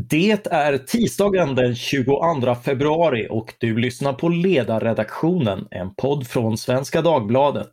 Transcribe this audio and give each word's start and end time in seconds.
Det 0.00 0.46
är 0.46 0.78
tisdagen 0.78 1.54
den 1.54 1.74
22 1.74 2.54
februari 2.54 3.26
och 3.30 3.54
du 3.58 3.78
lyssnar 3.78 4.12
på 4.12 4.28
Ledarredaktionen, 4.28 5.68
en 5.70 5.94
podd 5.94 6.26
från 6.26 6.58
Svenska 6.58 7.02
Dagbladet. 7.02 7.72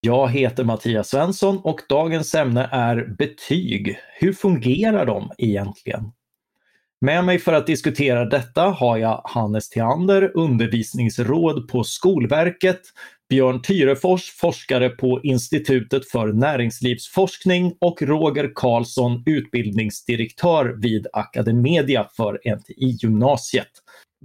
Jag 0.00 0.28
heter 0.30 0.64
Mattias 0.64 1.08
Svensson 1.08 1.60
och 1.64 1.80
dagens 1.88 2.34
ämne 2.34 2.68
är 2.72 3.16
betyg. 3.18 3.98
Hur 4.20 4.32
fungerar 4.32 5.06
de 5.06 5.30
egentligen? 5.38 6.12
Med 7.04 7.24
mig 7.24 7.38
för 7.38 7.52
att 7.52 7.66
diskutera 7.66 8.24
detta 8.24 8.62
har 8.62 8.96
jag 8.96 9.20
Hannes 9.24 9.68
Theander, 9.68 10.32
undervisningsråd 10.34 11.68
på 11.68 11.84
Skolverket, 11.84 12.80
Björn 13.28 13.62
Tyrefors, 13.62 14.30
forskare 14.30 14.88
på 14.88 15.20
Institutet 15.22 16.08
för 16.08 16.32
näringslivsforskning 16.32 17.76
och 17.80 18.02
Roger 18.02 18.52
Karlsson, 18.54 19.22
utbildningsdirektör 19.26 20.76
vid 20.82 21.06
Academedia 21.12 22.08
för 22.16 22.40
NTI-gymnasiet. 22.44 23.70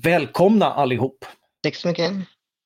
Välkomna 0.01 0.65
allihop! 0.65 1.25
Tack 1.63 1.75
så 1.75 1.87
mycket! 1.87 2.11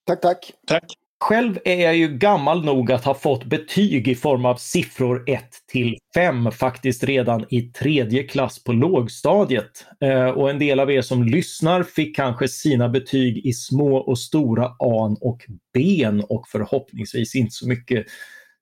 Tack, 0.08 0.22
tack! 0.22 0.52
Tack! 0.68 1.03
Själv 1.24 1.60
är 1.66 1.84
jag 1.84 1.96
ju 1.96 2.08
gammal 2.08 2.66
nog 2.66 2.92
att 2.92 3.06
ha 3.06 3.14
fått 3.14 3.46
betyg 3.46 4.08
i 4.08 4.16
form 4.16 4.46
av 4.46 4.56
siffror 4.56 5.24
1 5.30 5.44
till 5.72 5.98
5 6.16 6.52
faktiskt 6.52 7.04
redan 7.04 7.46
i 7.50 7.62
tredje 7.62 8.24
klass 8.24 8.64
på 8.64 8.72
lågstadiet. 8.72 9.86
Eh, 10.02 10.28
och 10.28 10.50
en 10.50 10.60
del 10.60 10.80
av 10.80 10.92
er 10.92 11.02
som 11.02 11.24
lyssnar 11.24 11.84
fick 11.84 12.16
kanske 12.16 12.48
sina 12.48 12.90
betyg 12.90 13.46
i 13.46 13.54
små 13.54 13.98
och 13.98 14.20
stora 14.20 14.66
A 14.66 15.16
och 15.22 15.40
B 15.74 16.08
och 16.30 16.48
förhoppningsvis 16.48 17.36
inte 17.36 17.52
så 17.52 17.68
mycket 17.68 18.06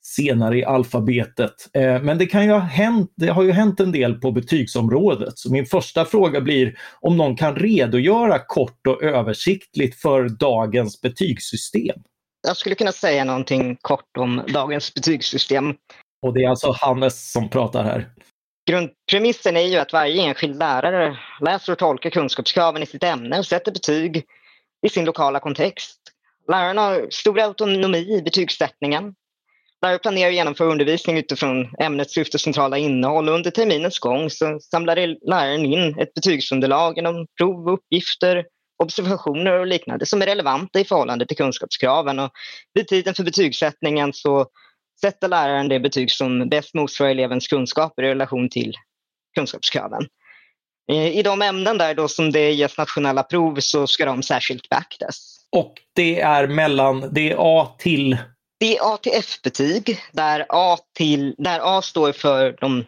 senare 0.02 0.58
i 0.58 0.66
alfabetet. 0.66 1.56
Eh, 1.74 2.02
men 2.02 2.18
det, 2.18 2.26
kan 2.26 2.46
ju 2.46 2.52
ha 2.52 2.60
hänt, 2.60 3.14
det 3.18 3.28
har 3.28 3.44
ju 3.44 3.52
hänt 3.52 3.80
en 3.80 3.92
del 3.92 4.14
på 4.14 4.32
betygsområdet. 4.32 5.38
Så 5.38 5.52
min 5.52 5.66
första 5.66 6.06
fråga 6.06 6.42
blir 6.42 6.76
om 7.00 7.18
någon 7.18 7.36
kan 7.36 7.56
redogöra 7.56 8.40
kort 8.40 8.88
och 8.88 9.04
översiktligt 9.04 10.02
för 10.02 10.30
dagens 10.30 11.02
betygssystem 11.02 12.02
jag 12.42 12.58
skulle 12.58 12.76
kunna 12.76 12.92
säga 12.92 13.24
någonting 13.24 13.78
kort 13.82 14.18
om 14.18 14.44
dagens 14.54 14.94
betygssystem. 14.94 15.76
Och 16.22 16.34
det 16.34 16.44
är 16.44 16.50
alltså 16.50 16.72
Hannes 16.72 17.32
som 17.32 17.50
pratar 17.50 17.84
här. 17.84 18.10
Grundpremissen 18.70 19.58
är 19.58 19.62
ju 19.62 19.78
att 19.78 19.94
varje 19.94 20.22
enskild 20.24 20.60
lärare 20.60 21.18
läser 21.42 21.72
och 21.74 21.80
tolkar 21.80 22.10
kunskapskraven 22.10 22.84
i 22.84 22.86
sitt 22.86 23.04
ämne 23.04 23.40
och 23.40 23.46
sätter 23.46 23.72
betyg 23.72 24.24
i 24.88 24.90
sin 24.90 25.06
lokala 25.06 25.40
kontext. 25.40 26.00
Lärarna 26.48 26.82
har 26.82 27.08
stor 27.10 27.40
autonomi 27.40 28.18
i 28.18 28.22
betygssättningen. 28.22 29.16
Lärare 29.82 30.00
planerar 30.00 30.28
och 30.28 30.34
genomför 30.34 30.66
undervisning 30.66 31.18
utifrån 31.18 31.76
ämnets 31.80 32.14
syfte 32.14 32.38
och 32.38 32.42
centrala 32.42 32.78
innehåll 32.78 33.30
och 33.30 33.36
under 33.36 33.52
terminens 33.52 34.00
gång 34.00 34.30
så 34.30 34.60
samlar 34.60 34.96
läraren 35.30 35.66
in 35.66 36.00
ett 36.00 36.14
betygsunderlag 36.14 36.96
genom 36.96 37.28
prov, 37.38 37.70
uppgifter, 37.70 38.46
observationer 38.82 39.60
och 39.60 39.68
liknande 39.68 40.06
som 40.06 40.22
är 40.22 40.26
relevanta 40.26 40.80
i 40.80 40.86
förhållande 40.86 41.26
till 41.26 41.38
kunskapskraven. 41.38 42.20
Och 42.20 42.32
vid 42.74 42.88
tiden 42.88 43.14
för 43.14 43.24
betygssättningen 43.24 44.14
så 44.14 44.48
sätter 45.02 45.28
läraren 45.28 45.70
det 45.70 45.80
betyg 45.80 46.12
som 46.12 46.50
bäst 46.50 46.74
motsvarar 46.74 47.12
elevens 47.12 47.48
kunskaper 47.48 48.04
i 48.04 48.08
relation 48.08 48.50
till 48.50 48.74
kunskapskraven. 49.36 50.08
I 50.92 51.24
de 51.24 51.42
ämnen 51.42 51.78
där 51.78 51.96
då 51.96 52.08
som 52.08 52.32
det 52.32 52.52
ges 52.52 52.78
nationella 52.78 53.24
prov 53.24 53.60
så 53.60 53.88
ska 53.88 54.06
de 54.06 54.24
särskilt 54.24 54.70
beaktas. 54.70 55.38
Och 55.52 55.74
det 55.96 56.22
är 56.22 56.48
mellan, 56.48 57.14
det 57.14 57.32
är 57.32 57.36
A 57.40 57.76
till? 57.80 58.18
Det 58.60 58.78
är 58.78 58.94
A 58.94 58.98
till 58.98 59.12
F-betyg 59.16 60.00
där 60.12 60.46
A, 60.50 60.78
till, 60.98 61.36
där 61.38 61.60
A 61.78 61.82
står 61.82 62.12
för 62.12 62.58
de, 62.62 62.86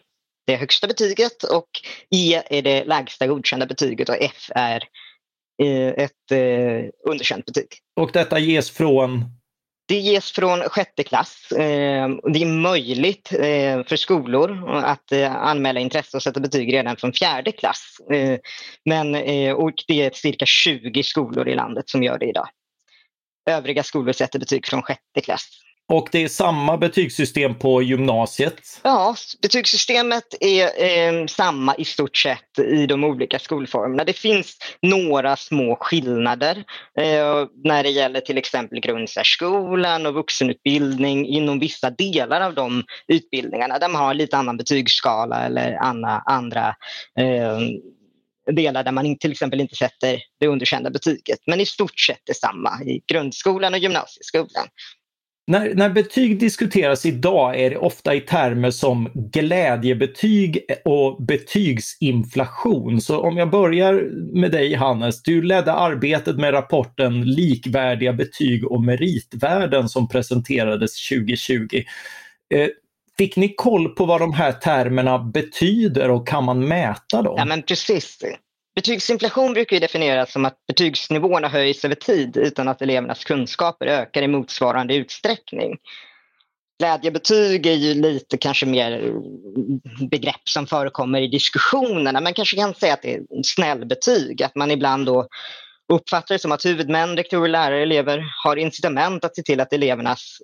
det 0.48 0.56
högsta 0.56 0.88
betyget 0.88 1.44
och 1.44 1.70
E 2.16 2.42
är 2.50 2.62
det 2.62 2.84
lägsta 2.84 3.28
godkända 3.28 3.66
betyget 3.66 4.10
och 4.10 4.18
F 4.20 4.50
är 4.56 4.84
ett 5.58 6.32
eh, 6.32 6.90
underkänt 7.10 7.46
betyg. 7.46 7.68
Och 8.00 8.12
detta 8.14 8.40
ges 8.40 8.72
från? 8.72 9.26
Det 9.88 10.00
ges 10.00 10.32
från 10.32 10.60
sjätte 10.60 11.04
klass. 11.04 11.52
Eh, 11.52 12.10
det 12.34 12.42
är 12.42 12.62
möjligt 12.62 13.34
eh, 13.34 13.84
för 13.84 13.96
skolor 13.96 14.70
att 14.70 15.12
eh, 15.12 15.36
anmäla 15.36 15.80
intresse 15.80 16.18
och 16.18 16.24
sätta 16.24 16.40
betyg 16.40 16.74
redan 16.74 16.98
från 16.98 17.14
fjärde 17.14 17.52
klass. 17.52 17.98
Men, 18.86 19.16
och 19.56 19.74
det 19.88 20.02
är 20.02 20.12
cirka 20.14 20.46
20 20.46 21.04
skolor 21.04 21.50
i 21.50 21.56
landet 21.56 21.90
som 21.90 22.04
gör 22.04 22.18
det 22.20 22.26
idag. 22.26 22.48
Övriga 23.50 23.84
skolor 23.84 24.14
sätter 24.14 24.40
betyg 24.40 24.68
från 24.68 24.82
sjätte 24.82 25.22
klass. 25.24 25.50
Och 25.94 26.10
det 26.12 26.24
är 26.24 26.28
samma 26.28 26.78
betygssystem 26.78 27.56
på 27.56 27.82
gymnasiet? 27.82 28.62
Ja, 28.84 29.16
betygssystemet 29.42 30.24
är 30.40 30.84
eh, 30.84 31.26
samma 31.26 31.76
i 31.76 31.86
stort 31.86 32.18
sett 32.18 32.60
i 32.60 32.86
de 32.86 33.04
olika 33.04 33.40
skolformerna. 33.40 34.04
Det 34.04 34.14
finns 34.14 34.58
några 34.82 35.36
små 35.36 35.78
skillnader 35.82 36.64
eh, 37.00 37.48
när 37.64 37.84
det 37.84 37.90
gäller 37.90 38.22
till 38.22 38.38
exempel 38.38 38.80
grundsärskolan 38.80 40.06
och 40.06 40.14
vuxenutbildning 40.14 41.28
inom 41.28 41.60
vissa 41.60 41.90
delar 41.90 42.42
av 42.42 42.54
de 42.54 42.84
utbildningarna 43.08 43.80
där 43.80 43.90
man 43.90 44.02
har 44.02 44.14
lite 44.14 44.38
annan 44.38 44.58
betygsskala 44.58 45.46
eller 45.46 45.78
anna, 45.82 46.24
andra 46.26 46.76
eh, 47.20 47.60
delar 48.52 48.84
där 48.84 48.92
man 48.92 49.18
till 49.18 49.32
exempel 49.32 49.62
inte 49.62 49.76
sätter 49.76 50.20
det 50.40 50.48
underkända 50.48 50.90
betyget. 50.90 51.40
Men 51.48 51.60
i 51.60 51.66
stort 51.66 52.00
sett 52.00 52.26
detsamma 52.26 52.84
i 52.84 53.02
grundskolan 53.08 53.74
och 53.74 53.80
gymnasieskolan. 53.80 54.68
När, 55.48 55.76
när 55.76 55.90
betyg 55.90 56.40
diskuteras 56.40 57.06
idag 57.06 57.60
är 57.60 57.70
det 57.70 57.78
ofta 57.78 58.16
i 58.16 58.22
termer 58.22 58.72
som 58.72 59.12
glädjebetyg 59.14 60.60
och 60.86 61.24
betygsinflation. 61.24 63.02
Så 63.02 63.22
om 63.22 63.38
jag 63.38 63.50
börjar 63.50 63.94
med 64.34 64.52
dig 64.52 64.74
Hannes, 64.74 65.24
du 65.24 65.42
ledde 65.42 65.74
arbetet 65.74 66.36
med 66.36 66.54
rapporten 66.54 67.22
Likvärdiga 67.22 68.14
betyg 68.14 68.72
och 68.72 68.84
meritvärden 68.84 69.90
som 69.90 70.08
presenterades 70.10 71.08
2020. 71.10 71.84
Eh, 72.54 72.68
fick 73.18 73.36
ni 73.36 73.54
koll 73.58 73.90
på 73.90 74.06
vad 74.06 74.22
de 74.22 74.34
här 74.34 74.52
termerna 74.52 75.20
betyder 75.20 76.10
och 76.10 76.28
kan 76.28 76.44
man 76.44 76.68
mäta 76.68 77.22
dem? 77.22 77.36
Ja 77.38 77.46
men 77.46 77.62
precis. 77.62 78.20
Betygsinflation 78.76 79.54
brukar 79.54 79.80
definieras 79.80 80.32
som 80.32 80.46
att 80.46 80.66
betygsnivåerna 80.68 81.48
höjs 81.48 81.86
över 81.86 81.96
tid 81.96 82.38
utan 82.38 82.68
att 82.68 82.82
elevernas 82.82 83.24
kunskaper 83.24 83.86
ökar 83.86 84.22
i 84.22 84.28
motsvarande 84.28 84.96
utsträckning. 84.96 85.78
Glädjebetyg 86.80 87.66
är 87.66 87.74
ju 87.74 87.94
lite 87.94 88.38
kanske 88.38 88.66
mer 88.66 89.14
begrepp 90.10 90.50
som 90.50 90.68
förekommer 90.68 91.22
i 91.22 91.28
diskussionerna. 91.28 92.22
Man 92.22 92.34
kanske 92.34 92.58
kan 92.58 92.74
säga 92.74 92.94
att 92.94 93.02
det 93.02 93.14
är 93.14 93.22
snällbetyg, 93.44 94.44
att 94.44 94.56
man 94.56 94.72
ibland 94.72 95.06
då 95.06 95.28
uppfattar 95.94 96.36
det 96.36 96.40
som 96.40 96.52
att 96.52 96.66
huvudmän, 96.66 97.18
rektorer, 97.18 97.50
lärare, 97.50 97.82
elever 97.82 98.24
har 98.44 98.56
incitament 98.56 99.26
att 99.26 99.36
se 99.36 99.44
till 99.44 99.60
att 99.60 99.74
elevernas 99.74 100.38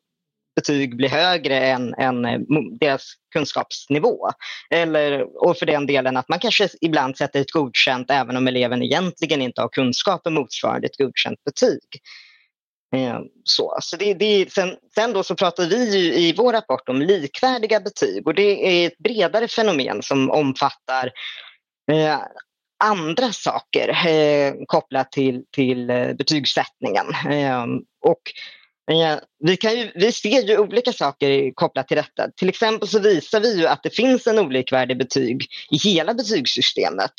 betyg 0.59 0.97
blir 0.97 1.09
högre 1.09 1.59
än, 1.59 1.93
än 1.93 2.25
eh, 2.25 2.39
deras 2.79 3.13
kunskapsnivå. 3.33 4.29
Eller, 4.69 5.43
och 5.43 5.57
för 5.57 5.65
den 5.65 5.85
delen 5.85 6.17
att 6.17 6.29
man 6.29 6.39
kanske 6.39 6.69
ibland 6.81 7.17
sätter 7.17 7.41
ett 7.41 7.51
godkänt 7.51 8.11
även 8.11 8.37
om 8.37 8.47
eleven 8.47 8.83
egentligen 8.83 9.41
inte 9.41 9.61
har 9.61 9.69
kunskaper 9.69 10.29
motsvarande 10.31 10.87
ett 10.87 10.97
godkänt 10.97 11.43
betyg. 11.43 11.81
Eh, 12.95 13.19
så, 13.43 13.77
så 13.81 13.97
det, 13.97 14.13
det, 14.13 14.51
sen, 14.51 14.75
sen 14.95 15.13
då 15.13 15.23
så 15.23 15.35
pratar 15.35 15.65
vi 15.65 16.15
i 16.15 16.33
vår 16.37 16.53
rapport 16.53 16.89
om 16.89 17.01
likvärdiga 17.01 17.79
betyg 17.79 18.27
och 18.27 18.35
det 18.35 18.83
är 18.83 18.87
ett 18.87 18.97
bredare 18.97 19.47
fenomen 19.47 20.01
som 20.01 20.31
omfattar 20.31 21.11
eh, 21.91 22.19
andra 22.83 23.31
saker 23.31 24.07
eh, 24.07 24.53
kopplat 24.67 25.11
till, 25.11 25.43
till 25.51 25.89
eh, 25.89 26.13
betygssättningen. 26.13 27.05
Eh, 27.29 27.65
och 28.01 28.21
Eh, 28.89 29.19
vi, 29.39 29.57
kan 29.57 29.79
ju, 29.79 29.91
vi 29.95 30.11
ser 30.11 30.41
ju 30.41 30.57
olika 30.57 30.93
saker 30.93 31.51
kopplat 31.55 31.87
till 31.87 31.97
detta. 31.97 32.31
Till 32.37 32.49
exempel 32.49 32.87
så 32.87 32.99
visar 32.99 33.39
vi 33.39 33.59
ju 33.59 33.67
att 33.67 33.83
det 33.83 33.95
finns 33.95 34.27
en 34.27 34.39
olikvärdig 34.39 34.97
betyg 34.97 35.45
i 35.71 35.89
hela 35.89 36.13
betygssystemet. 36.13 37.11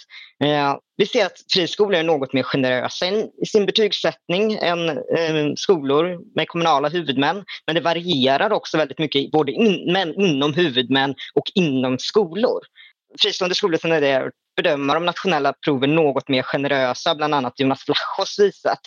Eh, 0.45 0.77
vi 0.97 1.07
ser 1.07 1.27
att 1.27 1.39
friskolor 1.53 1.95
är 1.95 2.03
något 2.03 2.33
mer 2.33 2.43
generösa 2.43 3.07
i 3.43 3.47
sin 3.47 3.67
betygssättning 3.67 4.53
än 4.53 4.89
eh, 4.89 5.53
skolor 5.57 6.19
med 6.35 6.49
kommunala 6.49 6.89
huvudmän. 6.89 7.45
Men 7.67 7.75
det 7.75 7.81
varierar 7.81 8.53
också 8.53 8.77
väldigt 8.77 8.99
mycket 8.99 9.31
både 9.31 9.53
in, 9.53 9.93
men, 9.93 10.15
inom 10.21 10.55
huvudmän 10.55 11.15
och 11.35 11.45
inom 11.55 11.99
skolor. 11.99 12.61
Fristående 13.23 13.55
skolor 13.55 13.77
tenderar 13.77 14.31
bedöma 14.57 14.95
de 14.95 15.05
nationella 15.05 15.53
proven 15.65 15.95
något 15.95 16.29
mer 16.29 16.43
generösa, 16.43 17.15
bland 17.15 17.35
annat 17.35 17.61
Jonas 17.61 17.85
Vlachos 17.89 18.39
visat, 18.39 18.81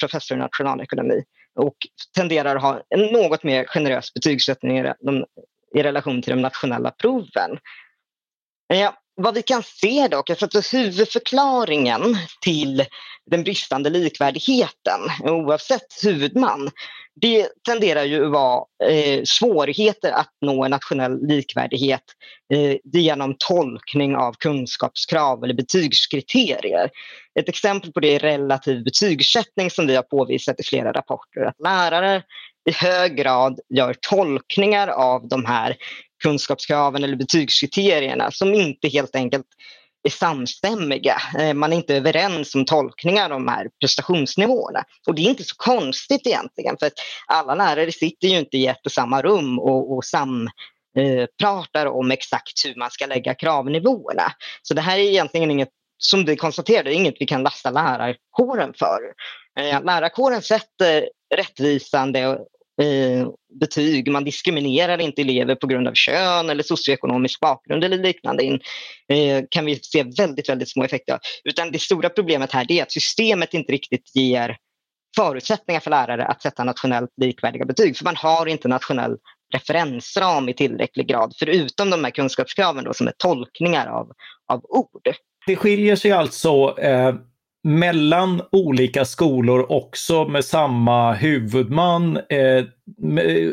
professor 0.00 0.36
i 0.36 0.40
nationalekonomi 0.40 1.22
och 1.60 1.76
tenderar 2.16 2.56
att 2.56 2.62
ha 2.62 2.82
en 2.88 3.00
något 3.00 3.42
mer 3.42 3.64
generös 3.64 4.14
betygssättning 4.14 4.78
i 5.76 5.82
relation 5.82 6.22
till 6.22 6.30
de 6.30 6.42
nationella 6.42 6.90
proven 6.90 7.58
vad 9.22 9.34
vi 9.34 9.42
kan 9.42 9.62
se 9.62 10.08
dock, 10.08 10.30
alltså 10.30 10.44
att 10.44 10.74
huvudförklaringen 10.74 12.16
till 12.40 12.84
den 13.30 13.42
bristande 13.42 13.90
likvärdigheten, 13.90 15.00
oavsett 15.24 16.04
huvudman, 16.04 16.70
det 17.20 17.48
tenderar 17.66 18.04
ju 18.04 18.24
att 18.24 18.32
vara 18.32 18.64
eh, 18.84 19.20
svårigheter 19.24 20.12
att 20.12 20.30
nå 20.40 20.64
en 20.64 20.70
nationell 20.70 21.26
likvärdighet 21.26 22.04
eh, 22.54 22.76
genom 22.84 23.34
tolkning 23.38 24.16
av 24.16 24.32
kunskapskrav 24.32 25.44
eller 25.44 25.54
betygskriterier. 25.54 26.90
Ett 27.40 27.48
exempel 27.48 27.92
på 27.92 28.00
det 28.00 28.14
är 28.14 28.18
relativ 28.18 28.84
betygssättning 28.84 29.70
som 29.70 29.86
vi 29.86 29.96
har 29.96 30.02
påvisat 30.02 30.60
i 30.60 30.62
flera 30.62 30.92
rapporter. 30.92 31.40
Att 31.40 31.60
lärare 31.64 32.22
i 32.70 32.72
hög 32.72 33.16
grad 33.16 33.60
gör 33.74 33.94
tolkningar 34.00 34.88
av 34.88 35.28
de 35.28 35.44
här 35.44 35.76
kunskapskraven 36.22 37.04
eller 37.04 37.16
betygskriterierna 37.16 38.30
som 38.30 38.54
inte 38.54 38.88
helt 38.88 39.16
enkelt 39.16 39.46
är 40.02 40.10
samstämmiga. 40.10 41.16
Eh, 41.38 41.54
man 41.54 41.72
är 41.72 41.76
inte 41.76 41.96
överens 41.96 42.54
om 42.54 42.64
tolkningar 42.64 43.24
av 43.24 43.30
de 43.30 43.48
här 43.48 43.70
prestationsnivåerna. 43.80 44.84
Och 45.06 45.14
det 45.14 45.22
är 45.22 45.30
inte 45.30 45.44
så 45.44 45.54
konstigt 45.56 46.26
egentligen 46.26 46.76
för 46.78 46.86
att 46.86 46.92
alla 47.26 47.54
lärare 47.54 47.92
sitter 47.92 48.28
ju 48.28 48.38
inte 48.38 48.56
i 48.56 48.66
ett 48.66 48.86
och 48.86 48.92
samma 48.92 49.22
rum 49.22 49.58
och, 49.58 49.96
och 49.96 50.04
sam, 50.04 50.48
eh, 50.96 51.26
pratar 51.40 51.86
om 51.86 52.10
exakt 52.10 52.64
hur 52.64 52.74
man 52.74 52.90
ska 52.90 53.06
lägga 53.06 53.34
kravnivåerna. 53.34 54.32
Så 54.62 54.74
det 54.74 54.80
här 54.80 54.98
är 54.98 55.02
egentligen 55.02 55.50
inget, 55.50 55.70
som 55.98 56.24
du 56.24 56.36
konstaterade, 56.36 56.94
inget 56.94 57.14
vi 57.20 57.26
kan 57.26 57.42
lasta 57.42 57.70
lärarkåren 57.70 58.74
för. 58.78 59.00
Eh, 59.58 59.84
lärarkåren 59.84 60.42
sätter 60.42 61.08
rättvisande 61.34 62.38
eh, 62.80 63.28
betyg. 63.60 64.10
Man 64.10 64.24
diskriminerar 64.24 65.00
inte 65.00 65.22
elever 65.22 65.54
på 65.54 65.66
grund 65.66 65.88
av 65.88 65.94
kön 65.94 66.50
eller 66.50 66.62
socioekonomisk 66.62 67.40
bakgrund 67.40 67.84
eller 67.84 67.98
liknande. 67.98 68.44
In, 68.44 68.60
eh, 69.08 69.44
kan 69.50 69.64
vi 69.64 69.78
se 69.82 70.02
väldigt, 70.18 70.48
väldigt 70.48 70.70
små 70.70 70.84
effekter 70.84 71.12
av. 71.12 71.20
Utan 71.44 71.72
det 71.72 71.78
stora 71.78 72.08
problemet 72.08 72.52
här 72.52 72.72
är 72.72 72.82
att 72.82 72.92
systemet 72.92 73.54
inte 73.54 73.72
riktigt 73.72 74.16
ger 74.16 74.56
förutsättningar 75.16 75.80
för 75.80 75.90
lärare 75.90 76.26
att 76.26 76.42
sätta 76.42 76.64
nationellt 76.64 77.10
likvärdiga 77.20 77.64
betyg. 77.64 77.96
För 77.96 78.04
man 78.04 78.16
har 78.16 78.46
inte 78.46 78.68
nationell 78.68 79.16
referensram 79.52 80.48
i 80.48 80.54
tillräcklig 80.54 81.08
grad, 81.08 81.34
förutom 81.38 81.90
de 81.90 82.04
här 82.04 82.10
kunskapskraven 82.10 82.84
då, 82.84 82.94
som 82.94 83.08
är 83.08 83.12
tolkningar 83.18 83.86
av, 83.86 84.12
av 84.52 84.64
ord. 84.68 85.14
Det 85.46 85.56
skiljer 85.56 85.96
sig 85.96 86.12
alltså 86.12 86.78
eh, 86.78 87.14
mellan 87.64 88.42
olika 88.52 89.04
skolor 89.04 89.72
också 89.72 90.24
med 90.24 90.44
samma 90.44 91.12
huvudman? 91.12 92.16
Eh, 92.16 92.64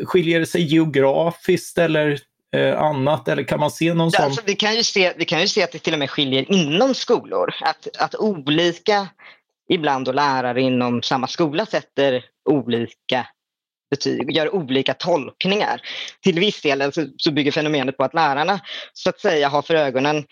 skiljer 0.04 0.40
det 0.40 0.46
sig 0.46 0.62
geografiskt 0.62 1.78
eller 1.78 2.18
eh, 2.56 2.80
annat? 2.80 3.28
Eller 3.28 3.42
kan 3.42 3.60
man 3.60 3.70
se 3.70 3.94
någon 3.94 4.10
sån? 4.10 4.24
Alltså, 4.24 4.42
vi, 4.46 4.54
kan 4.54 4.74
ju 4.74 4.82
se, 4.82 5.12
vi 5.16 5.24
kan 5.24 5.40
ju 5.40 5.48
se 5.48 5.62
att 5.62 5.72
det 5.72 5.78
till 5.78 5.92
och 5.92 5.98
med 5.98 6.10
skiljer 6.10 6.52
inom 6.52 6.94
skolor. 6.94 7.54
Att, 7.60 7.88
att 7.98 8.14
olika, 8.14 9.08
ibland 9.68 10.04
då 10.04 10.12
lärare 10.12 10.62
inom 10.62 11.02
samma 11.02 11.26
skola 11.26 11.66
sätter 11.66 12.24
olika 12.50 13.26
betyg, 13.90 14.36
gör 14.36 14.54
olika 14.54 14.94
tolkningar. 14.94 15.80
Till 16.22 16.40
viss 16.40 16.62
del 16.62 16.82
alltså, 16.82 17.06
så 17.16 17.32
bygger 17.32 17.52
fenomenet 17.52 17.96
på 17.96 18.04
att 18.04 18.14
lärarna 18.14 18.60
så 18.92 19.10
att 19.10 19.20
säga 19.20 19.48
har 19.48 19.62
för 19.62 19.74
ögonen 19.74 20.24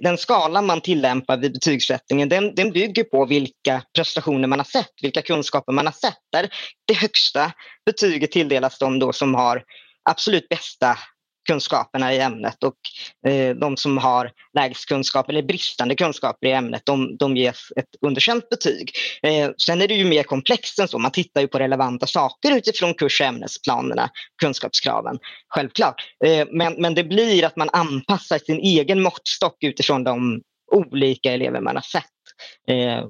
den 0.00 0.18
skala 0.18 0.62
man 0.62 0.80
tillämpar 0.80 1.36
vid 1.36 1.52
betygssättningen 1.52 2.28
den, 2.28 2.54
den, 2.54 2.72
bygger 2.72 3.04
på 3.04 3.26
vilka 3.26 3.82
prestationer 3.94 4.48
man 4.48 4.58
har 4.58 4.64
sett, 4.64 4.92
vilka 5.02 5.22
kunskaper 5.22 5.72
man 5.72 5.86
har 5.86 5.92
sett. 5.92 6.18
Där 6.32 6.48
det 6.86 6.94
högsta 6.94 7.52
betyget 7.86 8.32
tilldelas 8.32 8.78
de 8.78 8.98
då 8.98 9.12
som 9.12 9.34
har 9.34 9.62
absolut 10.10 10.48
bästa 10.48 10.98
kunskaperna 11.48 12.14
i 12.14 12.20
ämnet 12.20 12.64
och 12.64 12.76
eh, 13.30 13.56
de 13.56 13.76
som 13.76 13.98
har 13.98 14.30
lägst 14.54 14.88
kunskap 14.88 15.28
eller 15.28 15.42
bristande 15.42 15.94
kunskaper 15.94 16.46
i 16.46 16.52
ämnet 16.52 16.82
de, 16.86 17.16
de 17.16 17.36
ges 17.36 17.72
ett 17.76 17.88
underkänt 18.06 18.48
betyg. 18.48 18.92
Eh, 19.22 19.50
sen 19.66 19.82
är 19.82 19.88
det 19.88 19.94
ju 19.94 20.04
mer 20.04 20.22
komplext 20.22 20.78
än 20.78 20.88
så. 20.88 20.98
Man 20.98 21.10
tittar 21.10 21.40
ju 21.40 21.48
på 21.48 21.58
relevanta 21.58 22.06
saker 22.06 22.56
utifrån 22.56 22.94
kurs 22.94 23.20
och 23.20 23.26
ämnesplanerna, 23.26 24.10
kunskapskraven, 24.42 25.18
självklart. 25.48 25.94
Eh, 26.24 26.46
men, 26.50 26.74
men 26.78 26.94
det 26.94 27.04
blir 27.04 27.44
att 27.44 27.56
man 27.56 27.70
anpassar 27.72 28.38
sin 28.38 28.58
egen 28.58 29.02
måttstock 29.02 29.56
utifrån 29.64 30.04
de 30.04 30.42
olika 30.72 31.32
elever 31.32 31.60
man 31.60 31.76
har 31.76 31.82
sett. 31.82 32.04
Eh, 32.68 33.04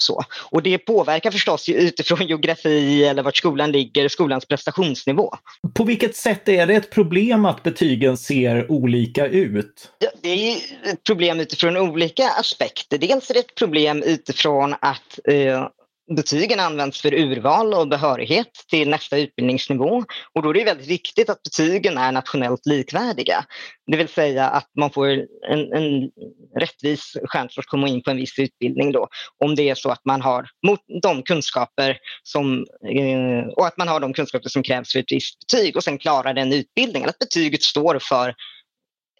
så. 0.00 0.24
Och 0.50 0.62
det 0.62 0.78
påverkar 0.78 1.30
förstås 1.30 1.68
utifrån 1.68 2.18
geografi 2.26 3.04
eller 3.04 3.22
vart 3.22 3.36
skolan 3.36 3.72
ligger, 3.72 4.08
skolans 4.08 4.46
prestationsnivå. 4.46 5.34
På 5.74 5.84
vilket 5.84 6.16
sätt 6.16 6.48
är 6.48 6.66
det 6.66 6.74
ett 6.74 6.90
problem 6.90 7.44
att 7.44 7.62
betygen 7.62 8.16
ser 8.16 8.70
olika 8.72 9.26
ut? 9.26 9.92
Det 10.22 10.28
är 10.28 10.56
ett 10.92 11.02
problem 11.04 11.40
utifrån 11.40 11.76
olika 11.76 12.28
aspekter. 12.28 12.98
Dels 12.98 13.30
är 13.30 13.34
det 13.34 13.40
ett 13.40 13.54
problem 13.54 14.02
utifrån 14.02 14.74
att 14.80 15.18
eh, 15.28 15.68
betygen 16.16 16.60
används 16.60 17.00
för 17.00 17.14
urval 17.14 17.74
och 17.74 17.88
behörighet 17.88 18.48
till 18.70 18.88
nästa 18.88 19.18
utbildningsnivå. 19.18 20.04
Och 20.34 20.42
då 20.42 20.50
är 20.50 20.54
det 20.54 20.64
väldigt 20.64 20.86
viktigt 20.86 21.30
att 21.30 21.42
betygen 21.42 21.98
är 21.98 22.12
nationellt 22.12 22.66
likvärdiga. 22.66 23.44
Det 23.86 23.96
vill 23.96 24.08
säga 24.08 24.48
att 24.48 24.70
man 24.78 24.90
får 24.90 25.08
en, 25.08 25.72
en 25.72 26.10
rättvis 26.56 27.16
chans 27.24 27.58
att 27.58 27.66
komma 27.66 27.88
in 27.88 28.02
på 28.02 28.10
en 28.10 28.16
viss 28.16 28.38
utbildning 28.38 28.92
då. 28.92 29.08
Om 29.44 29.54
det 29.54 29.70
är 29.70 29.74
så 29.74 29.90
att 29.90 30.04
man 30.04 30.22
har 30.22 30.48
mot 30.66 30.80
de 31.02 31.22
kunskaper 31.22 31.98
som, 32.22 32.66
eh, 32.94 33.48
och 33.56 33.66
att 33.66 33.76
man 33.76 33.88
har 33.88 34.00
de 34.00 34.12
kunskaper 34.12 34.48
som 34.48 34.62
krävs 34.62 34.92
för 34.92 34.98
ett 34.98 35.12
visst 35.12 35.38
betyg 35.38 35.76
och 35.76 35.84
sen 35.84 35.98
klarar 35.98 36.34
den 36.34 36.52
utbildningen. 36.52 37.08
Att 37.08 37.18
betyget 37.18 37.62
står 37.62 37.98
för 38.02 38.34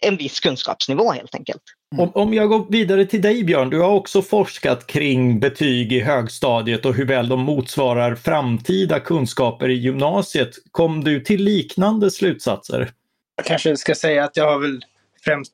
en 0.01 0.17
viss 0.17 0.41
kunskapsnivå 0.41 1.13
helt 1.13 1.35
enkelt. 1.35 1.63
Om, 1.97 2.11
om 2.15 2.35
jag 2.35 2.49
går 2.49 2.67
vidare 2.71 3.07
till 3.07 3.23
dig 3.23 3.45
Björn, 3.45 3.71
du 3.71 3.81
har 3.81 3.91
också 3.91 4.23
forskat 4.23 4.87
kring 4.87 5.41
betyg 5.41 5.93
i 5.93 6.01
högstadiet 6.01 6.87
och 6.87 6.95
hur 6.95 7.07
väl 7.07 7.29
de 7.29 7.41
motsvarar 7.41 8.15
framtida 8.15 9.01
kunskaper 9.01 9.69
i 9.69 9.75
gymnasiet. 9.75 10.51
Kom 10.71 11.05
du 11.05 11.21
till 11.21 11.45
liknande 11.45 12.11
slutsatser? 12.11 12.91
Jag 13.37 13.47
kanske 13.47 13.77
ska 13.77 13.95
säga 13.95 14.25
att 14.25 14.37
jag 14.37 14.53
har 14.53 14.59
väl 14.59 14.85
främst 15.25 15.53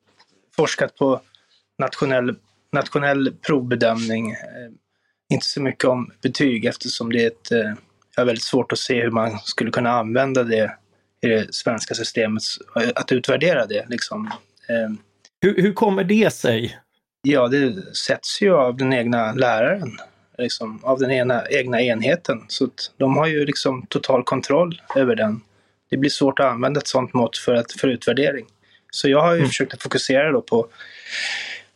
forskat 0.56 0.96
på 0.96 1.20
nationell, 1.79 2.37
nationell 2.73 3.35
provbedömning. 3.46 4.31
Eh, 4.31 4.37
inte 5.32 5.46
så 5.46 5.62
mycket 5.62 5.85
om 5.85 6.11
betyg 6.23 6.64
eftersom 6.64 7.12
det 7.12 7.23
är, 7.23 7.26
ett, 7.26 7.52
eh, 7.52 7.73
är 8.17 8.25
väldigt 8.25 8.44
svårt 8.44 8.73
att 8.73 8.79
se 8.79 9.02
hur 9.02 9.11
man 9.11 9.38
skulle 9.38 9.70
kunna 9.70 9.91
använda 9.91 10.43
det 10.43 10.76
i 11.25 11.29
det 11.29 11.55
svenska 11.55 11.94
systemet, 11.94 12.43
att 12.94 13.12
utvärdera 13.12 13.67
det. 13.67 13.87
Liksom. 13.88 14.31
Eh, 14.69 14.91
hur, 15.41 15.62
hur 15.62 15.73
kommer 15.73 16.05
det 16.05 16.35
sig? 16.35 16.79
Ja, 17.23 17.49
det 17.49 17.97
sätts 17.97 18.43
ju 18.43 18.55
av 18.55 18.76
den 18.76 18.93
egna 18.93 19.32
läraren, 19.32 19.99
liksom, 20.38 20.85
av 20.85 20.99
den 20.99 21.11
ena, 21.11 21.49
egna 21.49 21.82
enheten. 21.82 22.44
Så 22.49 22.69
de 22.97 23.17
har 23.17 23.26
ju 23.26 23.47
liksom 23.47 23.87
total 23.87 24.25
kontroll 24.25 24.82
över 24.96 25.17
den. 25.17 25.41
Det 25.91 25.96
blir 25.96 26.10
svårt 26.10 26.39
att 26.39 26.46
använda 26.46 26.81
ett 26.81 26.89
sådant 26.89 27.15
mått 27.15 27.37
för, 27.37 27.55
att, 27.55 27.72
för 27.72 27.89
utvärdering. 27.89 28.46
Så 28.91 29.08
jag 29.08 29.20
har 29.20 29.32
ju 29.32 29.39
mm. 29.39 29.48
försökt 29.48 29.75
att 29.75 29.82
fokusera 29.82 30.32
då 30.32 30.41
på 30.41 30.67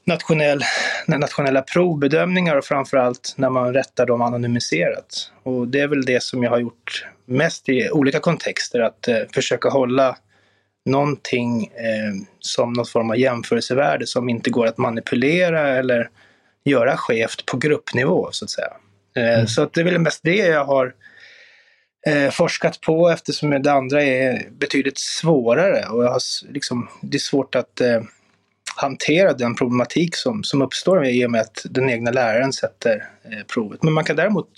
nationell, 0.08 0.62
nationella 1.06 1.62
provbedömningar 1.62 2.56
och 2.56 2.64
framförallt 2.64 3.34
när 3.36 3.50
man 3.50 3.74
rättar 3.74 4.06
dem 4.06 4.22
anonymiserat. 4.22 5.32
Och 5.42 5.68
det 5.68 5.80
är 5.80 5.88
väl 5.88 6.04
det 6.04 6.22
som 6.22 6.42
jag 6.42 6.50
har 6.50 6.58
gjort 6.58 7.06
mest 7.26 7.68
i 7.68 7.90
olika 7.90 8.20
kontexter, 8.20 8.80
att 8.80 9.08
eh, 9.08 9.16
försöka 9.34 9.68
hålla 9.68 10.16
någonting 10.84 11.64
eh, 11.64 12.26
som 12.40 12.72
någon 12.72 12.86
form 12.86 13.10
av 13.10 13.18
jämförelsevärde 13.18 14.06
som 14.06 14.28
inte 14.28 14.50
går 14.50 14.66
att 14.66 14.78
manipulera 14.78 15.68
eller 15.68 16.10
göra 16.64 16.96
skevt 16.96 17.46
på 17.46 17.56
gruppnivå 17.56 18.28
så 18.32 18.44
att 18.44 18.50
säga. 18.50 18.72
Eh, 19.16 19.34
mm. 19.34 19.46
Så 19.46 19.62
att 19.62 19.72
det 19.72 19.80
är 19.80 19.84
väl 19.84 19.98
mest 19.98 20.20
det 20.22 20.36
jag 20.36 20.64
har 20.64 20.94
eh, 22.06 22.30
forskat 22.30 22.80
på 22.80 23.08
eftersom 23.08 23.62
det 23.62 23.72
andra 23.72 24.02
är 24.02 24.50
betydligt 24.50 24.98
svårare 24.98 25.86
och 25.88 26.04
jag 26.04 26.10
har, 26.10 26.52
liksom, 26.52 26.88
det 27.00 27.16
är 27.16 27.20
svårt 27.20 27.54
att 27.54 27.80
eh, 27.80 28.00
hantera 28.80 29.32
den 29.32 29.54
problematik 29.54 30.16
som, 30.16 30.44
som 30.44 30.62
uppstår 30.62 31.06
i 31.06 31.26
och 31.26 31.30
med 31.30 31.40
att 31.40 31.66
den 31.70 31.90
egna 31.90 32.10
läraren 32.10 32.52
sätter 32.52 33.08
eh, 33.24 33.46
provet. 33.54 33.82
Men 33.82 33.92
man 33.92 34.04
kan 34.04 34.16
däremot, 34.16 34.48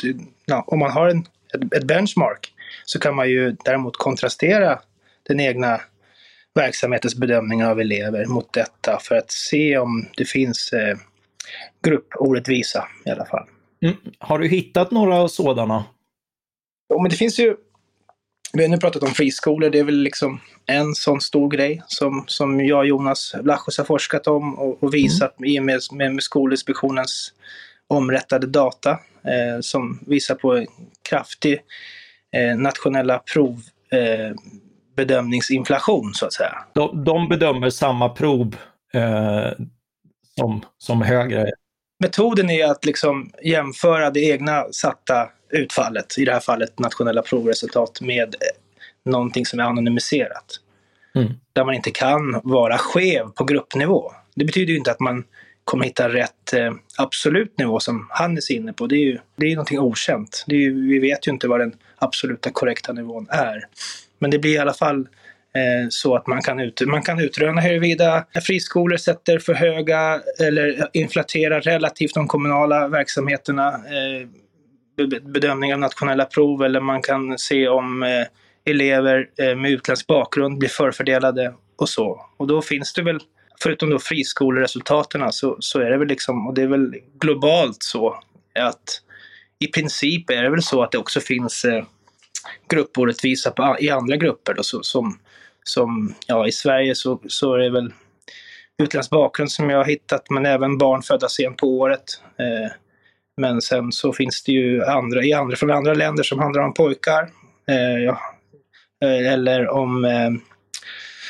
ja, 0.45 0.65
om 0.67 0.79
man 0.79 0.91
har 0.91 1.09
en, 1.09 1.19
ett, 1.55 1.75
ett 1.75 1.85
benchmark, 1.85 2.53
så 2.85 2.99
kan 2.99 3.15
man 3.15 3.31
ju 3.31 3.57
däremot 3.65 3.97
kontrastera 3.97 4.79
den 5.29 5.41
egna 5.41 5.81
verksamhetens 6.55 7.15
bedömningar 7.15 7.71
av 7.71 7.81
elever 7.81 8.27
mot 8.27 8.53
detta 8.53 8.99
för 9.03 9.15
att 9.15 9.31
se 9.31 9.79
om 9.79 10.07
det 10.17 10.25
finns 10.25 10.73
eh, 10.73 10.97
grupporättvisa 11.83 12.89
i 13.05 13.11
alla 13.11 13.27
fall. 13.27 13.47
Mm. 13.83 13.97
Har 14.19 14.39
du 14.39 14.49
hittat 14.49 14.91
några 14.91 15.29
sådana? 15.29 15.85
Jo, 16.93 17.03
men 17.03 17.11
det 17.11 17.17
finns 17.17 17.39
ju 17.39 17.57
vi 18.53 18.63
har 18.63 18.69
nu 18.69 18.79
pratat 18.79 19.03
om 19.03 19.11
friskolor, 19.11 19.71
det 19.71 19.79
är 19.79 19.85
väl 19.85 20.03
liksom 20.03 20.41
en 20.67 20.95
sån 20.95 21.21
stor 21.21 21.51
grej 21.51 21.83
som, 21.87 22.25
som 22.27 22.61
jag 22.61 22.79
och 22.79 22.87
Jonas 22.87 23.35
Blachus 23.43 23.79
har 23.79 23.85
forskat 23.85 24.27
om 24.27 24.59
och, 24.59 24.83
och 24.83 24.95
visat 24.95 25.39
mm. 25.39 25.51
i 25.51 25.61
och 25.61 25.65
med, 25.65 25.81
med, 25.93 26.15
med 26.15 26.23
Skolinspektionens 26.23 27.33
omrättade 27.89 28.47
data 28.47 28.91
eh, 29.25 29.61
som 29.61 30.01
visar 30.07 30.35
på 30.35 30.67
kraftig 31.09 31.61
eh, 32.37 32.57
nationella 32.57 33.19
prov 33.19 33.63
eh, 33.93 34.37
bedömningsinflation 34.97 36.15
så 36.15 36.27
att 36.27 36.33
säga. 36.33 36.59
De, 36.73 37.05
de 37.05 37.29
bedömer 37.29 37.71
samma 37.71 38.09
prov 38.09 38.57
eh, 38.95 39.53
som, 40.39 40.65
som 40.79 41.03
högre. 41.03 41.51
Metoden 42.03 42.51
är 42.51 42.65
att 42.65 42.85
liksom 42.85 43.31
jämföra 43.43 44.11
det 44.11 44.21
egna 44.21 44.65
satta 44.73 45.29
utfallet, 45.51 46.19
i 46.19 46.25
det 46.25 46.33
här 46.33 46.41
fallet 46.41 46.79
nationella 46.79 47.23
provresultat, 47.23 48.01
med 48.01 48.35
någonting 49.05 49.47
som 49.47 49.61
är 49.61 49.65
anonymiserat. 49.65 50.61
Mm. 51.15 51.33
Där 51.53 51.65
man 51.65 51.75
inte 51.75 51.91
kan 51.91 52.41
vara 52.45 52.79
skev 52.79 53.31
på 53.35 53.45
gruppnivå. 53.45 54.13
Det 54.35 54.45
betyder 54.45 54.73
ju 54.73 54.79
inte 54.79 54.91
att 54.91 55.01
man 55.01 55.25
kommer 55.65 55.85
hitta 55.85 56.09
rätt 56.09 56.53
eh, 56.53 56.73
absolut 56.99 57.59
nivå 57.59 57.81
som 57.81 58.07
Hannes 58.11 58.51
är 58.51 58.55
inne 58.55 58.73
på. 58.73 58.87
Det 58.87 58.97
är 58.97 59.05
ju 59.05 59.19
det 59.37 59.47
är 59.47 59.51
någonting 59.51 59.79
okänt. 59.79 60.45
Är 60.49 60.55
ju, 60.55 60.89
vi 60.89 60.99
vet 60.99 61.27
ju 61.27 61.31
inte 61.31 61.49
vad 61.49 61.61
den 61.61 61.73
absoluta 61.99 62.51
korrekta 62.51 62.93
nivån 62.93 63.27
är. 63.31 63.67
Men 64.19 64.31
det 64.31 64.39
blir 64.39 64.55
i 64.55 64.59
alla 64.59 64.75
fall 64.75 64.99
eh, 65.55 65.89
så 65.91 66.17
att 66.17 66.27
man 66.27 66.43
kan, 66.43 66.61
ut, 66.61 66.81
man 66.87 67.03
kan 67.03 67.21
utröna 67.21 67.61
huruvida 67.61 68.27
friskolor 68.47 68.97
sätter 68.97 69.39
för 69.39 69.55
höga 69.55 70.21
eller 70.39 70.89
inflaterar 70.93 71.61
relativt 71.61 72.15
de 72.15 72.29
kommunala 72.29 72.89
verksamheterna 72.89 73.69
eh, 73.69 74.29
bedömning 75.23 75.73
av 75.73 75.81
nationella 75.81 76.25
prov 76.25 76.63
eller 76.63 76.81
man 76.81 77.03
kan 77.03 77.39
se 77.39 77.69
om 77.69 78.03
eh, 78.03 78.27
elever 78.65 79.29
eh, 79.39 79.57
med 79.57 79.71
utländsk 79.71 80.07
bakgrund 80.07 80.59
blir 80.59 80.69
förfördelade 80.69 81.55
och 81.77 81.89
så. 81.89 82.27
Och 82.37 82.47
då 82.47 82.63
finns 82.63 82.93
det 82.93 83.03
väl, 83.03 83.21
förutom 83.63 83.91
då 83.91 83.99
friskoleresultaten, 83.99 85.33
så, 85.33 85.57
så 85.61 85.81
är 85.81 85.91
det 85.91 85.99
väl 85.99 86.09
liksom, 86.09 86.47
och 86.47 86.55
det 86.55 86.63
är 86.63 86.67
väl 86.67 86.95
globalt 87.21 87.83
så, 87.83 88.21
att 88.59 89.03
i 89.59 89.67
princip 89.67 90.31
är 90.31 90.43
det 90.43 90.51
väl 90.51 90.63
så 90.63 90.83
att 90.83 90.93
det 90.93 90.99
också 90.99 91.21
finns 91.21 91.65
eh, 91.65 91.85
grupporättvisa 92.69 93.51
på, 93.51 93.77
i 93.81 93.91
andra 93.91 94.17
grupper 94.17 94.55
då, 94.55 94.63
så, 94.63 94.83
som, 94.83 95.19
som, 95.65 96.15
ja 96.27 96.47
i 96.47 96.53
Sverige 96.53 96.95
så, 96.95 97.21
så 97.27 97.55
är 97.55 97.59
det 97.59 97.71
väl 97.71 97.93
utländsk 98.83 99.11
bakgrund 99.11 99.53
som 99.53 99.71
jag 99.71 99.79
har 99.79 99.85
hittat, 99.85 100.31
men 100.31 100.47
även 100.47 100.79
barn 100.79 101.03
födda 101.03 101.29
sent 101.29 101.57
på 101.57 101.67
året. 101.67 102.05
Eh, 102.39 102.73
men 103.41 103.61
sen 103.61 103.93
så 103.93 104.13
finns 104.13 104.43
det 104.43 104.53
ju 104.53 104.85
andra, 104.85 105.25
i 105.25 105.33
andra, 105.33 105.57
från 105.57 105.71
andra 105.71 105.95
länder 105.95 106.23
som 106.23 106.39
handlar 106.39 106.63
om 106.63 106.75
pojkar. 106.75 107.31
Eh, 107.69 108.05
ja, 108.05 108.21
eh, 109.05 109.33
eller 109.33 109.69
om 109.69 110.05
eh, 110.05 110.31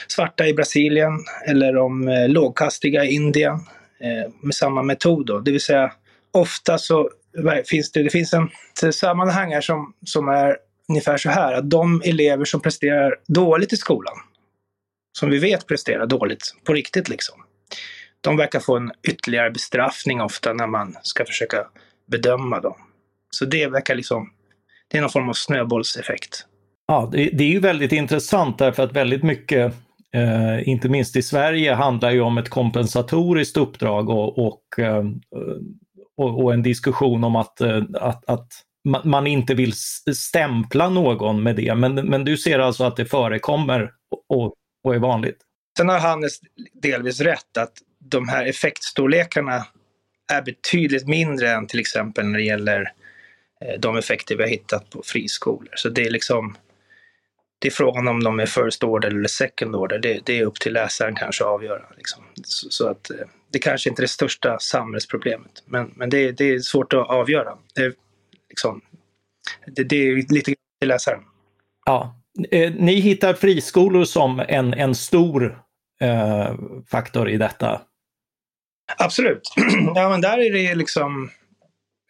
svarta 0.08 0.46
i 0.46 0.54
Brasilien 0.54 1.12
eller 1.46 1.76
om 1.76 2.08
eh, 2.08 2.28
lågkastiga 2.28 3.04
i 3.04 3.14
Indien 3.14 3.54
eh, 4.00 4.32
med 4.42 4.54
samma 4.54 4.82
metod. 4.82 5.26
Då. 5.26 5.38
Det 5.38 5.50
vill 5.50 5.60
säga 5.60 5.92
ofta 6.32 6.78
så 6.78 7.10
finns 7.66 7.92
det, 7.92 8.02
det 8.02 8.10
finns 8.10 8.32
en 8.32 8.48
eh, 8.82 8.90
sammanhang 8.90 9.52
här 9.52 9.60
som, 9.60 9.94
som 10.06 10.28
är 10.28 10.56
ungefär 10.88 11.16
så 11.16 11.30
här 11.30 11.52
att 11.52 11.70
de 11.70 12.02
elever 12.04 12.44
som 12.44 12.60
presterar 12.60 13.16
dåligt 13.28 13.72
i 13.72 13.76
skolan, 13.76 14.16
som 15.18 15.30
vi 15.30 15.38
vet 15.38 15.66
presterar 15.66 16.06
dåligt 16.06 16.54
på 16.64 16.72
riktigt 16.72 17.08
liksom, 17.08 17.34
de 18.20 18.36
verkar 18.36 18.60
få 18.60 18.76
en 18.76 18.92
ytterligare 19.08 19.50
bestraffning 19.50 20.20
ofta 20.20 20.52
när 20.52 20.66
man 20.66 20.96
ska 21.02 21.24
försöka 21.24 21.66
bedöma 22.10 22.60
dem. 22.60 22.76
Så 23.30 23.44
det 23.44 23.66
verkar 23.66 23.94
liksom, 23.94 24.30
det 24.88 24.98
är 24.98 25.00
någon 25.00 25.10
form 25.10 25.28
av 25.28 25.32
snöbollseffekt. 25.32 26.46
Ja, 26.86 27.08
det, 27.12 27.30
det 27.32 27.44
är 27.44 27.48
ju 27.48 27.60
väldigt 27.60 27.92
intressant 27.92 28.58
därför 28.58 28.82
att 28.82 28.92
väldigt 28.92 29.22
mycket, 29.22 29.74
eh, 30.14 30.68
inte 30.68 30.88
minst 30.88 31.16
i 31.16 31.22
Sverige, 31.22 31.74
handlar 31.74 32.10
ju 32.10 32.20
om 32.20 32.38
ett 32.38 32.48
kompensatoriskt 32.48 33.56
uppdrag 33.56 34.10
och, 34.10 34.38
och, 34.38 34.78
eh, 34.78 35.04
och, 36.16 36.44
och 36.44 36.52
en 36.52 36.62
diskussion 36.62 37.24
om 37.24 37.36
att, 37.36 37.60
eh, 37.60 37.82
att, 37.94 38.28
att 38.28 38.48
man 39.04 39.26
inte 39.26 39.54
vill 39.54 39.72
stämpla 40.14 40.88
någon 40.88 41.42
med 41.42 41.56
det. 41.56 41.74
Men, 41.74 41.94
men 41.94 42.24
du 42.24 42.36
ser 42.36 42.58
alltså 42.58 42.84
att 42.84 42.96
det 42.96 43.04
förekommer 43.04 43.90
och, 44.28 44.54
och 44.84 44.94
är 44.94 44.98
vanligt? 44.98 45.38
Sen 45.76 45.88
har 45.88 45.98
Hannes 45.98 46.40
delvis 46.82 47.20
rätt 47.20 47.56
att 47.58 47.72
de 47.98 48.28
här 48.28 48.46
effektstorlekarna 48.46 49.66
är 50.30 50.42
betydligt 50.42 51.08
mindre 51.08 51.50
än 51.50 51.66
till 51.66 51.80
exempel 51.80 52.26
när 52.26 52.38
det 52.38 52.44
gäller 52.44 52.92
eh, 53.64 53.80
de 53.80 53.96
effekter 53.96 54.36
vi 54.36 54.42
har 54.42 54.50
hittat 54.50 54.90
på 54.90 55.02
friskolor. 55.04 55.72
Så 55.76 55.88
det 55.88 56.06
är 56.06 56.10
liksom 56.10 56.56
det 57.60 57.68
är 57.68 57.72
frågan 57.72 58.08
om 58.08 58.24
de 58.24 58.40
är 58.40 58.46
first 58.46 58.84
order 58.84 59.08
eller 59.08 59.28
second 59.28 59.76
order. 59.76 59.98
Det, 59.98 60.20
det 60.24 60.38
är 60.38 60.44
upp 60.44 60.60
till 60.60 60.72
läsaren 60.72 61.14
kanske 61.14 61.44
att 61.44 61.50
avgöra. 61.50 61.82
Liksom. 61.96 62.24
Så, 62.44 62.70
så, 62.70 62.88
att 62.88 63.10
eh, 63.10 63.16
det 63.52 63.58
kanske 63.58 63.90
inte 63.90 64.00
är 64.00 64.04
det 64.04 64.08
största 64.08 64.58
samhällsproblemet. 64.58 65.62
Men, 65.66 65.92
men 65.96 66.10
det, 66.10 66.32
det 66.32 66.44
är 66.44 66.58
svårt 66.58 66.92
att 66.92 67.08
avgöra. 67.08 67.58
Det, 67.74 67.94
liksom, 68.48 68.80
det, 69.66 69.84
det 69.84 69.96
är 69.96 70.32
lite 70.34 70.54
till 70.80 70.88
läsaren. 70.88 71.20
Ja. 71.86 72.16
Eh, 72.50 72.72
ni 72.72 72.94
hittar 72.94 73.34
friskolor 73.34 74.04
som 74.04 74.40
en, 74.48 74.74
en 74.74 74.94
stor 74.94 75.62
eh, 76.00 76.54
faktor 76.90 77.28
i 77.30 77.36
detta. 77.36 77.80
Absolut. 78.96 79.42
Ja, 79.94 80.08
men 80.08 80.20
där 80.20 80.38
är 80.38 80.52
det 80.52 80.74
liksom 80.74 81.30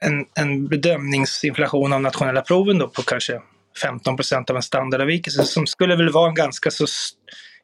en, 0.00 0.26
en 0.34 0.68
bedömningsinflation 0.68 1.92
av 1.92 2.00
nationella 2.00 2.42
proven 2.42 2.78
då 2.78 2.88
på 2.88 3.02
kanske 3.02 3.40
15 3.82 4.16
procent 4.16 4.50
av 4.50 4.56
en 4.56 4.62
standardavvikelse 4.62 5.44
som 5.44 5.66
skulle 5.66 5.96
väl 5.96 6.12
vara 6.12 6.28
en 6.28 6.34
ganska 6.34 6.70
så 6.70 6.86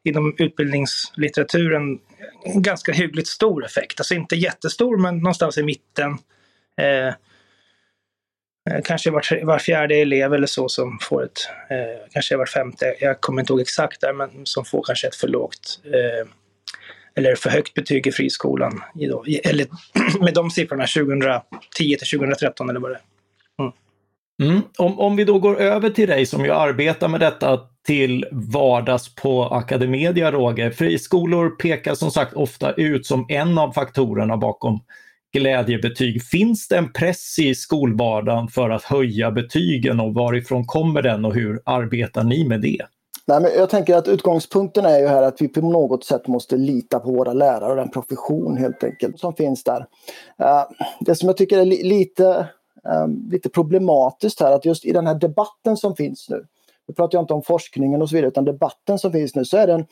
inom 0.03 0.35
utbildningslitteraturen 0.37 1.99
en 2.43 2.61
ganska 2.61 2.91
hyggligt 2.91 3.27
stor 3.27 3.65
effekt. 3.65 3.99
Alltså 3.99 4.13
inte 4.13 4.35
jättestor 4.35 4.97
men 4.97 5.17
någonstans 5.17 5.57
i 5.57 5.63
mitten. 5.63 6.17
Eh, 6.81 7.07
eh 7.07 7.13
kanske 8.83 9.11
var, 9.11 9.45
var, 9.45 9.59
fjärde 9.59 9.95
elev 9.95 10.33
eller 10.33 10.47
så 10.47 10.69
som 10.69 10.99
får 11.01 11.23
ett, 11.23 11.49
eh, 11.69 12.09
kanske 12.11 12.37
var 12.37 12.45
femte, 12.45 12.95
jag 12.99 13.21
kommer 13.21 13.41
inte 13.41 13.53
ihåg 13.53 13.61
exakt 13.61 14.01
där, 14.01 14.13
men 14.13 14.45
som 14.45 14.65
får 14.65 14.83
kanske 14.83 15.07
ett 15.07 15.15
för 15.15 15.27
lågt 15.27 15.79
eh, 15.85 16.27
eller 17.17 17.35
för 17.35 17.49
högt 17.49 17.73
betyg 17.73 18.07
i 18.07 18.11
friskolan. 18.11 18.81
Eller 19.43 19.67
med 20.23 20.33
de 20.33 20.49
siffrorna 20.49 20.85
2010 20.87 21.41
till 21.77 22.19
2013 22.19 22.69
eller 22.69 22.79
vad 22.79 22.91
det 22.91 22.95
är. 22.95 23.01
Mm. 23.63 23.73
Mm. 24.43 24.61
Om, 24.77 24.99
om 24.99 25.15
vi 25.15 25.23
då 25.23 25.39
går 25.39 25.59
över 25.61 25.89
till 25.89 26.07
dig 26.07 26.25
som 26.25 26.45
ju 26.45 26.51
arbetar 26.51 27.07
med 27.07 27.19
detta 27.19 27.59
till 27.85 28.25
vardags 28.31 29.15
på 29.15 29.43
Academedia, 29.43 30.31
Roger. 30.31 30.71
Friskolor 30.71 31.49
pekar 31.49 31.95
som 31.95 32.11
sagt 32.11 32.33
ofta 32.33 32.71
ut 32.71 33.05
som 33.05 33.25
en 33.29 33.57
av 33.57 33.71
faktorerna 33.71 34.37
bakom 34.37 34.79
glädjebetyg. 35.33 36.23
Finns 36.23 36.67
det 36.67 36.77
en 36.77 36.93
press 36.93 37.39
i 37.39 37.55
skolvardagen 37.55 38.47
för 38.47 38.69
att 38.69 38.83
höja 38.83 39.31
betygen 39.31 39.99
och 39.99 40.13
varifrån 40.13 40.65
kommer 40.65 41.01
den 41.01 41.25
och 41.25 41.33
hur 41.33 41.61
arbetar 41.65 42.23
ni 42.23 42.47
med 42.47 42.61
det? 42.61 42.81
Nej, 43.29 43.41
men 43.41 43.51
jag 43.55 43.69
tänker 43.69 43.95
att 43.95 44.07
utgångspunkten 44.07 44.85
är 44.85 44.99
ju 44.99 45.07
här 45.07 45.23
att 45.23 45.41
vi 45.41 45.47
på 45.47 45.61
något 45.61 46.03
sätt 46.03 46.27
måste 46.27 46.57
lita 46.57 46.99
på 46.99 47.11
våra 47.11 47.33
lärare 47.33 47.69
och 47.69 47.75
den 47.75 47.89
profession 47.89 48.57
helt 48.57 48.83
enkelt 48.83 49.19
som 49.19 49.33
finns 49.33 49.63
där. 49.63 49.85
Eh, 50.37 50.63
det 50.99 51.15
som 51.15 51.27
jag 51.27 51.37
tycker 51.37 51.57
är 51.57 51.65
lite, 51.65 52.47
ehm, 52.89 53.29
lite 53.31 53.49
problematiskt 53.49 54.39
här 54.39 54.51
att 54.51 54.65
just 54.65 54.85
i 54.85 54.91
den 54.91 55.07
här 55.07 55.15
debatten 55.15 55.77
som 55.77 55.95
finns 55.95 56.29
nu, 56.29 56.45
nu 56.87 56.93
pratar 56.93 57.17
jag 57.17 57.23
inte 57.23 57.33
om 57.33 57.41
forskningen 57.41 58.01
och 58.01 58.09
så 58.09 58.15
vidare, 58.15 58.27
utan 58.27 58.45
debatten 58.45 58.99
som 58.99 59.11
finns 59.11 59.35
nu 59.35 59.45
så 59.45 59.57
är 59.57 59.67
den 59.67 59.85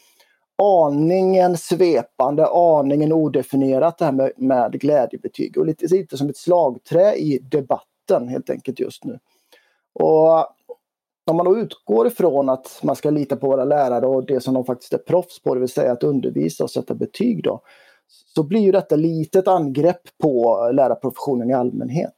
aningen 0.57 1.57
svepande, 1.57 2.47
aningen 2.47 3.13
odefinierat 3.13 3.97
det 3.97 4.05
här 4.05 4.11
med, 4.11 4.31
med 4.37 4.71
glädjebetyg 4.71 5.57
och 5.57 5.65
lite, 5.65 5.85
lite 5.85 6.17
som 6.17 6.29
ett 6.29 6.37
slagträ 6.37 7.15
i 7.15 7.39
debatten 7.41 8.27
helt 8.27 8.49
enkelt 8.49 8.79
just 8.79 9.03
nu. 9.03 9.19
Och 9.93 10.47
om 11.25 11.37
man 11.37 11.45
då 11.45 11.57
utgår 11.57 12.07
ifrån 12.07 12.49
att 12.49 12.79
man 12.83 12.95
ska 12.95 13.09
lita 13.09 13.35
på 13.35 13.47
våra 13.47 13.65
lärare 13.65 14.05
och 14.05 14.25
det 14.25 14.41
som 14.41 14.53
de 14.53 14.65
faktiskt 14.65 14.93
är 14.93 14.97
proffs 14.97 15.39
på, 15.43 15.53
det 15.53 15.59
vill 15.59 15.69
säga 15.69 15.91
att 15.91 16.03
undervisa 16.03 16.63
och 16.63 16.71
sätta 16.71 16.93
betyg 16.93 17.43
då, 17.43 17.61
så 18.07 18.43
blir 18.43 18.61
ju 18.61 18.71
detta 18.71 18.95
lite 18.95 19.39
ett 19.39 19.47
angrepp 19.47 20.01
på 20.21 20.59
lärarprofessionen 20.73 21.49
i 21.49 21.53
allmänhet. 21.53 22.13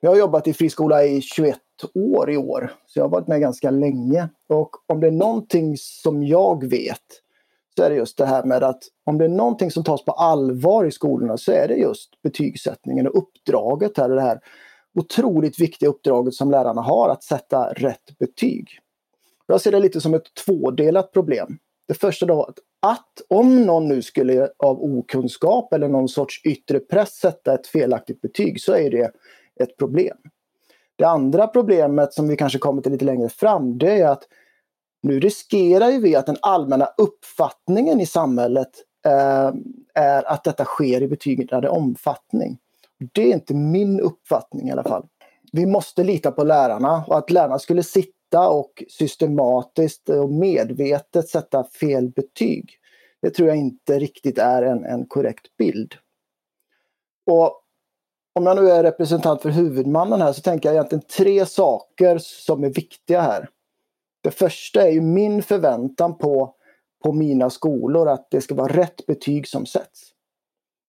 Jag 0.00 0.10
har 0.10 0.16
jobbat 0.16 0.46
i 0.46 0.52
friskola 0.52 1.04
i 1.04 1.20
21 1.20 1.58
år 1.94 2.30
i 2.30 2.36
år, 2.36 2.72
så 2.86 2.98
jag 2.98 3.04
har 3.04 3.10
varit 3.10 3.28
med 3.28 3.40
ganska 3.40 3.70
länge. 3.70 4.28
Och 4.48 4.70
om 4.86 5.00
det 5.00 5.06
är 5.06 5.10
någonting 5.10 5.76
som 5.76 6.22
jag 6.22 6.64
vet 6.70 7.22
så 7.76 7.84
är 7.84 7.90
det 7.90 7.96
just 7.96 8.18
det 8.18 8.26
här 8.26 8.44
med 8.44 8.62
att 8.62 8.82
om 9.04 9.18
det 9.18 9.24
är 9.24 9.28
någonting 9.28 9.70
som 9.70 9.84
tas 9.84 10.04
på 10.04 10.12
allvar 10.12 10.84
i 10.84 10.90
skolorna 10.90 11.36
så 11.36 11.52
är 11.52 11.68
det 11.68 11.74
just 11.74 12.22
betygssättningen 12.22 13.06
och 13.06 13.18
uppdraget 13.18 13.96
här. 13.96 14.08
Det 14.08 14.20
här 14.20 14.40
otroligt 14.98 15.60
viktiga 15.60 15.88
uppdraget 15.88 16.34
som 16.34 16.50
lärarna 16.50 16.82
har 16.82 17.08
att 17.08 17.22
sätta 17.22 17.72
rätt 17.72 18.18
betyg. 18.18 18.68
Jag 19.46 19.60
ser 19.60 19.72
det 19.72 19.80
lite 19.80 20.00
som 20.00 20.14
ett 20.14 20.34
tvådelat 20.44 21.12
problem. 21.12 21.58
Det 21.88 21.94
första 21.94 22.26
då 22.26 22.42
att, 22.44 22.58
att 22.82 23.22
om 23.28 23.62
någon 23.66 23.88
nu 23.88 24.02
skulle 24.02 24.50
av 24.56 24.82
okunskap 24.82 25.72
eller 25.72 25.88
någon 25.88 26.08
sorts 26.08 26.44
yttre 26.44 26.80
press 26.80 27.12
sätta 27.12 27.54
ett 27.54 27.66
felaktigt 27.66 28.20
betyg 28.20 28.60
så 28.60 28.72
är 28.72 28.90
det 28.90 29.10
ett 29.60 29.76
problem. 29.76 30.16
Det 30.96 31.04
andra 31.04 31.46
problemet 31.46 32.14
som 32.14 32.28
vi 32.28 32.36
kanske 32.36 32.58
kommer 32.58 32.82
till 32.82 32.92
lite 32.92 33.04
längre 33.04 33.28
fram 33.28 33.78
det 33.78 34.00
är 34.00 34.08
att 34.08 34.22
nu 35.02 35.20
riskerar 35.20 36.00
vi 36.00 36.16
att 36.16 36.26
den 36.26 36.38
allmänna 36.42 36.88
uppfattningen 36.98 38.00
i 38.00 38.06
samhället 38.06 38.70
eh, 39.06 39.52
är 39.94 40.32
att 40.32 40.44
detta 40.44 40.64
sker 40.64 41.02
i 41.02 41.08
betydande 41.08 41.68
omfattning. 41.68 42.58
Det 43.14 43.22
är 43.22 43.32
inte 43.32 43.54
min 43.54 44.00
uppfattning 44.00 44.68
i 44.68 44.72
alla 44.72 44.84
fall. 44.84 45.06
Vi 45.52 45.66
måste 45.66 46.04
lita 46.04 46.32
på 46.32 46.44
lärarna 46.44 47.04
och 47.06 47.18
att 47.18 47.30
lärarna 47.30 47.58
skulle 47.58 47.82
sitta 47.82 48.48
och 48.48 48.84
systematiskt 48.88 50.08
och 50.08 50.32
medvetet 50.32 51.28
sätta 51.28 51.64
fel 51.64 52.08
betyg. 52.08 52.70
Det 53.22 53.30
tror 53.30 53.48
jag 53.48 53.56
inte 53.56 53.98
riktigt 53.98 54.38
är 54.38 54.62
en, 54.62 54.84
en 54.84 55.06
korrekt 55.06 55.56
bild. 55.58 55.94
Och 57.26 57.62
om 58.34 58.46
jag 58.46 58.56
nu 58.56 58.70
är 58.70 58.82
representant 58.82 59.42
för 59.42 59.50
huvudmannen 59.50 60.20
här 60.20 60.32
så 60.32 60.42
tänker 60.42 60.68
jag 60.68 60.74
egentligen 60.74 61.04
tre 61.16 61.46
saker 61.46 62.18
som 62.18 62.64
är 62.64 62.70
viktiga 62.70 63.20
här. 63.20 63.48
Det 64.20 64.30
första 64.30 64.82
är 64.82 64.90
ju 64.90 65.00
min 65.00 65.42
förväntan 65.42 66.18
på, 66.18 66.54
på 67.04 67.12
mina 67.12 67.50
skolor 67.50 68.08
att 68.08 68.30
det 68.30 68.40
ska 68.40 68.54
vara 68.54 68.72
rätt 68.72 69.06
betyg 69.06 69.48
som 69.48 69.66
sätts. 69.66 70.12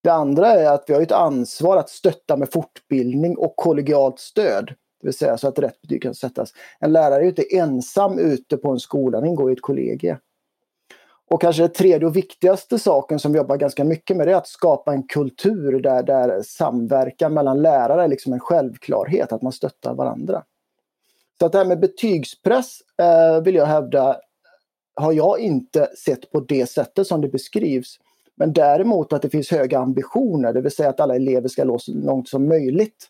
Det 0.01 0.09
andra 0.09 0.47
är 0.47 0.73
att 0.73 0.83
vi 0.87 0.93
har 0.93 1.01
ett 1.01 1.11
ansvar 1.11 1.77
att 1.77 1.89
stötta 1.89 2.37
med 2.37 2.51
fortbildning 2.51 3.37
och 3.37 3.55
kollegialt 3.55 4.19
stöd. 4.19 4.65
Det 5.01 5.07
vill 5.07 5.13
säga 5.13 5.37
så 5.37 5.47
att 5.47 5.59
rätt 5.59 5.81
betyg 5.81 6.03
kan 6.03 6.15
sättas. 6.15 6.53
En 6.79 6.91
lärare 6.91 7.19
är 7.19 7.21
ju 7.21 7.29
inte 7.29 7.55
ensam 7.57 8.19
ute 8.19 8.57
på 8.57 8.71
en 8.71 8.79
skola, 8.79 9.19
den 9.19 9.29
ingår 9.29 9.49
i 9.49 9.53
ett 9.53 9.61
kollegie. 9.61 10.17
Och 11.29 11.41
kanske 11.41 11.61
det 11.61 11.69
tredje 11.69 12.07
och 12.07 12.15
viktigaste 12.15 12.79
saken 12.79 13.19
som 13.19 13.31
vi 13.31 13.37
jobbar 13.37 13.57
ganska 13.57 13.83
mycket 13.83 14.17
med 14.17 14.27
det 14.27 14.31
är 14.31 14.37
att 14.37 14.47
skapa 14.47 14.93
en 14.93 15.03
kultur 15.03 15.79
där, 15.79 16.03
där 16.03 16.41
samverkan 16.41 17.33
mellan 17.33 17.61
lärare 17.61 18.03
är 18.03 18.07
liksom 18.07 18.33
en 18.33 18.39
självklarhet, 18.39 19.31
att 19.31 19.41
man 19.41 19.51
stöttar 19.51 19.93
varandra. 19.93 20.43
Så 21.39 21.45
att 21.45 21.51
det 21.51 21.57
här 21.57 21.65
med 21.65 21.79
betygspress 21.79 22.77
eh, 23.01 23.43
vill 23.43 23.55
jag 23.55 23.65
hävda 23.65 24.17
har 24.95 25.13
jag 25.13 25.39
inte 25.39 25.89
sett 26.05 26.31
på 26.31 26.39
det 26.39 26.69
sättet 26.69 27.07
som 27.07 27.21
det 27.21 27.27
beskrivs. 27.27 27.99
Men 28.39 28.53
däremot 28.53 29.13
att 29.13 29.21
det 29.21 29.29
finns 29.29 29.51
höga 29.51 29.79
ambitioner, 29.79 30.53
det 30.53 30.61
vill 30.61 30.71
säga 30.71 30.89
att 30.89 30.99
alla 30.99 31.15
elever 31.15 31.47
ska 31.47 31.65
nå 31.65 31.79
så 31.79 31.91
långt 31.93 32.29
som 32.29 32.47
möjligt. 32.47 33.07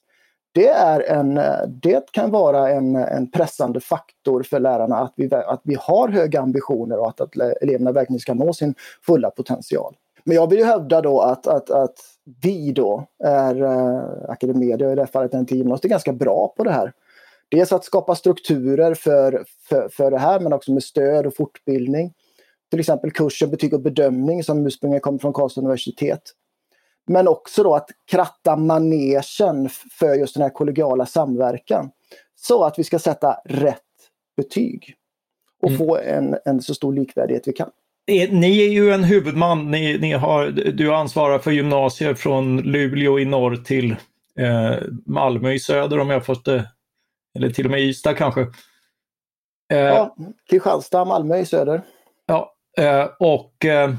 Det, 0.51 0.67
är 0.67 1.01
en, 1.01 1.39
det 1.81 2.11
kan 2.11 2.31
vara 2.31 2.69
en, 2.69 2.95
en 2.95 3.31
pressande 3.31 3.79
faktor 3.79 4.43
för 4.43 4.59
lärarna 4.59 4.97
att 4.97 5.13
vi, 5.15 5.33
att 5.33 5.61
vi 5.63 5.77
har 5.79 6.07
höga 6.07 6.41
ambitioner 6.41 6.99
och 6.99 7.07
att, 7.07 7.21
att 7.21 7.35
eleverna 7.61 7.91
verkligen 7.91 8.19
ska 8.19 8.33
nå 8.33 8.53
sin 8.53 8.75
fulla 9.05 9.29
potential. 9.29 9.95
Men 10.23 10.35
jag 10.35 10.49
vill 10.49 10.59
ju 10.59 10.65
hävda 10.65 11.01
då 11.01 11.21
att, 11.21 11.47
att, 11.47 11.69
att 11.69 11.95
vi 12.41 12.71
då 12.71 13.05
är 13.23 13.63
eh, 13.63 13.97
äh, 13.97 14.29
Academedia, 14.29 14.91
i 14.91 14.95
det 14.95 15.01
här 15.01 15.07
fallet 15.07 15.33
NT-gymnasiet 15.33 15.85
är 15.85 15.89
ganska 15.89 16.13
bra 16.13 16.53
på 16.57 16.63
det 16.63 16.71
här. 16.71 16.93
Dels 17.49 17.71
att 17.71 17.85
skapa 17.85 18.15
strukturer 18.15 18.93
för, 18.93 19.43
för, 19.69 19.89
för 19.89 20.11
det 20.11 20.19
här 20.19 20.39
men 20.39 20.53
också 20.53 20.71
med 20.71 20.83
stöd 20.83 21.25
och 21.25 21.35
fortbildning. 21.35 22.13
Till 22.69 22.79
exempel 22.79 23.11
kursen 23.11 23.49
Betyg 23.49 23.73
och 23.73 23.81
bedömning 23.81 24.43
som 24.43 24.67
ursprungligen 24.67 25.01
kommer 25.01 25.19
från 25.19 25.33
Karlstads 25.33 25.57
universitet. 25.57 26.21
Men 27.07 27.27
också 27.27 27.63
då 27.63 27.75
att 27.75 27.89
kratta 28.11 28.55
manegen 28.55 29.69
för 29.99 30.13
just 30.13 30.33
den 30.33 30.43
här 30.43 30.49
kollegiala 30.49 31.05
samverkan. 31.05 31.91
Så 32.35 32.63
att 32.63 32.79
vi 32.79 32.83
ska 32.83 32.99
sätta 32.99 33.37
rätt 33.45 33.81
betyg. 34.37 34.95
Och 35.61 35.69
mm. 35.69 35.77
få 35.77 35.97
en, 35.97 36.35
en 36.45 36.61
så 36.61 36.75
stor 36.75 36.93
likvärdighet 36.93 37.47
vi 37.47 37.53
kan. 37.53 37.69
Ni 38.31 38.65
är 38.65 38.69
ju 38.69 38.91
en 38.91 39.03
huvudman, 39.03 39.71
ni, 39.71 39.97
ni 39.97 40.13
har, 40.13 40.47
du 40.51 40.93
ansvarar 40.93 41.39
för 41.39 41.51
gymnasier 41.51 42.13
från 42.13 42.57
Luleå 42.57 43.19
i 43.19 43.25
norr 43.25 43.55
till 43.55 43.91
eh, 44.39 44.75
Malmö 45.05 45.51
i 45.51 45.59
söder 45.59 45.99
om 45.99 46.09
jag 46.09 46.25
fått 46.25 46.45
det, 46.45 46.69
eller 47.35 47.49
till 47.49 47.65
och 47.65 47.71
med 47.71 47.81
Ystad 47.81 48.13
kanske. 48.13 48.41
Eh, 49.71 49.77
ja, 49.77 50.15
Kristianstad, 50.49 51.05
Malmö 51.05 51.37
i 51.37 51.45
söder. 51.45 51.81
Ja, 52.25 52.55
Eh, 52.79 53.07
och 53.19 53.65
eh, 53.65 53.89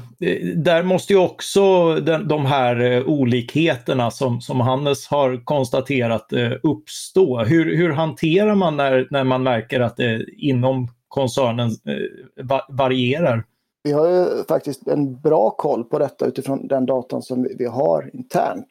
där 0.55 0.83
måste 0.83 1.13
ju 1.13 1.19
också 1.19 1.95
den, 1.95 2.27
de 2.27 2.45
här 2.45 2.91
eh, 2.91 3.03
olikheterna 3.07 4.11
som, 4.11 4.41
som 4.41 4.59
Hannes 4.59 5.07
har 5.07 5.45
konstaterat 5.45 6.33
eh, 6.33 6.51
uppstå. 6.63 7.39
Hur, 7.39 7.77
hur 7.77 7.89
hanterar 7.89 8.55
man 8.55 8.77
när, 8.77 9.07
när 9.11 9.23
man 9.23 9.43
märker 9.43 9.79
att 9.79 9.97
det 9.97 10.25
inom 10.37 10.87
koncernen 11.07 11.69
eh, 11.69 12.59
varierar? 12.69 13.43
Vi 13.83 13.91
har 13.91 14.09
ju 14.09 14.43
faktiskt 14.47 14.87
en 14.87 15.21
bra 15.21 15.49
koll 15.49 15.83
på 15.83 15.99
detta 15.99 16.25
utifrån 16.25 16.67
den 16.67 16.85
datan 16.85 17.21
som 17.21 17.47
vi 17.57 17.65
har 17.65 18.09
internt. 18.13 18.67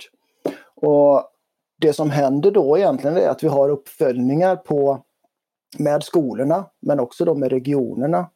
Och 0.77 1.23
Det 1.81 1.93
som 1.93 2.11
händer 2.11 2.51
då 2.51 2.79
egentligen 2.79 3.17
är 3.17 3.29
att 3.29 3.45
vi 3.45 3.49
har 3.49 3.69
uppföljningar 3.69 4.57
på 4.57 5.05
med 5.79 6.03
skolorna 6.03 6.65
men 6.83 7.01
också 7.01 7.25
då 7.25 7.35
med 7.35 7.51
regionerna 7.51 8.27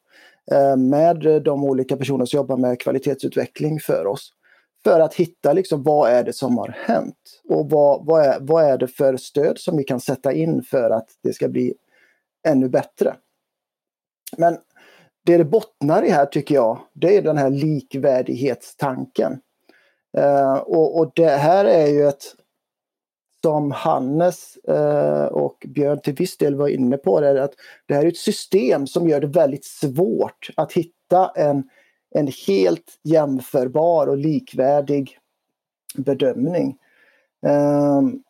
Eh, 0.52 0.76
med 0.76 1.42
de 1.44 1.64
olika 1.64 1.96
personer 1.96 2.24
som 2.24 2.36
jobbar 2.36 2.56
med 2.56 2.80
kvalitetsutveckling 2.80 3.80
för 3.80 4.06
oss. 4.06 4.30
För 4.84 5.00
att 5.00 5.14
hitta 5.14 5.52
liksom 5.52 5.82
vad 5.82 6.10
är 6.10 6.24
det 6.24 6.32
som 6.32 6.58
har 6.58 6.76
hänt 6.78 7.40
och 7.48 7.70
vad, 7.70 8.06
vad, 8.06 8.24
är, 8.24 8.38
vad 8.40 8.64
är 8.64 8.78
det 8.78 8.88
för 8.88 9.16
stöd 9.16 9.58
som 9.58 9.76
vi 9.76 9.84
kan 9.84 10.00
sätta 10.00 10.32
in 10.32 10.62
för 10.62 10.90
att 10.90 11.08
det 11.22 11.32
ska 11.32 11.48
bli 11.48 11.74
ännu 12.48 12.68
bättre. 12.68 13.16
Men 14.36 14.58
det 15.26 15.36
det 15.36 15.44
bottnar 15.44 16.02
i 16.02 16.10
här 16.10 16.26
tycker 16.26 16.54
jag, 16.54 16.78
det 16.92 17.16
är 17.16 17.22
den 17.22 17.38
här 17.38 17.50
likvärdighetstanken. 17.50 19.40
Uh, 20.18 20.54
och, 20.54 20.98
och 20.98 21.12
det 21.14 21.28
här 21.28 21.64
är 21.64 21.86
ju 21.86 22.08
ett 22.08 22.24
som 23.44 23.70
Hannes 23.70 24.56
eh, 24.56 25.24
och 25.24 25.66
Björn 25.68 26.00
till 26.00 26.14
viss 26.14 26.36
del 26.36 26.54
var 26.54 26.68
inne 26.68 26.96
på, 26.96 27.20
det 27.20 27.28
är 27.28 27.36
att 27.36 27.54
det 27.86 27.94
här 27.94 28.02
är 28.02 28.08
ett 28.08 28.16
system 28.16 28.86
som 28.86 29.08
gör 29.08 29.20
det 29.20 29.26
väldigt 29.26 29.64
svårt 29.64 30.50
att 30.56 30.72
hitta 30.72 31.32
en, 31.36 31.68
en 32.14 32.28
helt 32.46 32.98
jämförbar 33.02 34.06
och 34.06 34.16
likvärdig 34.16 35.18
bedömning. 35.96 36.76
Ehm, 37.46 38.22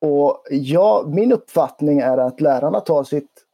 och 0.00 0.42
ja, 0.50 1.04
min 1.06 1.32
uppfattning 1.32 1.98
är 1.98 2.18
att 2.18 2.40
lärarna 2.40 2.80
tar 2.80 3.04
sitt, 3.04 3.44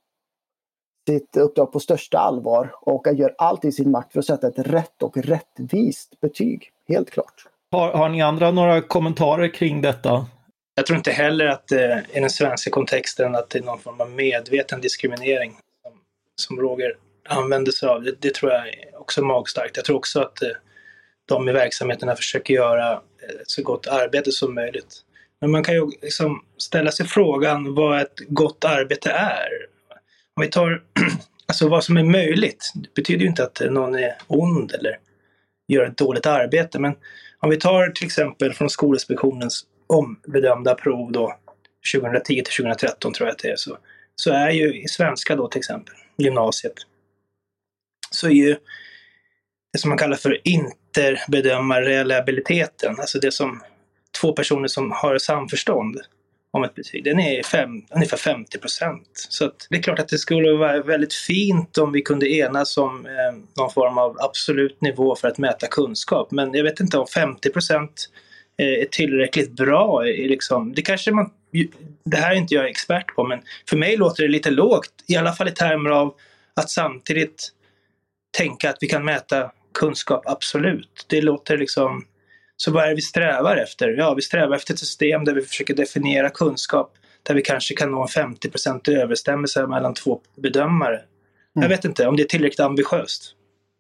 sitt 1.09 1.37
uppdrag 1.37 1.73
på 1.73 1.81
största 1.81 2.19
allvar 2.19 2.75
och 2.81 3.07
gör 3.13 3.35
allt 3.39 3.65
i 3.65 3.73
sin 3.73 3.91
makt 3.91 4.13
för 4.13 4.19
att 4.19 4.27
sätta 4.27 4.49
ett 4.49 4.59
rätt 4.59 5.03
och 5.03 5.17
rättvist 5.17 6.21
betyg. 6.21 6.71
Helt 6.89 7.11
klart. 7.11 7.47
Har, 7.73 7.93
har 7.93 8.09
ni 8.09 8.23
andra 8.23 8.51
några 8.51 8.81
kommentarer 8.81 9.55
kring 9.55 9.81
detta? 9.81 10.27
Jag 10.75 10.87
tror 10.87 10.97
inte 10.97 11.13
heller 11.13 11.47
att 11.47 11.73
eh, 11.73 11.99
i 11.99 12.21
den 12.21 12.31
svenska 12.31 12.71
kontexten 12.71 13.35
att 13.35 13.51
det 13.51 13.59
är 13.59 13.63
någon 13.63 13.81
form 13.81 14.01
av 14.01 14.11
medveten 14.11 14.81
diskriminering 14.81 15.57
som, 15.83 15.93
som 16.37 16.61
Roger 16.61 16.97
använder 17.29 17.73
sig 17.73 17.89
av. 17.89 18.03
Det, 18.03 18.15
det 18.21 18.35
tror 18.35 18.53
jag 18.53 18.69
är 18.69 19.01
också 19.01 19.25
magstarkt. 19.25 19.77
Jag 19.77 19.85
tror 19.85 19.97
också 19.97 20.21
att 20.21 20.43
eh, 20.43 20.49
de 21.27 21.49
i 21.49 21.53
verksamheterna 21.53 22.17
försöker 22.17 22.55
göra 22.55 22.93
ett 23.41 23.51
så 23.51 23.63
gott 23.63 23.87
arbete 23.87 24.33
som 24.33 24.55
möjligt. 24.55 25.01
Men 25.41 25.51
man 25.51 25.65
kan 25.65 25.75
ju 25.75 25.91
liksom 26.03 26.45
ställa 26.59 26.91
sig 26.91 27.07
frågan 27.07 27.75
vad 27.75 28.01
ett 28.01 28.19
gott 28.29 28.65
arbete 28.65 29.11
är. 29.11 29.49
Om 30.37 30.41
vi 30.41 30.49
tar 30.49 30.83
alltså 31.47 31.69
vad 31.69 31.85
som 31.85 31.97
är 31.97 32.05
möjligt. 32.05 32.73
Det 32.75 32.95
betyder 32.95 33.21
ju 33.21 33.27
inte 33.27 33.45
att 33.45 33.63
någon 33.71 33.95
är 33.95 34.15
ond 34.27 34.73
eller 34.73 34.99
gör 35.69 35.85
ett 35.85 35.97
dåligt 35.97 36.27
arbete. 36.27 36.79
Men 36.79 36.95
om 37.41 37.51
vi 37.51 37.57
tar 37.57 37.89
till 37.89 38.07
exempel 38.07 38.53
från 38.53 38.71
Skolinspektionens 38.71 39.67
ombedömda 39.87 40.75
prov 40.75 41.13
då 41.13 41.37
2010 41.95 42.35
till 42.35 42.45
2013 42.45 43.13
tror 43.13 43.29
jag 43.29 43.33
att 43.33 43.43
det 43.43 43.51
är 43.51 43.57
så. 43.57 43.79
Så 44.17 44.33
är 44.33 44.51
ju 44.51 44.83
i 44.83 44.89
svenska 44.89 45.37
då 45.37 45.49
till 45.49 45.59
exempel, 45.59 45.95
gymnasiet, 46.19 46.75
så 48.11 48.27
är 48.27 48.33
ju 48.33 48.57
det 49.73 49.79
som 49.79 49.89
man 49.89 49.99
kallar 49.99 50.17
för 50.17 50.41
interbedömarreliabiliteten, 50.45 53.01
alltså 53.01 53.19
det 53.19 53.33
som 53.33 53.63
två 54.21 54.33
personer 54.33 54.69
som 54.69 54.91
har 54.91 55.19
samförstånd 55.19 56.01
om 56.51 56.65
ett 56.65 56.75
betyg, 56.75 57.05
den 57.05 57.21
är 57.21 57.43
fem, 57.43 57.71
ungefär 57.91 58.17
50 58.17 58.59
procent. 58.59 59.09
Så 59.13 59.51
det 59.71 59.77
är 59.77 59.83
klart 59.83 59.99
att 59.99 60.09
det 60.09 60.19
skulle 60.19 60.53
vara 60.53 60.83
väldigt 60.83 61.15
fint 61.15 61.79
om 61.79 61.93
vi 61.93 62.03
kunde 62.03 62.29
enas 62.29 62.77
om 62.77 63.07
eh, 63.07 63.13
någon 63.57 63.71
form 63.71 63.99
av 63.99 64.17
absolut 64.21 64.81
nivå 64.81 65.17
för 65.17 65.29
att 65.29 65.39
mäta 65.39 65.67
kunskap. 65.67 66.31
Men 66.31 66.55
jag 66.55 66.65
vet 66.65 66.81
inte 66.81 66.99
om 66.99 67.07
50 67.07 67.51
procent 67.51 68.09
är 68.57 68.85
tillräckligt 68.85 69.57
bra. 69.57 70.03
Liksom. 70.03 70.73
Det 70.75 70.83
kanske 70.83 71.13
man, 71.13 71.31
det 72.05 72.17
här 72.17 72.33
är 72.33 72.37
inte 72.37 72.55
jag 72.55 72.69
expert 72.69 73.15
på 73.15 73.25
men 73.25 73.41
för 73.69 73.77
mig 73.77 73.97
låter 73.97 74.23
det 74.23 74.29
lite 74.29 74.51
lågt. 74.51 74.91
I 75.09 75.17
alla 75.17 75.33
fall 75.33 75.49
i 75.49 75.51
termer 75.51 75.91
av 75.91 76.15
att 76.55 76.71
samtidigt 76.71 77.53
tänka 78.39 78.71
att 78.71 78.77
vi 78.81 78.87
kan 78.87 79.05
mäta 79.05 79.51
kunskap, 79.75 80.23
absolut. 80.27 81.07
Det 81.09 81.21
låter 81.23 81.59
liksom... 81.59 82.05
Så 82.57 82.73
vad 82.73 82.85
är 82.85 82.89
det 82.89 82.95
vi 82.95 83.01
strävar 83.01 83.57
efter? 83.57 83.89
Ja, 83.89 84.15
vi 84.15 84.23
strävar 84.23 84.57
efter 84.57 84.73
ett 84.75 84.79
system 84.79 85.25
där 85.25 85.35
vi 85.35 85.43
försöker 85.43 85.75
definiera 85.75 86.31
kunskap 86.31 86.93
där 87.23 87.35
vi 87.35 87.43
kanske 87.43 87.75
kan 87.75 87.91
nå 87.91 88.03
en 88.03 88.09
50% 88.09 88.91
överstämmelse 88.91 89.67
mellan 89.67 89.95
två 89.95 90.21
bedömare. 90.37 90.97
Mm. 90.97 91.07
Jag 91.55 91.69
vet 91.69 91.85
inte 91.85 92.07
om 92.07 92.17
det 92.17 92.23
är 92.23 92.27
tillräckligt 92.27 92.61
ambitiöst. 92.61 93.35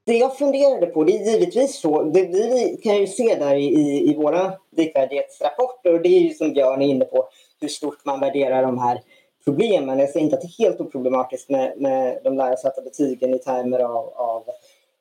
Det 0.06 0.16
jag 0.16 0.38
funderade 0.38 0.86
på, 0.86 1.04
det 1.04 1.16
är 1.16 1.30
givetvis 1.32 1.80
så, 1.80 2.02
det 2.02 2.22
vi 2.22 2.80
kan 2.82 2.96
ju 2.96 3.06
se 3.06 3.34
där 3.34 3.54
i, 3.54 4.10
i 4.10 4.14
våra 4.14 4.52
likvärdighetsrapporter 4.76 5.94
och 5.94 6.02
det 6.02 6.08
är 6.08 6.20
ju 6.20 6.30
som 6.30 6.52
Björn 6.52 6.82
är 6.82 6.86
inne 6.86 7.04
på 7.04 7.28
hur 7.60 7.68
stort 7.68 8.04
man 8.04 8.20
värderar 8.20 8.62
de 8.62 8.78
här 8.78 9.00
problemen. 9.44 9.98
Jag 9.98 10.10
säger 10.10 10.24
inte 10.24 10.36
att 10.36 10.42
det 10.42 10.62
är 10.62 10.64
helt 10.64 10.80
oproblematiskt 10.80 11.50
med, 11.50 11.72
med 11.76 12.18
de 12.24 12.36
lärosatta 12.36 12.82
betygen 12.82 13.34
i 13.34 13.38
termer 13.38 13.78
av, 13.78 14.12
av 14.16 14.42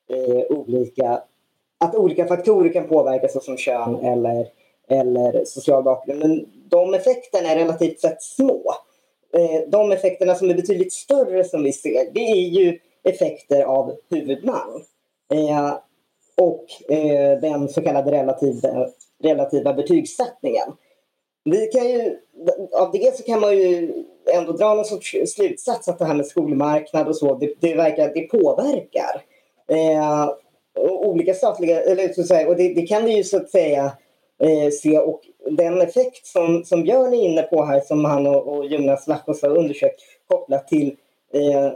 eh, 0.10 0.58
olika, 0.58 1.22
att 1.78 1.96
olika 1.96 2.28
faktorer 2.28 2.74
kan 2.74 2.88
påverka 2.88 3.28
såsom 3.28 3.58
kön 3.58 3.96
eller, 3.96 4.48
eller 4.88 5.46
social 5.46 5.84
bakgrund. 5.84 6.20
Men 6.20 6.46
de 6.70 6.94
effekterna 6.94 7.50
är 7.50 7.56
relativt 7.56 8.00
sett 8.00 8.24
små. 8.24 8.74
Eh, 9.34 9.70
de 9.70 9.92
effekterna 9.92 10.36
som 10.36 10.50
är 10.50 10.56
betydligt 10.56 10.94
större 10.94 11.44
som 11.44 11.64
vi 11.64 11.74
ser, 11.74 12.14
det 12.14 12.32
är 12.32 12.50
ju 12.50 12.80
effekter 13.04 13.64
av 13.64 13.96
huvudman. 14.10 14.84
Eh, 15.34 15.78
och 16.38 16.92
eh, 16.92 17.40
den 17.40 17.70
så 17.70 17.82
kallade 17.82 18.12
relativa, 18.12 18.88
relativa 19.24 19.74
betygssättningen. 19.74 20.68
vi 21.44 21.68
kan 21.68 21.90
ju, 21.90 22.18
av 22.80 22.92
det 22.92 23.18
så 23.18 23.24
kan 23.24 23.40
man 23.40 23.58
ju 23.58 23.94
ändå 24.34 24.52
dra 24.52 24.74
någon 24.74 24.86
sorts 24.86 25.16
slutsats 25.28 25.88
att 25.88 26.00
det 26.00 26.06
här 26.06 26.16
med 26.16 26.26
skolmarknad 26.26 27.08
och 27.08 27.18
så, 27.18 27.36
det, 27.36 27.54
det 27.60 27.76
verkar, 27.76 28.14
det 28.14 28.22
påverkar. 28.22 29.22
Eh, 29.68 30.30
olika 30.80 31.34
statliga, 31.34 31.82
eller 31.82 32.14
så 32.14 32.22
att 32.22 32.28
säga, 32.28 32.48
och 32.48 32.56
det, 32.56 32.74
det, 32.74 32.82
kan 32.82 33.06
vi 33.06 33.16
ju 33.16 33.24
så 33.24 33.38
att 33.38 33.50
säga 33.50 33.92
eh, 34.44 34.70
se 34.72 34.98
och 34.98 35.22
den 35.52 35.82
effekt 35.82 36.26
som, 36.26 36.64
som 36.66 36.84
Björn 36.84 37.14
är 37.14 37.24
inne 37.26 37.42
på 37.42 37.66
här 37.66 37.80
som 37.80 38.06
han 38.06 38.28
och, 38.28 38.48
och 38.48 38.66
Jonas 38.66 39.08
Lackos 39.08 39.42
har 39.42 39.58
undersökt 39.58 40.02
kopplat 40.28 40.68
till 40.68 40.96
eh, 41.34 41.72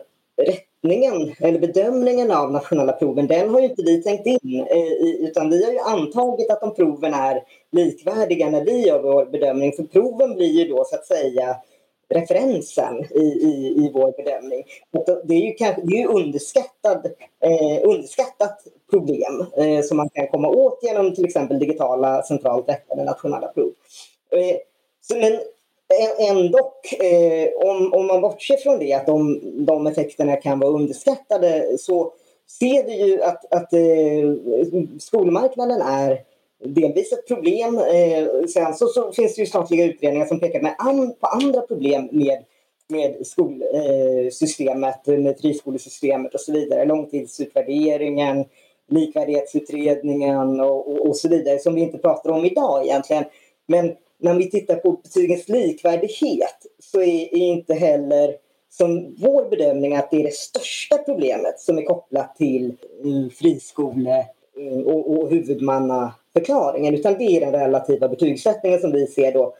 rättningen 0.83 1.35
eller 1.39 1.59
bedömningen 1.59 2.31
av 2.31 2.51
nationella 2.51 2.93
proven, 2.93 3.27
den 3.27 3.49
har 3.49 3.59
ju 3.59 3.65
inte 3.65 3.83
vi 3.83 4.03
tänkt 4.03 4.25
in 4.25 4.67
eh, 4.69 5.27
utan 5.27 5.49
vi 5.49 5.65
har 5.65 5.71
ju 5.71 5.79
antagit 5.79 6.51
att 6.51 6.61
de 6.61 6.75
proven 6.75 7.13
är 7.13 7.43
likvärdiga 7.71 8.49
när 8.49 8.65
vi 8.65 8.87
gör 8.87 9.01
vår 9.01 9.25
bedömning. 9.25 9.73
För 9.73 9.83
proven 9.83 10.35
blir 10.35 10.47
ju 10.47 10.67
då 10.67 10.85
så 10.85 10.95
att 10.95 11.05
säga 11.05 11.55
referensen 12.09 13.05
i, 13.11 13.23
i, 13.23 13.85
i 13.85 13.91
vår 13.93 14.11
bedömning. 14.23 14.63
Det 15.23 15.33
är 15.33 15.41
ju, 15.41 15.53
kanske, 15.53 15.81
det 15.81 15.95
är 15.95 15.99
ju 15.99 16.07
underskattad, 16.07 17.05
eh, 17.43 17.89
underskattat 17.89 18.59
problem 18.89 19.45
eh, 19.57 19.81
som 19.83 19.97
man 19.97 20.09
kan 20.09 20.27
komma 20.27 20.47
åt 20.47 20.79
genom 20.83 21.15
till 21.15 21.25
exempel 21.25 21.59
digitala 21.59 22.23
centralt 22.23 22.69
rättade 22.69 23.03
nationella 23.03 23.47
prov. 23.47 23.71
Eh, 24.31 24.57
så, 25.01 25.15
men 25.15 25.39
ändå, 26.19 26.57
eh, 26.99 27.69
om, 27.69 27.93
om 27.93 28.07
man 28.07 28.21
bortser 28.21 28.57
från 28.57 28.79
det, 28.79 28.93
att 28.93 29.05
de, 29.05 29.41
de 29.65 29.87
effekterna 29.87 30.35
kan 30.35 30.59
vara 30.59 30.71
underskattade, 30.71 31.77
så 31.77 32.13
ser 32.59 32.85
vi 32.85 33.07
ju 33.07 33.21
att, 33.21 33.53
att 33.53 33.73
eh, 33.73 33.79
skolmarknaden 34.99 35.81
är 35.81 36.19
delvis 36.63 37.11
ett 37.11 37.27
problem. 37.27 37.77
Eh, 37.77 38.45
sen 38.53 38.73
så, 38.73 38.87
så, 38.87 39.11
finns 39.11 39.35
det 39.35 39.41
ju 39.41 39.45
statliga 39.45 39.85
utredningar 39.85 40.25
som 40.25 40.39
pekar 40.39 40.61
med 40.61 40.75
an, 40.77 41.13
på 41.19 41.27
andra 41.27 41.61
problem 41.61 42.09
med, 42.11 42.43
med 42.87 43.27
skolsystemet, 43.27 45.07
eh, 45.07 45.17
med 45.17 45.39
friskolesystemet 45.39 46.33
och 46.33 46.41
så 46.41 46.51
vidare. 46.51 46.85
Långtidsutvärderingen, 46.85 48.45
likvärdighetsutredningen 48.89 50.59
och, 50.59 50.91
och, 50.91 51.07
och, 51.07 51.17
så 51.17 51.29
vidare 51.29 51.59
som 51.59 51.75
vi 51.75 51.81
inte 51.81 51.97
pratar 51.97 52.29
om 52.29 52.45
idag 52.45 52.85
egentligen. 52.85 53.23
Men 53.65 53.95
när 54.19 54.35
vi 54.35 54.49
tittar 54.49 54.75
på 54.75 54.91
betygens 54.91 55.49
likvärdighet 55.49 56.65
så 56.79 57.01
är, 57.01 57.35
är 57.35 57.47
inte 57.47 57.73
heller 57.73 58.35
som 58.69 59.15
vår 59.19 59.49
bedömning 59.49 59.95
att 59.95 60.11
det 60.11 60.19
är 60.19 60.23
det 60.23 60.33
största 60.33 60.97
problemet 60.97 61.59
som 61.59 61.77
är 61.77 61.81
kopplat 61.81 62.35
till 62.35 62.65
eh, 63.03 63.31
friskole 63.31 64.25
och, 64.85 65.11
och 65.11 65.29
huvudmannaförklaringen 65.29 66.95
utan 66.95 67.13
det 67.17 67.23
är 67.23 67.39
den 67.39 67.51
relativa 67.51 68.07
betygssättningen 68.07 68.79
som 68.79 68.91
vi 68.91 69.07
ser 69.07 69.31
då. 69.31 69.55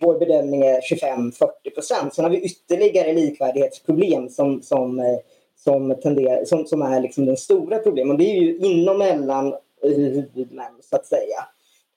Vår 0.00 0.18
bedömning 0.18 0.62
är 0.62 0.80
25-40 0.80 1.74
procent. 1.74 2.14
Sen 2.14 2.24
har 2.24 2.30
vi 2.30 2.40
ytterligare 2.40 3.12
likvärdighetsproblem 3.12 4.28
som, 4.28 4.62
som, 4.62 4.98
eh, 4.98 5.18
som, 5.56 5.94
tenderar, 6.02 6.44
som, 6.44 6.66
som 6.66 6.82
är 6.82 7.00
liksom 7.00 7.26
den 7.26 7.36
stora 7.36 7.78
problemet. 7.78 8.18
Det 8.18 8.24
är 8.24 8.42
ju 8.42 8.58
inom 8.58 8.98
mellan 8.98 9.46
eh, 9.82 9.90
huvudmän 9.90 10.72
så 10.80 10.96
att 10.96 11.06
säga. 11.06 11.46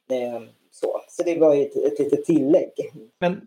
Ehm, 0.09 0.47
så, 0.79 1.01
så 1.09 1.23
det 1.23 1.39
var 1.39 1.55
ett, 1.55 1.75
ett 1.75 1.99
litet 1.99 2.25
tillägg. 2.25 2.71
Men 3.19 3.41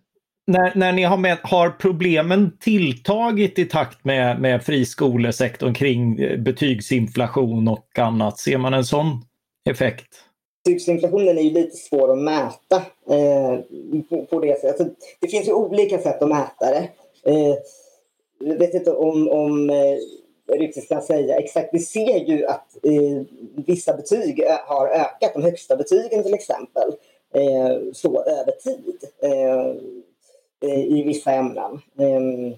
när, 0.47 0.73
när 0.75 0.93
ni 0.93 1.03
har, 1.03 1.17
med, 1.17 1.39
har 1.43 1.71
problemen 1.71 2.59
tilltagit 2.61 3.59
i 3.59 3.65
takt 3.65 4.05
med, 4.05 4.41
med 4.41 4.63
friskolesektorn 4.63 5.75
kring 5.75 6.21
eh, 6.21 6.39
betygsinflation 6.39 7.69
och 7.69 7.99
annat? 7.99 8.39
Ser 8.39 8.59
man 8.59 8.75
en 8.75 8.85
sån 8.85 9.07
effekt? 9.71 10.07
Betygsinflationen 10.65 11.39
är 11.39 11.43
ju 11.43 11.51
lite 11.51 11.77
svår 11.77 12.13
att 12.13 12.19
mäta 12.19 12.77
eh, 13.11 13.59
på, 14.09 14.27
på, 14.27 14.41
det 14.41 14.61
sättet. 14.61 14.81
Alltså, 14.81 14.97
det 15.21 15.29
finns 15.29 15.49
ju 15.49 15.53
olika 15.53 15.99
sätt 15.99 16.23
att 16.23 16.29
mäta 16.29 16.71
det. 16.71 16.89
Eh, 17.25 17.55
jag 18.39 18.59
vet 18.59 18.75
inte 18.75 18.93
om, 18.93 19.29
om 19.29 19.71
eh, 19.71 20.57
riktigt 20.59 20.89
kan 20.89 21.03
säga 21.03 21.37
exakt. 21.37 21.69
Vi 21.73 21.79
ser 21.79 22.19
ju 22.19 22.47
att 22.47 22.77
eh, 22.83 23.23
vissa 23.67 23.97
betyg 23.97 24.45
har 24.67 24.87
ökat, 24.87 25.35
de 25.35 25.43
högsta 25.43 25.77
betygen 25.77 26.23
till 26.23 26.35
exempel 26.35 26.93
eh, 27.35 27.93
så 27.93 28.25
över 28.25 28.53
tid 28.53 29.05
eh, 29.23 29.67
eh 30.71 30.81
i 30.81 31.03
vissa 31.07 31.33
ämnen. 31.33 31.73
Eh, 31.99 32.57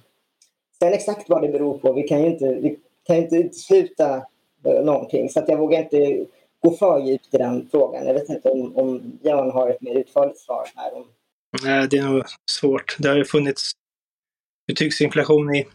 sen 0.79 0.93
exakt 0.93 1.29
vad 1.29 1.43
det 1.43 1.49
beror 1.49 1.79
på, 1.79 1.93
vi 1.93 2.03
kan 2.03 2.21
ju 2.21 2.27
inte, 2.27 2.55
vi 2.55 2.79
kan 3.07 3.17
inte 3.17 3.37
utesluta 3.37 4.17
eh, 4.65 4.85
någonting 4.85 5.29
så 5.29 5.41
att 5.41 5.49
jag 5.49 5.59
vågar 5.59 5.83
inte 5.83 6.27
gå 6.61 6.77
för 6.77 6.99
djupt 6.99 7.35
i 7.35 7.39
den 7.39 7.69
frågan. 7.71 8.07
Jag 8.07 8.15
vet 8.15 8.29
inte 8.29 8.49
om, 8.49 8.77
om 8.77 9.19
Björn 9.23 9.51
har 9.51 9.71
ett 9.71 9.81
mer 9.81 9.95
utförligt 9.95 10.39
svar 10.41 10.69
här. 10.77 10.95
Om... 10.95 11.07
Nej, 11.63 11.89
det 11.91 11.99
är 11.99 12.03
nog 12.03 12.25
svårt. 12.51 12.97
Det 12.99 13.09
har 13.09 13.17
ju 13.17 13.25
funnits 13.25 13.73
betygsinflation 14.67 15.55
i, 15.55 15.67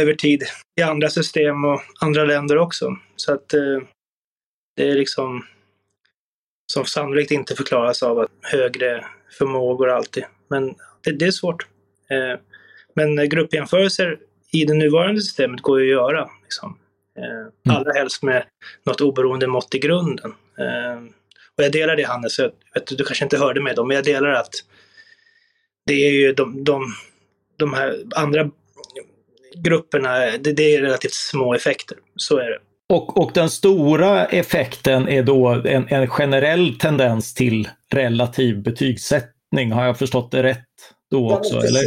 över 0.00 0.14
tid 0.14 0.42
i 0.80 0.82
andra 0.82 1.08
system 1.08 1.64
och 1.64 1.80
andra 2.00 2.24
länder 2.24 2.58
också. 2.58 2.96
Så 3.16 3.34
att 3.34 3.54
eh, 3.54 3.80
det 4.76 4.90
är 4.90 4.94
liksom 4.94 5.42
som 6.72 6.84
sannolikt 6.84 7.30
inte 7.30 7.54
förklaras 7.54 8.02
av 8.02 8.28
högre 8.42 9.04
förmågor 9.38 9.90
alltid. 9.90 10.24
Men 10.48 10.74
det, 11.04 11.12
det 11.12 11.24
är 11.24 11.30
svårt. 11.30 11.66
Eh, 12.10 12.40
men 12.94 13.28
gruppjämförelser 13.28 14.18
i 14.52 14.64
det 14.64 14.74
nuvarande 14.74 15.20
systemet 15.20 15.60
går 15.60 15.82
ju 15.82 15.86
att 15.86 16.02
göra. 16.02 16.30
Liksom. 16.42 16.78
Eh, 17.18 17.24
mm. 17.24 17.78
Allra 17.78 17.92
helst 17.92 18.22
med 18.22 18.44
något 18.84 19.00
oberoende 19.00 19.46
mått 19.46 19.74
i 19.74 19.78
grunden. 19.78 20.34
Eh, 20.58 21.02
och 21.56 21.64
jag 21.64 21.72
delar 21.72 21.96
det 21.96 22.02
Hannes, 22.02 22.38
jag 22.38 22.50
vet, 22.74 22.86
du 22.86 23.04
kanske 23.04 23.24
inte 23.24 23.38
hörde 23.38 23.62
mig 23.62 23.74
då, 23.74 23.84
men 23.84 23.94
jag 23.94 24.04
delar 24.04 24.28
att 24.28 24.54
det 25.86 26.06
är 26.06 26.10
ju 26.10 26.32
de, 26.32 26.64
de, 26.64 26.94
de 27.56 27.74
här 27.74 28.02
andra 28.16 28.50
grupperna, 29.56 30.18
det, 30.18 30.52
det 30.52 30.74
är 30.74 30.82
relativt 30.82 31.14
små 31.14 31.54
effekter. 31.54 31.98
Så 32.16 32.38
är 32.38 32.50
det. 32.50 32.58
Och, 32.88 33.18
och 33.18 33.30
den 33.34 33.50
stora 33.50 34.26
effekten 34.26 35.08
är 35.08 35.22
då 35.22 35.46
en, 35.48 35.86
en 35.88 36.06
generell 36.06 36.78
tendens 36.78 37.34
till 37.34 37.68
relativ 37.92 38.62
betygssättning. 38.62 39.72
Har 39.72 39.84
jag 39.84 39.98
förstått 39.98 40.30
det 40.30 40.42
rätt 40.42 40.58
då 41.10 41.34
också? 41.34 41.54
Ja, 41.54 41.60
eller? 41.66 41.82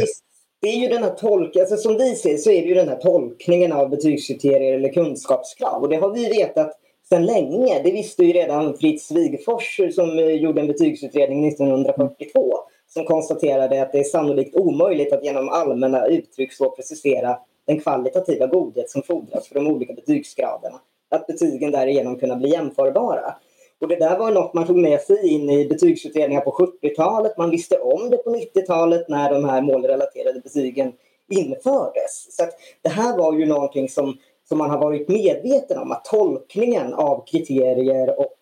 Det 0.62 0.68
är 0.68 0.76
ju 0.76 0.88
den 0.88 1.02
här 1.02 1.14
tolk, 1.14 1.56
alltså 1.56 1.76
som 1.76 1.96
vi 1.96 2.14
ser 2.14 2.36
så 2.36 2.50
är 2.50 2.62
det 2.62 2.68
ju 2.68 2.74
den 2.74 2.88
här 2.88 2.96
tolkningen 2.96 3.72
av 3.72 3.90
betygskriterier 3.90 4.74
eller 4.74 4.92
kunskapskrav. 4.92 5.82
Och 5.82 5.88
det 5.88 5.96
har 5.96 6.14
vi 6.14 6.28
vetat 6.28 6.72
sedan 7.08 7.26
länge. 7.26 7.82
Det 7.82 7.92
visste 7.92 8.24
ju 8.24 8.32
redan 8.32 8.78
Fritz 8.78 9.10
Wigfors 9.10 9.80
som 9.94 10.18
eh, 10.18 10.24
gjorde 10.24 10.60
en 10.60 10.66
betygsutredning 10.66 11.48
1942 11.48 12.54
som 12.88 13.04
konstaterade 13.04 13.82
att 13.82 13.92
det 13.92 13.98
är 13.98 14.04
sannolikt 14.04 14.56
omöjligt 14.56 15.12
att 15.12 15.24
genom 15.24 15.48
allmänna 15.48 16.06
uttryck 16.06 16.52
så 16.52 16.70
precisera 16.70 17.38
den 17.66 17.80
kvalitativa 17.80 18.46
godhet 18.46 18.90
som 18.90 19.02
fordras 19.02 19.48
för 19.48 19.54
de 19.54 19.66
olika 19.66 19.92
betygsgraderna 19.92 20.80
att 21.10 21.26
betygen 21.26 21.70
därigenom 21.70 22.18
kunna 22.18 22.36
bli 22.36 22.50
jämförbara. 22.50 23.34
Och 23.80 23.88
det 23.88 23.96
där 23.96 24.18
var 24.18 24.32
något 24.32 24.54
man 24.54 24.66
tog 24.66 24.76
med 24.76 25.00
sig 25.00 25.28
in 25.28 25.50
i 25.50 25.68
betygsutredningar 25.68 26.40
på 26.40 26.50
70-talet. 26.82 27.38
Man 27.38 27.50
visste 27.50 27.78
om 27.78 28.10
det 28.10 28.16
på 28.16 28.30
90-talet 28.30 29.08
när 29.08 29.32
de 29.32 29.44
här 29.44 29.62
målrelaterade 29.62 30.40
betygen 30.40 30.92
infördes. 31.30 32.36
Så 32.36 32.42
det 32.82 32.88
här 32.88 33.16
var 33.16 33.32
ju 33.32 33.46
någonting 33.46 33.88
som, 33.88 34.18
som 34.48 34.58
man 34.58 34.70
har 34.70 34.78
varit 34.78 35.08
medveten 35.08 35.78
om, 35.78 35.92
att 35.92 36.04
tolkningen 36.04 36.94
av 36.94 37.24
kriterier 37.26 38.20
och 38.20 38.36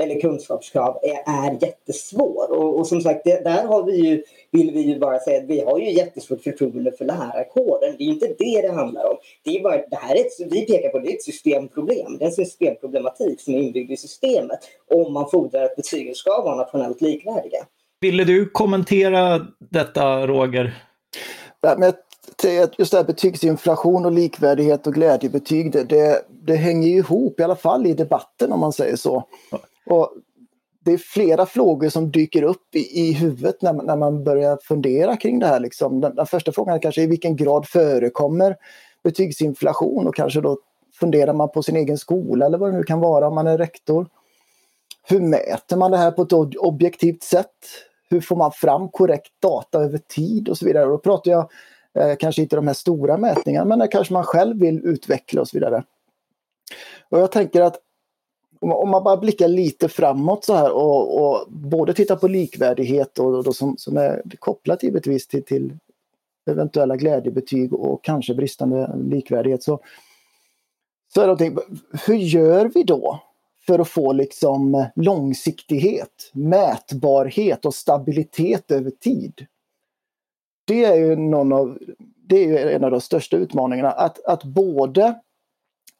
eller 0.00 0.20
kunskapskrav 0.20 0.98
är, 1.02 1.32
är 1.32 1.58
jättesvår. 1.62 2.52
Och, 2.52 2.78
och 2.78 2.86
som 2.86 3.00
sagt, 3.00 3.20
det, 3.24 3.44
där 3.44 3.64
har 3.64 3.84
vi 3.84 3.96
ju, 3.96 4.22
vill 4.50 4.70
vi 4.70 4.80
ju 4.80 4.98
bara 4.98 5.18
säga 5.18 5.38
att 5.38 5.48
vi 5.48 5.60
har 5.60 5.78
ju 5.78 5.92
jättestort 5.92 6.42
förtroende 6.42 6.92
för 6.92 7.04
lärarkåren. 7.04 7.94
Det 7.98 8.04
är 8.04 8.08
inte 8.08 8.26
det 8.38 8.62
det 8.62 8.72
handlar 8.72 9.10
om. 9.10 9.16
Det 9.44 9.58
är 9.58 9.62
bara, 9.62 9.76
det 9.76 9.96
här 9.96 10.14
är 10.14 10.20
ett, 10.20 10.52
vi 10.52 10.66
pekar 10.66 10.88
på 10.88 10.98
det 10.98 11.10
är 11.10 11.14
ett 11.14 11.22
systemproblem. 11.22 12.18
Det 12.18 12.24
är 12.24 12.26
en 12.26 12.32
systemproblematik 12.32 13.40
som 13.40 13.54
är 13.54 13.58
inbyggd 13.58 13.90
i 13.90 13.96
systemet 13.96 14.58
om 14.90 15.12
man 15.12 15.30
fordrar 15.30 15.64
att 15.64 15.76
betygen 15.76 16.14
ska 16.14 16.42
vara 16.42 16.56
nationellt 16.56 17.00
likvärdiga. 17.00 17.66
Ville 18.00 18.24
du 18.24 18.50
kommentera 18.50 19.46
detta 19.58 20.26
Roger? 20.26 20.84
Ja, 21.60 21.74
men 21.78 21.92
just 22.78 22.90
det 22.90 22.96
här 22.96 23.04
betygsinflation 23.04 24.06
och 24.06 24.12
likvärdighet 24.12 24.86
och 24.86 24.94
glädjebetyg, 24.94 25.72
det, 25.72 25.84
det, 25.84 26.22
det 26.28 26.54
hänger 26.54 26.88
ju 26.88 26.96
ihop 26.96 27.40
i 27.40 27.42
alla 27.42 27.56
fall 27.56 27.86
i 27.86 27.94
debatten 27.94 28.52
om 28.52 28.60
man 28.60 28.72
säger 28.72 28.96
så. 28.96 29.24
Och 29.90 30.12
det 30.84 30.92
är 30.92 30.98
flera 30.98 31.46
frågor 31.46 31.88
som 31.88 32.10
dyker 32.10 32.42
upp 32.42 32.74
i, 32.74 33.00
i 33.00 33.12
huvudet 33.12 33.62
när, 33.62 33.72
när 33.72 33.96
man 33.96 34.24
börjar 34.24 34.58
fundera 34.62 35.16
kring 35.16 35.38
det 35.38 35.46
här. 35.46 35.60
Liksom. 35.60 36.00
Den, 36.00 36.14
den, 36.14 36.26
första 36.26 36.52
frågan 36.52 36.74
är 36.74 36.82
kanske 36.82 37.02
i 37.02 37.06
vilken 37.06 37.36
grad 37.36 37.66
förekommer 37.66 38.56
betygsinflation 39.04 40.06
och 40.06 40.14
kanske 40.14 40.40
då 40.40 40.58
funderar 41.00 41.32
man 41.32 41.48
på 41.48 41.62
sin 41.62 41.76
egen 41.76 41.98
skola 41.98 42.46
eller 42.46 42.58
vad 42.58 42.72
det 42.72 42.76
nu 42.76 42.82
kan 42.82 43.00
vara 43.00 43.28
om 43.28 43.34
man 43.34 43.46
är 43.46 43.58
rektor. 43.58 44.06
Hur 45.02 45.20
mäter 45.20 45.76
man 45.76 45.90
det 45.90 45.96
här 45.96 46.10
på 46.10 46.22
ett 46.22 46.56
objektivt 46.58 47.22
sätt? 47.22 47.54
Hur 48.10 48.20
får 48.20 48.36
man 48.36 48.52
fram 48.52 48.88
korrekt 48.88 49.32
data 49.42 49.78
över 49.78 49.98
tid 49.98 50.48
och 50.48 50.58
så 50.58 50.66
vidare. 50.66 50.84
Och 50.84 50.90
då 50.90 50.98
pratar 50.98 51.30
jag 51.30 51.50
eh, 51.94 52.16
kanske 52.16 52.42
inte 52.42 52.56
de 52.56 52.66
här 52.66 52.74
stora 52.74 53.16
mätningarna 53.16 53.64
men 53.64 53.78
det 53.78 53.88
kanske 53.88 54.14
man 54.14 54.24
själv 54.24 54.60
vill 54.60 54.80
utveckla 54.84 55.40
och 55.40 55.48
så 55.48 55.56
vidare. 55.56 55.84
Och 57.08 57.18
jag 57.18 57.32
tänker 57.32 57.62
att 57.62 57.80
om 58.60 58.90
man 58.90 59.04
bara 59.04 59.16
blickar 59.16 59.48
lite 59.48 59.88
framåt 59.88 60.44
så 60.44 60.54
här 60.54 60.72
och, 60.72 61.22
och 61.22 61.52
både 61.52 61.94
tittar 61.94 62.16
på 62.16 62.28
likvärdighet 62.28 63.18
och, 63.18 63.46
och 63.46 63.56
som, 63.56 63.76
som 63.76 63.96
är 63.96 64.22
kopplat 64.38 64.82
givetvis 64.82 65.26
till, 65.26 65.44
till 65.44 65.72
eventuella 66.50 66.96
glädjebetyg 66.96 67.72
och 67.72 68.04
kanske 68.04 68.34
bristande 68.34 68.96
likvärdighet 68.96 69.62
så, 69.62 69.80
så 71.14 71.20
är 71.20 71.26
det 71.26 71.26
någonting, 71.26 71.58
hur 72.06 72.14
gör 72.14 72.70
vi 72.74 72.82
då 72.82 73.20
för 73.66 73.78
att 73.78 73.88
få 73.88 74.12
liksom 74.12 74.86
långsiktighet, 74.96 76.30
mätbarhet 76.32 77.64
och 77.64 77.74
stabilitet 77.74 78.70
över 78.70 78.90
tid? 78.90 79.46
Det 80.64 80.84
är 80.84 80.94
ju, 80.94 81.16
någon 81.16 81.52
av, 81.52 81.78
det 82.28 82.44
är 82.44 82.66
en 82.66 82.84
av 82.84 82.90
de 82.90 83.00
största 83.00 83.36
utmaningarna, 83.36 83.90
att, 83.90 84.24
att 84.24 84.44
både 84.44 85.20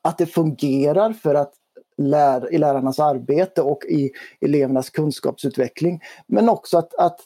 att 0.02 0.18
det 0.18 0.26
fungerar 0.26 1.12
för 1.12 1.34
att 1.34 1.54
lär, 1.98 2.54
i 2.54 2.58
lärarnas 2.58 2.98
arbete 2.98 3.62
och 3.62 3.84
i 3.84 4.10
elevernas 4.40 4.90
kunskapsutveckling. 4.90 6.00
Men 6.26 6.48
också 6.48 6.78
att, 6.78 6.94
att 6.94 7.20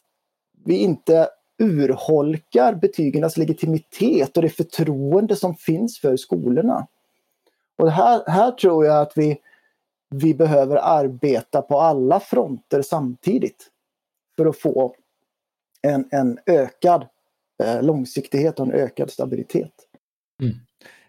vi 0.65 0.77
inte 0.77 1.29
urholkar 1.59 2.75
betygens 2.75 3.37
legitimitet 3.37 4.37
och 4.37 4.43
det 4.43 4.49
förtroende 4.49 5.37
som 5.37 5.55
finns 5.55 6.01
för 6.01 6.17
skolorna. 6.17 6.87
Och 7.79 7.91
här, 7.91 8.23
här 8.27 8.51
tror 8.51 8.87
jag 8.87 9.03
att 9.03 9.13
vi, 9.17 9.39
vi 10.11 10.35
behöver 10.35 10.77
arbeta 10.77 11.63
på 11.63 11.81
alla 11.81 12.21
fronter 12.21 12.83
samtidigt 12.83 13.69
för 14.37 14.47
att 14.47 14.59
få 14.59 14.95
en, 15.83 16.09
en 16.11 16.39
ökad 16.47 17.07
eh, 17.63 17.83
långsiktighet 17.83 18.61
och 18.61 18.67
en 18.67 18.73
ökad 18.73 19.11
stabilitet. 19.11 19.73
Mm. 20.43 20.55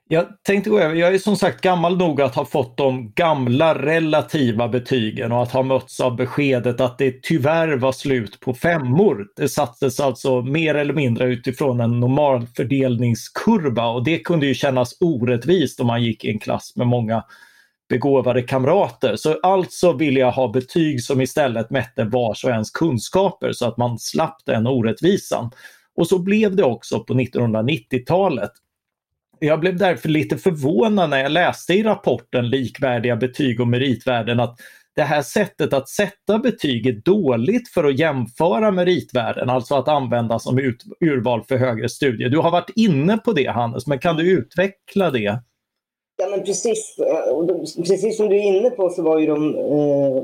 Jag 0.08 0.28
tänkte 0.44 0.70
gå 0.70 0.80
över, 0.80 0.96
jag 0.96 1.14
är 1.14 1.20
som 1.20 1.36
sagt 1.36 1.62
gammal 1.62 1.98
nog 1.98 2.22
att 2.22 2.36
ha 2.36 2.46
fått 2.46 2.78
de 2.78 3.12
gamla 3.12 3.76
relativa 3.76 4.68
betygen 4.68 5.32
och 5.32 5.44
att 5.44 5.52
ha 5.52 5.64
mötts 5.64 6.00
av 6.00 6.16
beskedet 6.16 6.82
att 6.82 6.98
det 6.98 7.24
tyvärr 7.24 7.78
var 7.78 7.92
slut 7.92 8.40
på 8.40 8.54
femmor. 8.54 9.28
Det 9.36 9.50
sattes 9.50 10.00
alltså 10.00 10.42
mer 10.42 10.76
eller 10.76 10.94
mindre 10.94 11.26
utifrån 11.26 11.80
en 11.80 12.00
normalfördelningskurva 12.00 13.88
och 13.88 14.04
det 14.04 14.20
kunde 14.20 14.46
ju 14.46 14.54
kännas 14.54 14.98
orättvist 15.00 15.80
om 15.80 15.88
man 15.88 16.04
gick 16.04 16.26
i 16.26 16.30
en 16.32 16.40
klass 16.40 16.76
med 16.76 16.88
många 16.88 17.24
begåvade 17.90 18.42
kamrater. 18.42 19.16
Så 19.16 19.40
alltså 19.44 19.94
vill 19.94 20.18
jag 20.18 20.32
ha 20.32 20.48
betyg 20.48 21.04
som 21.04 21.22
istället 21.22 21.70
mätte 21.70 22.04
vars 22.04 22.44
och 22.44 22.52
ens 22.52 22.72
kunskaper 22.72 23.52
så 23.52 23.68
att 23.68 23.78
man 23.78 24.00
slapp 24.00 24.38
den 24.46 24.68
orättvisan. 24.68 25.52
Och 25.96 26.08
så 26.08 26.20
blev 26.20 26.56
det 26.56 26.64
också 26.64 27.04
på 27.04 27.14
1990-talet. 27.14 28.52
Jag 29.46 29.60
blev 29.60 29.78
därför 29.78 30.10
lite 30.10 30.38
förvånad 30.38 31.10
när 31.10 31.20
jag 31.20 31.32
läste 31.32 31.74
i 31.74 31.84
rapporten 31.84 32.50
Likvärdiga 32.50 33.16
betyg 33.16 33.62
och 33.62 33.68
meritvärden 33.68 34.40
att 34.40 34.60
det 34.96 35.02
här 35.02 35.22
sättet 35.22 35.74
att 35.74 35.90
sätta 35.90 36.40
betyg 36.40 36.88
är 36.88 36.94
dåligt 36.94 37.70
för 37.70 37.84
att 37.84 38.00
jämföra 38.00 38.72
meritvärden, 38.72 39.50
alltså 39.50 39.76
att 39.76 39.88
använda 39.88 40.40
som 40.40 40.60
ut, 40.60 40.84
urval 41.00 41.44
för 41.44 41.58
högre 41.58 41.90
studier. 41.90 42.30
Du 42.30 42.38
har 42.38 42.52
varit 42.52 42.70
inne 42.76 43.18
på 43.18 43.32
det 43.32 43.48
Hannes, 43.48 43.88
men 43.88 44.00
kan 44.00 44.16
du 44.16 44.32
utveckla 44.32 45.12
det? 45.12 45.42
Ja 46.18 46.28
men 46.30 46.44
precis, 46.46 46.96
eh, 47.00 47.84
precis 47.84 48.18
som 48.18 48.30
du 48.30 48.36
är 48.36 48.44
inne 48.44 48.70
på 48.70 48.90
så 48.90 49.04
var 49.04 49.20
ju 49.20 49.26
de 49.26 49.56
eh, 49.56 50.18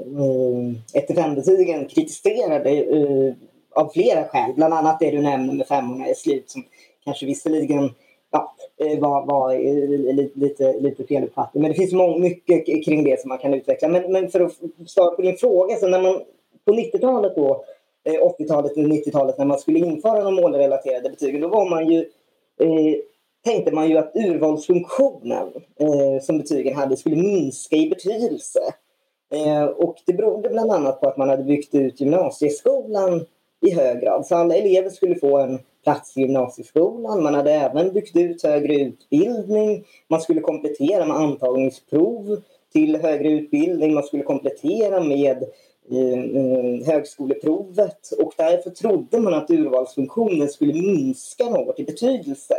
eh 0.98 1.10
1-5-betygen 1.10 1.88
kritiserade 1.88 2.70
eh, 2.70 3.34
av 3.76 3.90
flera 3.94 4.24
skäl. 4.24 4.54
Bland 4.56 4.74
annat 4.74 5.00
det 5.00 5.12
du 5.12 5.22
nämner 5.22 5.54
med 5.54 5.68
femmorna 5.68 6.10
i 6.10 6.16
slut 6.16 6.50
som 6.50 6.64
kanske 7.06 7.26
visserligen 7.26 7.90
ja, 8.32 8.56
eh, 8.78 9.00
var, 9.00 9.26
var 9.26 9.54
eh, 9.54 9.90
lite, 10.16 10.40
lite, 10.40 10.80
lite 10.80 11.04
feluppfattning. 11.04 11.62
Men 11.62 11.72
det 11.72 11.78
finns 11.78 11.94
mycket 12.20 12.86
kring 12.86 13.04
det 13.04 13.22
som 13.22 13.30
man 13.30 13.38
kan 13.38 13.54
utveckla. 13.54 13.88
Men, 13.88 14.12
men 14.12 14.30
för 14.30 14.40
att 14.40 14.54
svara 14.88 15.12
på 15.12 15.22
din 15.22 15.38
fråga, 15.38 15.76
så 15.76 15.88
när 15.88 16.02
man 16.02 16.22
på 16.66 16.72
90-talet 16.72 17.36
då, 17.36 17.64
80-talet 18.40 18.72
och 18.72 18.78
90-talet 18.78 19.38
när 19.38 19.46
man 19.46 19.60
skulle 19.60 19.80
införa 19.80 20.24
de 20.24 20.36
målrelaterade 20.36 21.10
betygen, 21.10 21.42
då 21.42 21.48
var 21.48 21.70
man 21.70 21.88
ju 21.88 22.00
eh, 22.60 22.96
tänkte 23.46 23.72
man 23.72 23.90
ju 23.90 23.98
att 23.98 24.12
urvalsfunktionen 24.16 25.48
eh, 25.80 26.22
som 26.22 26.38
betygen 26.38 26.76
hade 26.76 26.98
skulle 26.98 27.16
minska 27.16 27.76
i 27.76 27.90
betydelse. 27.90 28.60
Eh, 29.34 29.64
och 29.64 29.96
det 30.06 30.14
berodde 30.14 30.50
bland 30.50 30.72
annat 30.72 31.02
på 31.02 31.10
att 31.10 31.18
man 31.18 31.30
hade 31.30 31.44
byggt 31.44 31.76
ut 31.76 32.02
gymnasieskolan 32.02 33.26
i 33.62 33.72
hög 33.72 34.02
grad. 34.02 34.26
Så 34.26 34.36
alla 34.36 34.56
elever 34.56 34.90
skulle 34.90 35.16
få 35.16 35.38
en 35.38 35.60
plats 35.90 36.18
i 36.18 36.22
gymnasieskolan. 36.22 37.24
Man 37.24 37.34
hade 37.34 37.52
även 37.52 37.94
byggt 37.94 38.16
ut 38.16 38.44
högre 38.44 38.76
utbildning. 38.76 39.86
Man 40.08 40.22
skulle 40.22 40.42
komplettera 40.42 41.06
med 41.06 41.18
antagningsprov 41.18 42.42
till 42.74 42.96
högre 42.96 43.32
utbildning. 43.32 43.94
Man 43.94 44.04
skulle 44.04 44.24
komplettera 44.24 45.04
med 45.04 45.44
eh, 45.92 46.20
eh 46.36 46.86
högskoleprovet 46.86 48.12
och 48.20 48.34
därför 48.38 48.70
trodde 48.70 49.20
man 49.20 49.34
att 49.34 49.50
urvalsfunktionen 49.50 50.50
skulle 50.50 50.74
minska 50.74 51.50
något 51.50 51.80
i 51.80 51.84
betydelse. 51.84 52.56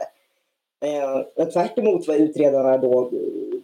Eh, 0.85 1.47
tvärt 1.47 1.79
emot 1.79 2.09
vad 2.09 2.17
utredarna 2.17 2.79
då 2.79 3.01
eh, 3.01 3.11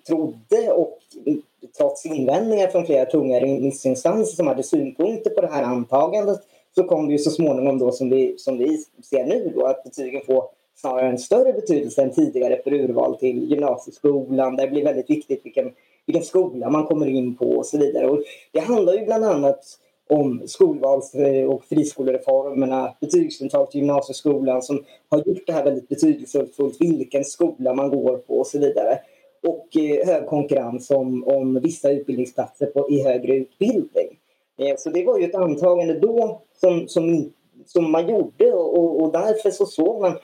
trodde 0.07 0.73
och 0.73 0.99
eh, 1.25 1.35
trots 1.79 2.07
invändningar 2.07 2.69
från 2.69 2.87
flera 2.87 3.05
tunga 3.05 3.41
remissinstanser 3.41 4.37
som 4.37 4.47
hade 4.47 4.63
synpunkter 4.63 5.31
på 5.31 5.41
det 5.41 5.51
här 5.53 5.63
antagandet 5.63 6.41
så 6.79 6.85
kom 6.85 7.07
det 7.07 7.13
ju 7.13 7.19
så 7.19 7.31
småningom 7.31 7.79
då 7.79 7.93
som 7.93 8.11
vi, 8.11 8.35
som 8.39 8.59
vi 8.59 8.79
ser 9.11 9.25
nu 9.25 9.53
då 9.55 9.67
att 9.67 9.85
betygen 9.85 10.21
får 10.27 10.45
snarare 10.75 11.09
en 11.09 11.19
större 11.19 11.53
betydelse 11.53 12.03
än 12.03 12.11
tidigare 12.11 12.61
för 12.65 12.73
urval 12.73 13.19
till 13.19 13.51
gymnasieskolan. 13.51 14.57
där 14.57 14.67
Det 14.67 14.71
blir 14.71 14.85
väldigt 14.85 15.11
viktigt 15.11 15.41
vilken, 15.45 15.73
vilken 16.07 16.25
skola 16.25 16.71
man 16.71 16.85
kommer 16.85 17.07
in 17.07 17.37
på 17.37 17.51
och 17.51 17.67
så 17.67 17.79
vidare. 17.79 18.07
Och 18.07 18.23
det 18.53 18.61
handlar 18.61 18.93
ju 18.93 19.05
bland 19.05 19.25
annat 19.25 19.65
om 20.09 20.43
skolvals 20.47 21.15
eh, 21.15 21.49
och 21.49 21.65
friskolereformerna, 21.65 22.95
betygsintag 23.01 23.71
till 23.71 23.81
gymnasieskolan 23.81 24.63
som 24.63 24.85
har 25.09 25.19
gjort 25.19 25.47
det 25.47 25.53
här 25.53 25.65
väldigt 25.65 25.89
betydelsefullt, 25.89 26.81
vilken 26.81 27.25
skola 27.25 27.75
man 27.75 27.91
går 27.91 28.17
på 28.17 28.35
och 28.39 28.47
så 28.47 28.59
vidare. 28.59 28.99
Och 29.43 29.77
eh, 29.77 30.07
hög 30.07 30.27
konkurrens 30.27 30.91
om, 30.91 31.25
om 31.25 31.61
vissa 31.61 31.91
utbildningsplatser 31.91 32.67
på, 32.67 32.91
i 32.91 33.03
högre 33.03 33.37
utbildning. 33.37 34.19
Eh, 34.59 34.77
så 34.79 34.91
det 34.91 35.05
var 35.05 35.19
ju 35.19 35.25
ett 35.25 35.35
antagande 35.35 36.01
då 36.01 36.43
som, 36.61 36.89
som, 36.89 37.33
som 37.67 37.91
man 37.91 38.09
gjorde 38.09 38.53
och, 38.53 39.03
och 39.03 39.13
därför 39.13 39.51
så 39.51 39.67
såg 39.67 40.01
man 40.01 40.19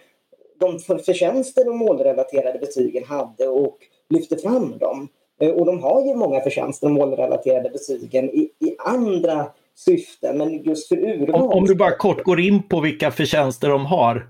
de 0.60 0.78
förtjänster 0.98 1.64
de 1.64 1.76
målrelaterade 1.76 2.58
betygen 2.58 3.04
hade 3.04 3.48
och 3.48 3.78
lyfte 4.08 4.36
fram 4.36 4.78
dem. 4.78 5.08
Eh, 5.40 5.50
och 5.50 5.66
de 5.66 5.82
har 5.82 6.06
ju 6.06 6.14
många 6.14 6.40
förtjänster, 6.40 6.86
de 6.86 6.92
målrelaterade 6.92 7.70
betygen, 7.70 8.30
i, 8.30 8.40
i 8.40 8.76
andra 8.78 9.46
syften. 9.74 10.38
Men 10.38 10.62
just 10.62 10.88
för 10.88 10.96
urval... 10.96 11.42
Om, 11.42 11.50
om, 11.50 11.64
du 11.64 11.74
bara 11.74 11.96
kort 11.96 12.24
går 12.24 12.40
in 12.40 12.62
på 12.68 12.80
vilka 12.80 13.10
förtjänster 13.10 13.68
de 13.68 13.86
har. 13.86 14.26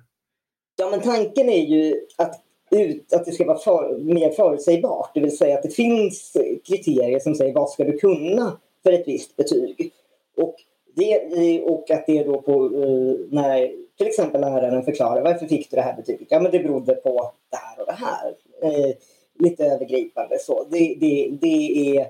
Ja, 0.76 0.90
men 0.90 1.00
tanken 1.00 1.48
är 1.48 1.66
ju 1.66 2.00
att, 2.18 2.40
ut, 2.70 3.12
att 3.12 3.24
det 3.24 3.32
ska 3.32 3.44
vara 3.44 3.58
för, 3.58 3.98
mer 3.98 4.30
förutsägbart. 4.30 5.10
Det 5.14 5.20
vill 5.20 5.36
säga 5.36 5.56
att 5.56 5.62
det 5.62 5.74
finns 5.74 6.36
kriterier 6.68 7.18
som 7.18 7.34
säger 7.34 7.54
vad 7.54 7.70
ska 7.70 7.84
du 7.84 7.98
kunna 7.98 8.58
för 8.82 8.92
ett 8.92 9.08
visst 9.08 9.36
betyg. 9.36 9.92
Och, 10.36 10.54
det, 10.94 11.62
och 11.62 11.90
att 11.90 12.06
det 12.06 12.24
då 12.24 12.42
på, 12.42 12.52
eh, 12.64 13.14
när 13.30 13.72
till 13.98 14.06
exempel 14.06 14.40
läraren 14.40 14.82
förklarar 14.82 15.22
varför 15.22 15.46
fick 15.46 15.70
du 15.70 15.76
det 15.76 15.82
här 15.82 15.96
betyget? 15.96 16.28
Ja, 16.30 16.40
men 16.40 16.52
det 16.52 16.58
berodde 16.58 16.94
på 16.94 17.32
det 17.50 17.56
här 17.56 17.80
och 17.80 17.86
det 17.86 17.92
här. 17.92 18.34
Eh, 18.62 18.94
lite 19.38 19.64
övergripande 19.64 20.38
så. 20.40 20.66
Det, 20.70 20.96
det, 21.00 21.38
det 21.40 21.96
är 21.96 22.06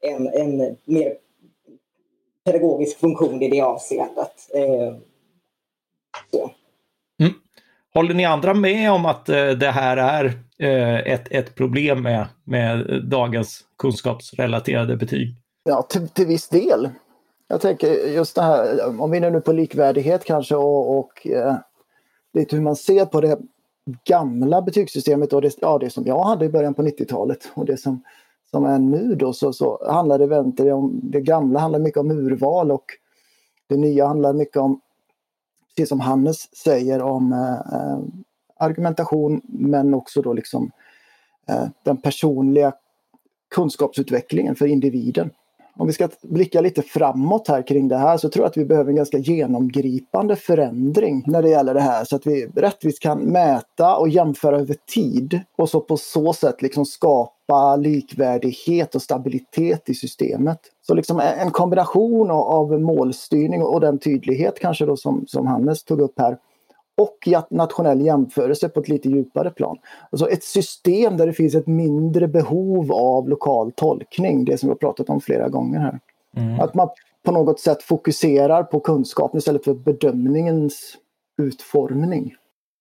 en, 0.00 0.28
en 0.28 0.76
mer 0.84 1.16
pedagogisk 2.44 2.98
funktion 2.98 3.42
i 3.42 3.48
det 3.48 3.60
avseendet. 3.60 4.50
Eh, 4.54 4.94
mm. 7.20 7.34
Håller 7.94 8.14
ni 8.14 8.24
andra 8.24 8.54
med 8.54 8.92
om 8.92 9.06
att 9.06 9.28
eh, 9.28 9.48
det 9.48 9.70
här 9.70 9.96
är 9.96 10.24
eh, 10.58 11.12
ett, 11.12 11.32
ett 11.32 11.54
problem 11.54 12.02
med, 12.02 12.26
med 12.44 13.02
dagens 13.04 13.64
kunskapsrelaterade 13.78 14.96
betyg? 14.96 15.36
Ja, 15.68 15.82
till, 15.82 16.08
till 16.08 16.26
viss 16.26 16.48
del. 16.48 16.90
Jag 17.48 17.60
tänker 17.60 17.88
just 18.08 18.34
det 18.34 18.42
här, 18.42 19.00
om 19.00 19.10
vi 19.10 19.18
är 19.18 19.30
nu 19.30 19.40
på 19.40 19.52
likvärdighet 19.52 20.24
kanske 20.24 20.56
och, 20.56 20.98
och 20.98 21.26
eh, 21.26 21.56
lite 22.32 22.56
hur 22.56 22.62
man 22.62 22.76
ser 22.76 23.06
på 23.06 23.20
det 23.20 23.38
gamla 24.04 24.62
betygssystemet 24.62 25.32
och 25.32 25.42
det, 25.42 25.56
ja, 25.60 25.78
det 25.78 25.90
som 25.90 26.06
jag 26.06 26.24
hade 26.24 26.44
i 26.44 26.48
början 26.48 26.74
på 26.74 26.82
90-talet 26.82 27.50
och 27.54 27.64
det 27.64 27.76
som 27.76 28.02
som 28.50 28.64
är 28.64 28.78
nu 28.78 29.14
då 29.14 29.32
så, 29.32 29.52
så 29.52 29.90
handlar 29.90 30.18
det, 30.18 30.72
om, 30.72 31.00
det 31.02 31.20
gamla 31.20 31.60
handlar 31.60 31.78
mycket 31.78 32.00
om 32.00 32.10
urval 32.10 32.70
och 32.70 32.84
det 33.66 33.76
nya 33.76 34.06
handlar 34.06 34.32
mycket 34.32 34.56
om, 34.56 34.80
precis 35.76 35.88
som 35.88 36.00
Hannes 36.00 36.56
säger, 36.56 37.02
om 37.02 37.32
eh, 37.32 37.80
eh 37.80 37.98
argumentation 38.58 39.40
men 39.44 39.94
också 39.94 40.22
då 40.22 40.32
liksom 40.32 40.70
eh, 41.48 41.64
den 41.82 41.96
personliga 41.96 42.72
kunskapsutvecklingen 43.54 44.56
för 44.56 44.66
individen 44.66 45.30
om 45.78 45.86
vi 45.86 45.92
ska 45.92 46.08
blicka 46.22 46.60
lite 46.60 46.82
framåt 46.82 47.48
här 47.48 47.66
kring 47.66 47.88
det 47.88 47.96
här 47.96 48.16
så 48.16 48.28
tror 48.28 48.44
jag 48.44 48.50
att 48.50 48.56
vi 48.56 48.64
behöver 48.64 48.90
en 48.90 48.96
ganska 48.96 49.18
genomgripande 49.18 50.36
förändring 50.36 51.24
när 51.26 51.42
det 51.42 51.48
gäller 51.48 51.74
det 51.74 51.80
här 51.80 52.04
så 52.04 52.16
att 52.16 52.26
vi 52.26 52.46
rättvist 52.46 53.00
kan 53.00 53.18
mäta 53.18 53.96
och 53.96 54.08
jämföra 54.08 54.58
över 54.58 54.76
tid 54.94 55.40
och 55.56 55.68
så 55.68 55.80
på 55.80 55.96
så 55.96 56.32
sätt 56.32 56.62
liksom 56.62 56.84
skapa 56.84 57.76
likvärdighet 57.76 58.94
och 58.94 59.02
stabilitet 59.02 59.88
i 59.88 59.94
systemet. 59.94 60.60
Så 60.86 60.94
liksom 60.94 61.20
en 61.20 61.50
kombination 61.50 62.30
av 62.30 62.80
målstyrning 62.80 63.62
och 63.62 63.80
den 63.80 63.98
tydlighet 63.98 64.60
kanske 64.60 64.86
då 64.86 64.96
som, 64.96 65.24
som 65.26 65.46
Hannes 65.46 65.84
tog 65.84 66.00
upp 66.00 66.14
här 66.18 66.38
och 66.96 67.28
nationell 67.50 68.00
jämförelse 68.00 68.68
på 68.68 68.80
ett 68.80 68.88
lite 68.88 69.08
djupare 69.08 69.50
plan. 69.50 69.78
Alltså 70.10 70.30
ett 70.30 70.44
system 70.44 71.16
där 71.16 71.26
det 71.26 71.32
finns 71.32 71.54
ett 71.54 71.66
mindre 71.66 72.28
behov 72.28 72.92
av 72.92 73.28
lokal 73.28 73.72
tolkning, 73.72 74.44
det 74.44 74.58
som 74.58 74.68
vi 74.68 74.70
har 74.70 74.78
pratat 74.78 75.08
om 75.08 75.20
flera 75.20 75.48
gånger 75.48 75.80
här. 75.80 76.00
Mm. 76.36 76.60
Att 76.60 76.74
man 76.74 76.88
på 77.24 77.32
något 77.32 77.60
sätt 77.60 77.82
fokuserar 77.82 78.62
på 78.62 78.80
kunskapen 78.80 79.38
istället 79.38 79.64
för 79.64 79.74
bedömningens 79.74 80.96
utformning. 81.42 82.34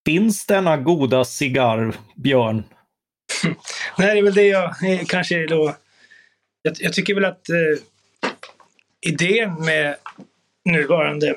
Finns 0.06 0.46
denna 0.46 0.78
goda 0.78 1.26
cigarr, 1.26 1.96
Björn? 2.16 2.64
Nej, 3.98 4.14
det 4.14 4.20
är 4.20 4.24
väl 4.24 4.34
det 4.34 4.48
jag 4.48 4.76
kanske 5.08 5.48
då... 5.48 5.76
Jag, 6.62 6.76
jag 6.80 6.94
tycker 6.94 7.16
väl 7.16 7.26
att 7.26 7.50
eh, 7.50 7.82
idén 9.02 9.66
med 9.66 9.96
nuvarande 10.66 11.36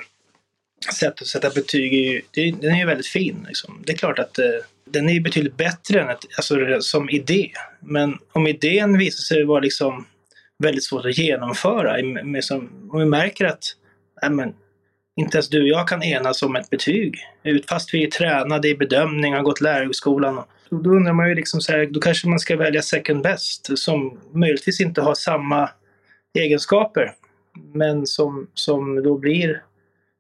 sätt 0.94 1.22
att 1.22 1.26
sätta 1.26 1.50
betyg 1.50 1.94
är 1.94 2.12
ju, 2.12 2.22
det, 2.30 2.50
den 2.50 2.74
är 2.74 2.78
ju 2.78 2.86
väldigt 2.86 3.06
fin. 3.06 3.44
Liksom. 3.48 3.82
Det 3.86 3.92
är 3.92 3.96
klart 3.96 4.18
att 4.18 4.38
eh, 4.38 4.44
den 4.84 5.08
är 5.08 5.20
betydligt 5.20 5.56
bättre 5.56 6.00
än 6.00 6.08
ett, 6.08 6.24
alltså, 6.36 6.56
som 6.80 7.10
idé. 7.10 7.50
Men 7.80 8.18
om 8.32 8.46
idén 8.46 8.98
visar 8.98 9.22
sig 9.22 9.44
vara 9.44 9.60
liksom 9.60 10.06
väldigt 10.58 10.84
svårt 10.84 11.06
att 11.06 11.18
genomföra, 11.18 12.02
med, 12.24 12.44
som, 12.44 12.88
om 12.92 12.98
vi 12.98 13.06
märker 13.06 13.44
att 13.44 13.64
nej, 14.22 14.30
men, 14.30 14.52
inte 15.16 15.36
ens 15.36 15.48
du 15.48 15.62
och 15.62 15.68
jag 15.68 15.88
kan 15.88 16.02
enas 16.02 16.42
om 16.42 16.56
ett 16.56 16.70
betyg, 16.70 17.18
fast 17.68 17.94
vi 17.94 18.04
är 18.04 18.10
tränade 18.10 18.68
i 18.68 18.76
bedömning, 18.76 19.34
har 19.34 19.42
gått 19.42 19.60
lärarhögskolan. 19.60 20.42
Då 20.70 20.90
undrar 20.90 21.12
man 21.12 21.28
ju 21.28 21.34
liksom 21.34 21.60
så 21.60 21.72
här, 21.72 21.86
då 21.86 22.00
kanske 22.00 22.28
man 22.28 22.38
ska 22.38 22.56
välja 22.56 22.82
second 22.82 23.22
best 23.22 23.78
som 23.78 24.20
möjligtvis 24.32 24.80
inte 24.80 25.00
har 25.00 25.14
samma 25.14 25.70
egenskaper 26.38 27.14
men 27.72 28.06
som, 28.06 28.46
som 28.54 29.02
då 29.02 29.18
blir 29.18 29.62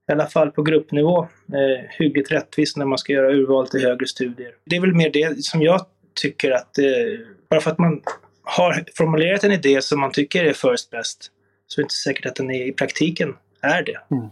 i 0.08 0.12
alla 0.12 0.26
fall 0.26 0.50
på 0.50 0.62
gruppnivå, 0.62 1.18
eh, 1.22 1.84
hyggligt 1.98 2.32
rättvist 2.32 2.76
när 2.76 2.86
man 2.86 2.98
ska 2.98 3.12
göra 3.12 3.32
urval 3.32 3.68
till 3.68 3.80
högre 3.80 4.06
studier. 4.06 4.50
Det 4.66 4.76
är 4.76 4.80
väl 4.80 4.94
mer 4.94 5.10
det 5.10 5.44
som 5.44 5.62
jag 5.62 5.80
tycker 6.22 6.50
att, 6.50 6.78
eh, 6.78 6.84
bara 7.50 7.60
för 7.60 7.70
att 7.70 7.78
man 7.78 8.00
har 8.42 8.84
formulerat 8.96 9.44
en 9.44 9.52
idé 9.52 9.82
som 9.82 10.00
man 10.00 10.12
tycker 10.12 10.44
är 10.44 10.52
first 10.52 10.90
best, 10.90 11.30
så 11.66 11.80
är 11.80 11.82
det 11.82 11.84
inte 11.84 11.94
säkert 11.94 12.26
att 12.26 12.36
den 12.36 12.50
är, 12.50 12.66
i 12.66 12.72
praktiken 12.72 13.34
är 13.62 13.82
det. 13.82 14.14
Mm. 14.14 14.30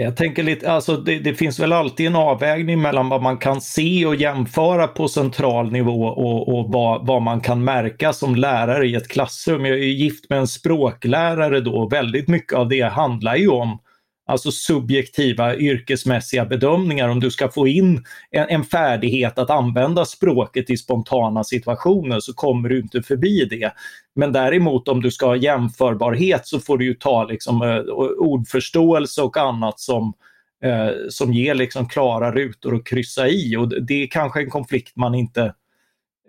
Jag 0.00 0.16
tänker 0.16 0.42
lite, 0.42 0.72
alltså 0.72 0.96
det, 0.96 1.18
det, 1.18 1.34
finns 1.34 1.60
väl 1.60 1.72
alltid 1.72 2.06
en 2.06 2.16
avvägning 2.16 2.82
mellan 2.82 3.08
vad 3.08 3.22
man 3.22 3.38
kan 3.38 3.60
se 3.60 4.06
och 4.06 4.14
jämföra 4.14 4.86
på 4.86 5.08
central 5.08 5.72
nivå 5.72 6.04
och, 6.04 6.48
och 6.48 6.72
vad, 6.72 7.06
vad, 7.06 7.22
man 7.22 7.40
kan 7.40 7.64
märka 7.64 8.12
som 8.12 8.34
lärare 8.34 8.86
i 8.86 8.94
ett 8.94 9.08
klassrum. 9.08 9.64
Jag 9.64 9.78
är 9.78 9.82
gift 9.82 10.30
med 10.30 10.38
en 10.38 10.46
språklärare 10.46 11.60
då. 11.60 11.88
Väldigt 11.88 12.28
mycket 12.28 12.52
av 12.52 12.68
det 12.68 12.80
handlar 12.80 13.36
ju 13.36 13.48
om 13.48 13.78
alltså 14.28 14.50
subjektiva 14.50 15.56
yrkesmässiga 15.56 16.44
bedömningar. 16.44 17.08
Om 17.08 17.20
du 17.20 17.30
ska 17.30 17.48
få 17.48 17.68
in 17.68 18.04
en, 18.30 18.48
en, 18.48 18.64
färdighet 18.64 19.38
att 19.38 19.50
använda 19.50 20.04
språket 20.04 20.70
i 20.70 20.76
spontana 20.76 21.44
situationer 21.44 22.20
så 22.20 22.34
kommer 22.34 22.68
du 22.68 22.80
inte 22.80 23.02
förbi 23.02 23.44
det. 23.44 23.72
Men 24.14 24.32
däremot 24.32 24.88
om 24.88 25.02
du 25.02 25.10
ska 25.10 25.26
ha 25.26 25.36
jämförbarhet 25.36 26.46
så 26.46 26.60
får 26.60 26.78
du 26.78 26.84
ju 26.84 26.94
ta 26.94 27.24
liksom, 27.24 27.62
eh, 27.62 27.78
ordförståelse 28.18 29.22
och 29.22 29.36
annat 29.36 29.80
som, 29.80 30.12
eh, 30.64 30.90
som 31.10 31.32
ger 31.32 31.54
liksom 31.54 31.88
klara 31.88 32.32
rutor 32.32 32.74
att 32.74 32.86
kryssa 32.86 33.28
i. 33.28 33.56
Och 33.56 33.84
det 33.84 34.02
är 34.02 34.06
kanske 34.06 34.40
en 34.40 34.50
konflikt 34.50 34.96
man 34.96 35.14
inte, 35.14 35.54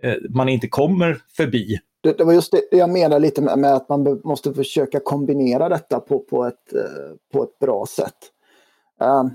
eh, 0.04 0.16
man 0.30 0.50
inte 0.50 0.68
kommer 0.68 1.18
förbi 1.38 1.80
det, 2.02 2.18
det, 2.18 2.24
var 2.24 2.34
just 2.34 2.52
det 2.52 2.78
jag 2.78 2.90
menar 2.90 3.20
lite 3.20 3.42
med, 3.42 3.60
med, 3.60 3.74
att 3.74 3.90
man 3.90 4.22
måste 4.24 4.54
försöka 4.54 5.00
kombinera 5.00 5.70
detta 5.70 6.00
på, 6.00 6.20
på, 6.20 6.46
ett, 6.46 6.74
eh, 6.74 7.16
på 7.34 7.44
ett 7.44 7.60
bra 7.60 7.86
sätt. 7.86 8.18
Um, 9.00 9.32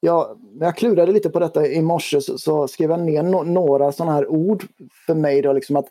ja, 0.00 0.36
när 0.52 0.66
jag 0.66 0.76
klurade 0.76 1.12
lite 1.12 1.30
på 1.30 1.38
detta 1.38 1.66
i 1.66 1.82
morse 1.82 2.20
så, 2.20 2.38
så 2.38 2.68
skrev 2.68 2.90
jag 2.90 3.00
ner 3.00 3.22
no 3.22 3.42
några 3.42 3.92
sådana 3.92 4.12
här 4.12 4.30
ord 4.30 4.64
för 5.06 5.14
mig. 5.14 5.42
Då, 5.42 5.52
liksom 5.52 5.76
att 5.76 5.88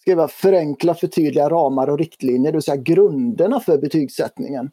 skriva 0.00 0.28
förenkla, 0.28 0.94
förtydliga 0.94 1.48
ramar 1.48 1.88
och 1.88 1.98
riktlinjer, 1.98 2.52
det 2.52 2.56
vill 2.56 2.62
säga 2.62 2.76
grunderna 2.76 3.60
för 3.60 3.78
betygssättningen. 3.78 4.70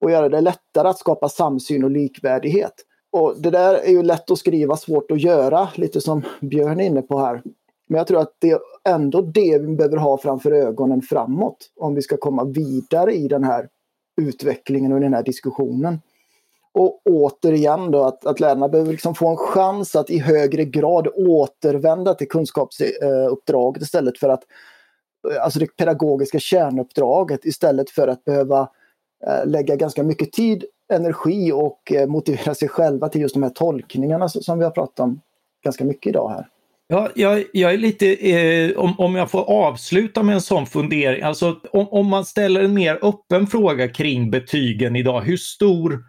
Och 0.00 0.10
göra 0.10 0.28
det 0.28 0.40
lättare 0.40 0.88
att 0.88 0.98
skapa 0.98 1.28
samsyn 1.28 1.84
och 1.84 1.90
likvärdighet. 1.90 2.74
Och 3.10 3.34
det 3.38 3.50
där 3.50 3.74
är 3.74 3.90
ju 3.90 4.02
lätt 4.02 4.30
att 4.30 4.38
skriva, 4.38 4.76
svårt 4.76 5.10
att 5.10 5.20
göra, 5.20 5.68
lite 5.74 6.00
som 6.00 6.22
Björn 6.40 6.80
är 6.80 6.84
inne 6.84 7.02
på 7.02 7.18
här. 7.18 7.42
Men 7.88 7.98
jag 7.98 8.06
tror 8.06 8.20
att 8.20 8.34
det 8.38 8.50
är 8.50 8.60
ändå 8.88 9.20
det 9.20 9.58
vi 9.58 9.76
behöver 9.76 9.96
ha 9.96 10.18
framför 10.18 10.52
ögonen 10.52 11.02
framåt 11.02 11.70
om 11.76 11.94
vi 11.94 12.02
ska 12.02 12.16
komma 12.16 12.44
vidare 12.44 13.12
i 13.12 13.28
den 13.28 13.44
här 13.44 13.68
utvecklingen 14.20 14.92
och 14.92 15.00
den 15.00 15.14
här 15.14 15.22
diskussionen. 15.22 16.00
Och 16.72 17.00
återigen 17.04 17.90
då 17.90 18.04
att, 18.04 18.26
att 18.26 18.40
lärarna 18.40 18.68
behöver 18.68 18.92
liksom 18.92 19.14
få 19.14 19.28
en 19.28 19.36
chans 19.36 19.96
att 19.96 20.10
i 20.10 20.18
högre 20.18 20.64
grad 20.64 21.08
återvända 21.16 22.14
till 22.14 22.28
kunskapsuppdraget 22.28 23.82
istället 23.82 24.18
för 24.18 24.28
att 24.28 24.42
eh, 25.30 25.42
alltså 25.42 25.58
det 25.58 25.76
pedagogiska 25.76 26.38
kärnuppdraget 26.38 27.44
istället 27.44 27.90
för 27.90 28.08
att 28.08 28.24
behöva 28.24 28.68
eh, 29.26 29.46
lägga 29.46 29.76
ganska 29.76 30.02
mycket 30.02 30.32
tid, 30.32 30.64
energi 30.92 31.52
och 31.52 31.92
eh, 31.92 32.06
motivera 32.06 32.54
sig 32.54 32.68
själva 32.68 33.08
till 33.08 33.20
just 33.20 33.34
de 33.34 33.42
här 33.42 33.50
tolkningarna 33.50 34.28
som 34.28 34.58
vi 34.58 34.64
har 34.64 34.70
pratat 34.70 35.00
om 35.00 35.20
ganska 35.64 35.84
mycket 35.84 36.10
idag 36.10 36.28
här. 36.28 36.48
Ja, 36.90 37.10
jag, 37.14 37.44
jag 37.52 37.72
är 37.74 37.78
lite, 37.78 38.30
eh, 38.30 38.78
om, 38.78 39.00
om 39.00 39.14
jag 39.14 39.30
får 39.30 39.50
avsluta 39.50 40.22
med 40.22 40.34
en 40.34 40.40
sån 40.40 40.66
fundering, 40.66 41.22
alltså 41.22 41.60
om, 41.72 41.88
om 41.88 42.06
man 42.06 42.24
ställer 42.24 42.62
en 42.62 42.74
mer 42.74 42.98
öppen 43.02 43.46
fråga 43.46 43.88
kring 43.88 44.30
betygen 44.30 44.96
idag, 44.96 45.20
hur 45.20 45.36
stor, 45.36 46.04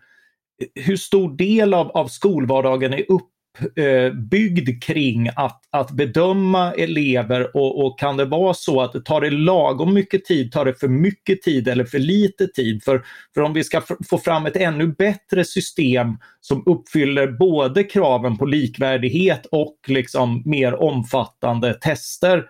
hur 0.76 0.98
stor 0.98 1.38
del 1.38 1.74
av, 1.74 1.92
av 1.92 2.08
skolvardagen 2.08 2.94
är 2.94 3.12
upp 3.12 3.30
Eh, 3.76 4.14
byggd 4.14 4.84
kring 4.84 5.30
att, 5.36 5.62
att 5.70 5.92
bedöma 5.92 6.74
elever 6.74 7.56
och, 7.56 7.86
och, 7.86 8.00
kan 8.00 8.18
det 8.18 8.26
vara 8.26 8.54
så 8.54 8.82
att 8.82 8.94
det 8.94 9.02
tar 9.02 9.22
det 9.22 9.30
lagom 9.30 9.94
mycket 9.94 10.26
tid, 10.26 10.52
tar 10.52 10.66
det 10.66 10.74
för 10.74 10.88
mycket 10.88 11.42
tid 11.42 11.68
eller 11.68 11.86
för 11.86 12.00
lite 12.00 12.48
tid? 12.48 12.84
För, 12.84 13.04
för 13.34 13.42
om 13.42 13.54
vi 13.54 13.64
ska 13.64 13.82
få 14.10 14.18
fram 14.18 14.46
ett 14.46 14.56
ännu 14.56 14.88
bättre 14.88 15.46
system 15.46 16.18
som 16.42 16.64
uppfyller 16.66 17.28
både 17.28 17.84
kraven 17.84 18.38
på 18.38 18.46
likvärdighet 18.46 19.46
och 19.52 19.76
liksom 19.88 20.42
mer 20.46 20.82
omfattande 20.84 21.74
tester 21.74 22.46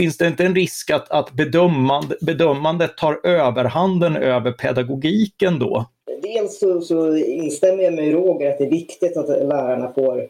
finns 0.00 0.16
det 0.16 0.26
inte 0.26 0.46
en 0.46 0.54
risk 0.54 0.90
att, 0.90 1.10
att 1.10 1.32
bedömande, 1.32 2.16
bedömandet 2.20 2.96
tar 2.96 3.26
överhanden 3.26 4.16
över 4.16 4.52
pedagogiken 4.52 5.58
då? 5.58 5.90
Dels 6.22 6.58
så, 6.58 6.80
så 6.80 7.16
instämmer 7.16 7.82
jag 7.82 7.94
med 7.94 8.12
Roger 8.12 8.50
att 8.50 8.58
det 8.58 8.64
är 8.64 8.70
viktigt 8.70 9.16
att 9.16 9.28
lärarna 9.28 9.92
får 9.92 10.28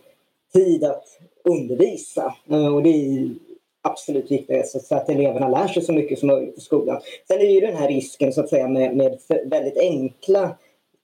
tid 0.53 0.85
att 0.85 1.05
undervisa. 1.45 2.35
Eh, 2.51 2.75
och 2.75 2.83
det 2.83 2.91
är 2.91 3.29
absolut 3.83 4.31
viktigast 4.31 4.87
så 4.87 4.95
att 4.95 5.09
eleverna 5.09 5.49
lär 5.49 5.69
sig 5.69 5.83
så 5.83 5.93
mycket 5.93 6.19
som 6.19 6.27
möjligt 6.27 6.59
i 6.59 6.61
skolan. 6.61 7.01
Sen 7.29 7.41
är 7.41 7.51
ju 7.51 7.61
den 7.61 7.77
här 7.77 7.89
risken 7.89 8.33
så 8.33 8.41
att 8.41 8.49
säga 8.49 8.69
med, 8.69 8.97
med 8.97 9.19
väldigt 9.45 9.79
enkla 9.79 10.57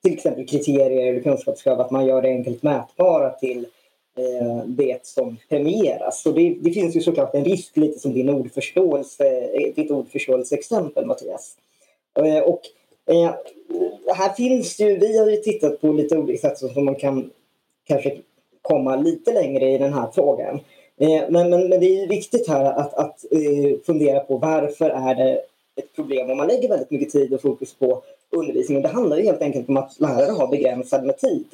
till 0.03 0.15
exempel 0.15 0.47
kriterier 0.47 1.07
eller 1.07 1.21
kunskapskrav 1.21 1.81
att 1.81 1.91
man 1.91 2.07
gör 2.07 2.23
det 2.23 2.29
enkelt 2.29 2.63
mätbara 2.63 3.31
till 3.31 3.67
eh, 4.19 4.65
det 4.67 5.07
som 5.07 5.37
premieras. 5.49 6.23
Så 6.23 6.31
det, 6.31 6.57
det, 6.61 6.71
finns 6.71 6.97
ju 6.97 7.01
såklart 7.01 7.35
en 7.35 7.45
risk 7.45 7.77
lite 7.77 7.99
som 7.99 8.13
din 8.15 8.29
ordförståelse, 8.29 9.49
ditt 9.77 9.91
ordförståelseexempel 9.91 11.07
Mattias. 11.07 11.57
Eh, 12.19 12.39
och 12.39 12.61
Eh, 13.09 13.35
här 14.15 14.33
finns 14.33 14.81
ju, 14.81 14.99
vi 14.99 15.19
har 15.19 15.31
ju 15.31 15.37
tittat 15.37 15.81
på 15.81 15.93
lite 15.93 16.19
olika 16.19 16.49
sätt 16.49 16.59
som 16.59 16.85
man 16.85 16.95
kan 16.95 17.31
kanske 17.87 18.17
komma 18.63 18.97
lite 18.97 19.33
längre 19.33 19.71
i 19.71 19.79
den 19.79 19.93
här 19.93 20.09
frågan. 20.15 20.61
Eh, 21.01 21.23
men, 21.29 21.51
men, 21.51 21.69
men, 21.69 21.81
det 21.81 22.03
är 22.03 22.09
viktigt 22.09 22.49
här 22.49 22.65
att, 22.65 22.95
att 22.95 23.25
eh, 23.31 23.79
fundera 23.87 24.21
på 24.21 24.37
varför 24.37 24.91
är 24.91 25.15
det 25.15 25.41
ett 25.77 25.97
problem 25.97 26.31
om 26.31 26.37
man 26.37 26.49
lägger 26.49 26.69
väldigt 26.69 26.91
mycket 26.91 27.11
tid 27.11 27.35
och 27.35 27.43
fokus 27.43 27.75
på 27.75 28.03
undervisningen. 28.31 28.83
Det 28.83 28.89
handlar 28.89 29.17
ju 29.17 29.23
helt 29.23 29.43
enkelt 29.43 29.69
om 29.69 29.77
att 29.77 30.01
lärare 30.01 30.33
har 30.33 30.49
begränsad 30.49 31.05
med 31.05 31.19
tid. 31.19 31.47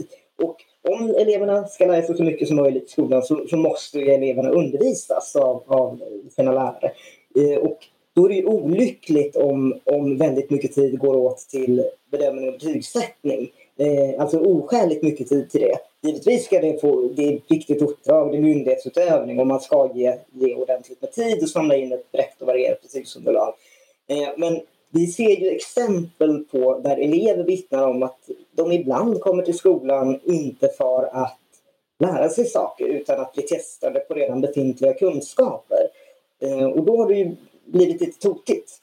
Och 0.43 0.57
om 0.93 1.15
eleverna 1.15 1.65
ska 1.65 1.87
lära 1.87 2.03
sig 2.03 2.17
så 2.17 2.23
mycket 2.23 2.49
som 2.49 2.57
möjligt 2.57 2.89
i 2.89 2.91
skolan 2.91 3.23
så, 3.23 3.47
så 3.51 3.57
måste 3.57 4.01
eleverna 4.01 4.49
undervisas 4.49 5.37
av, 5.37 5.63
av 5.67 6.01
sina 6.37 6.53
lärare. 6.53 6.93
Eh, 7.35 7.59
och 7.59 7.79
då 8.15 8.25
är 8.25 8.29
det 8.29 8.35
ju 8.35 8.47
olyckligt 8.47 9.37
om, 9.37 9.81
om 9.85 10.17
väldigt 10.17 10.51
mycket 10.51 10.75
tid 10.75 10.99
går 10.99 11.17
åt 11.17 11.39
till 11.39 11.85
bedömning 12.11 12.47
och 12.49 12.53
betygssättning. 12.53 13.51
Eh, 13.77 14.21
alltså 14.21 14.39
oskäligt 14.39 15.03
mycket 15.03 15.29
tid 15.29 15.51
till 15.51 15.61
det. 15.61 15.79
Givetvis 16.03 16.45
ska 16.45 16.61
det 16.61 16.81
få, 16.81 17.09
det 17.17 17.29
är 17.29 17.37
ett 17.37 17.51
viktigt 17.51 17.83
uppdrag, 17.83 18.33
det 18.33 18.37
är 18.37 18.43
myndighetsutövning 18.43 19.41
och 19.41 19.47
man 19.47 19.61
ska 19.61 19.91
ge, 19.95 20.17
ge 20.33 20.55
ordentligt 20.55 21.01
med 21.01 21.13
tid 21.13 21.43
och 21.43 21.49
samla 21.49 21.77
in 21.77 21.93
ett 21.93 22.13
brett 22.13 22.41
och 22.41 22.47
varierat 22.47 22.83
betygsunderlag. 22.83 23.55
Eh, 24.09 24.29
men 24.37 24.61
vi 24.91 25.07
ser 25.07 25.41
ju 25.41 25.51
exempel 25.51 26.45
på 26.45 26.79
där 26.79 26.97
elever 26.97 27.45
vittnar 27.45 27.89
om 27.89 28.03
att 28.03 28.31
de 28.53 28.73
ibland 28.73 29.21
kommer 29.21 29.43
till 29.43 29.59
skolan 29.59 30.21
inte 30.25 30.69
för 30.69 31.11
att 31.13 31.39
lära 31.99 32.29
sig 32.29 32.45
saker 32.45 32.85
utan 32.85 33.21
att 33.21 33.33
bli 33.33 33.43
testade 33.43 34.01
på 34.01 34.15
redan 34.15 34.41
befintliga 34.41 34.95
kunskaper. 34.95 35.89
Eh, 36.41 36.67
och 36.67 36.85
då 36.85 36.97
har 36.97 37.09
du 37.09 37.19
ju 37.19 37.37
blivit 37.73 38.01
lite 38.01 38.21
tokigt. 38.21 38.81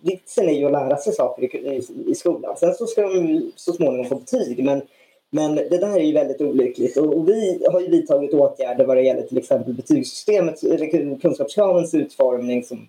Vitsen 0.00 0.48
är 0.48 0.52
ju 0.52 0.66
att 0.66 0.72
lära 0.72 0.96
sig 0.96 1.12
saker 1.12 1.56
i, 1.56 1.82
i 2.06 2.14
skolan. 2.14 2.56
Sen 2.56 2.74
så 2.74 2.86
ska 2.86 3.02
de 3.02 3.52
så 3.56 3.72
småningom 3.72 4.06
få 4.06 4.14
betyg 4.14 4.64
men, 4.64 4.82
men 5.30 5.54
det 5.54 5.78
där 5.78 5.96
är 5.96 6.04
ju 6.04 6.12
väldigt 6.12 6.40
olyckligt 6.40 6.96
och, 6.96 7.16
och 7.16 7.28
vi 7.28 7.64
har 7.72 7.80
ju 7.80 7.88
vidtagit 7.88 8.34
åtgärder 8.34 8.86
vad 8.86 8.96
det 8.96 9.02
gäller 9.02 9.22
till 9.22 9.38
exempel 9.38 9.74
betygssystemet 9.74 10.62
eller 10.62 11.20
kunskapskravens 11.20 11.94
utformning 11.94 12.64
som 12.64 12.88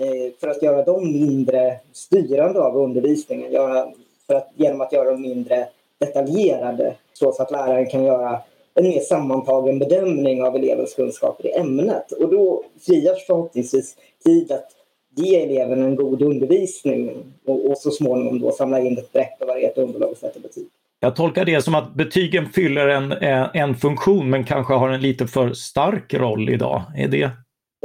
Eh, 0.00 0.32
för 0.40 0.48
att 0.48 0.62
göra 0.62 0.84
dem 0.84 1.12
mindre 1.12 1.80
styrande 1.92 2.60
av 2.60 2.76
undervisningen. 2.76 3.52
Göra, 3.52 3.92
för 4.26 4.34
att, 4.34 4.48
genom 4.54 4.80
att 4.80 4.92
göra 4.92 5.10
dem 5.10 5.22
mindre 5.22 5.68
detaljerade 5.98 6.94
så 7.12 7.28
att 7.28 7.50
läraren 7.50 7.86
kan 7.86 8.04
göra 8.04 8.40
en 8.80 8.88
mer 8.88 9.00
sammantagen 9.00 9.78
bedömning 9.78 10.42
av 10.42 10.56
elevens 10.56 10.94
kunskaper 10.94 11.46
i 11.46 11.52
ämnet. 11.52 12.12
Och 12.12 12.30
då 12.30 12.64
frigörs 12.86 13.26
förhoppningsvis 13.26 13.96
tid 14.24 14.52
att 14.52 14.68
ge 15.16 15.42
eleven 15.42 15.82
en 15.82 15.96
god 15.96 16.22
undervisning 16.22 17.10
och, 17.46 17.70
och 17.70 17.78
så 17.78 17.90
småningom 17.90 18.40
då 18.40 18.52
samla 18.52 18.80
in 18.80 18.98
ett 18.98 19.12
brett 19.12 19.40
och 19.40 19.48
varierat 19.48 19.78
underlag 19.78 20.10
och 20.10 20.16
sätta 20.16 20.40
betyg. 20.40 20.66
Jag 21.00 21.16
tolkar 21.16 21.44
det 21.44 21.62
som 21.62 21.74
att 21.74 21.94
betygen 21.94 22.46
fyller 22.46 22.88
en, 22.88 23.12
en 23.54 23.74
funktion 23.74 24.30
men 24.30 24.44
kanske 24.44 24.74
har 24.74 24.88
en 24.88 25.00
lite 25.00 25.26
för 25.26 25.52
stark 25.52 26.14
roll 26.14 26.50
idag. 26.50 26.82
Är 26.96 27.08
det 27.08 27.30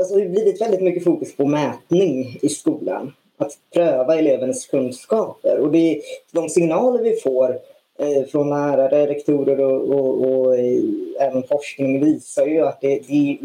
alltså, 0.01 0.15
det 0.15 0.21
har 0.21 0.29
blivit 0.29 0.61
väldigt 0.61 0.81
mycket 0.81 1.03
fokus 1.03 1.35
på 1.35 1.45
mätning 1.45 2.37
i 2.41 2.49
skolan. 2.49 3.13
Att 3.37 3.51
pröva 3.73 4.15
elevens 4.15 4.65
kunskaper. 4.65 5.59
Och 5.59 5.71
det, 5.71 6.01
de 6.31 6.49
signaler 6.49 7.03
vi 7.03 7.15
får 7.15 7.49
eh, 7.49 7.55
Eh, 7.99 8.29
från 8.31 8.49
lärare, 8.49 9.07
rektorer 9.07 9.59
och, 9.59 9.89
och, 9.89 10.31
och 10.31 10.57
eh, 10.57 10.81
även 11.19 11.43
forskning 11.43 12.05
visar 12.05 12.45
ju 12.45 12.61
att 12.61 12.81
det, 12.81 12.99
det, 13.07 13.37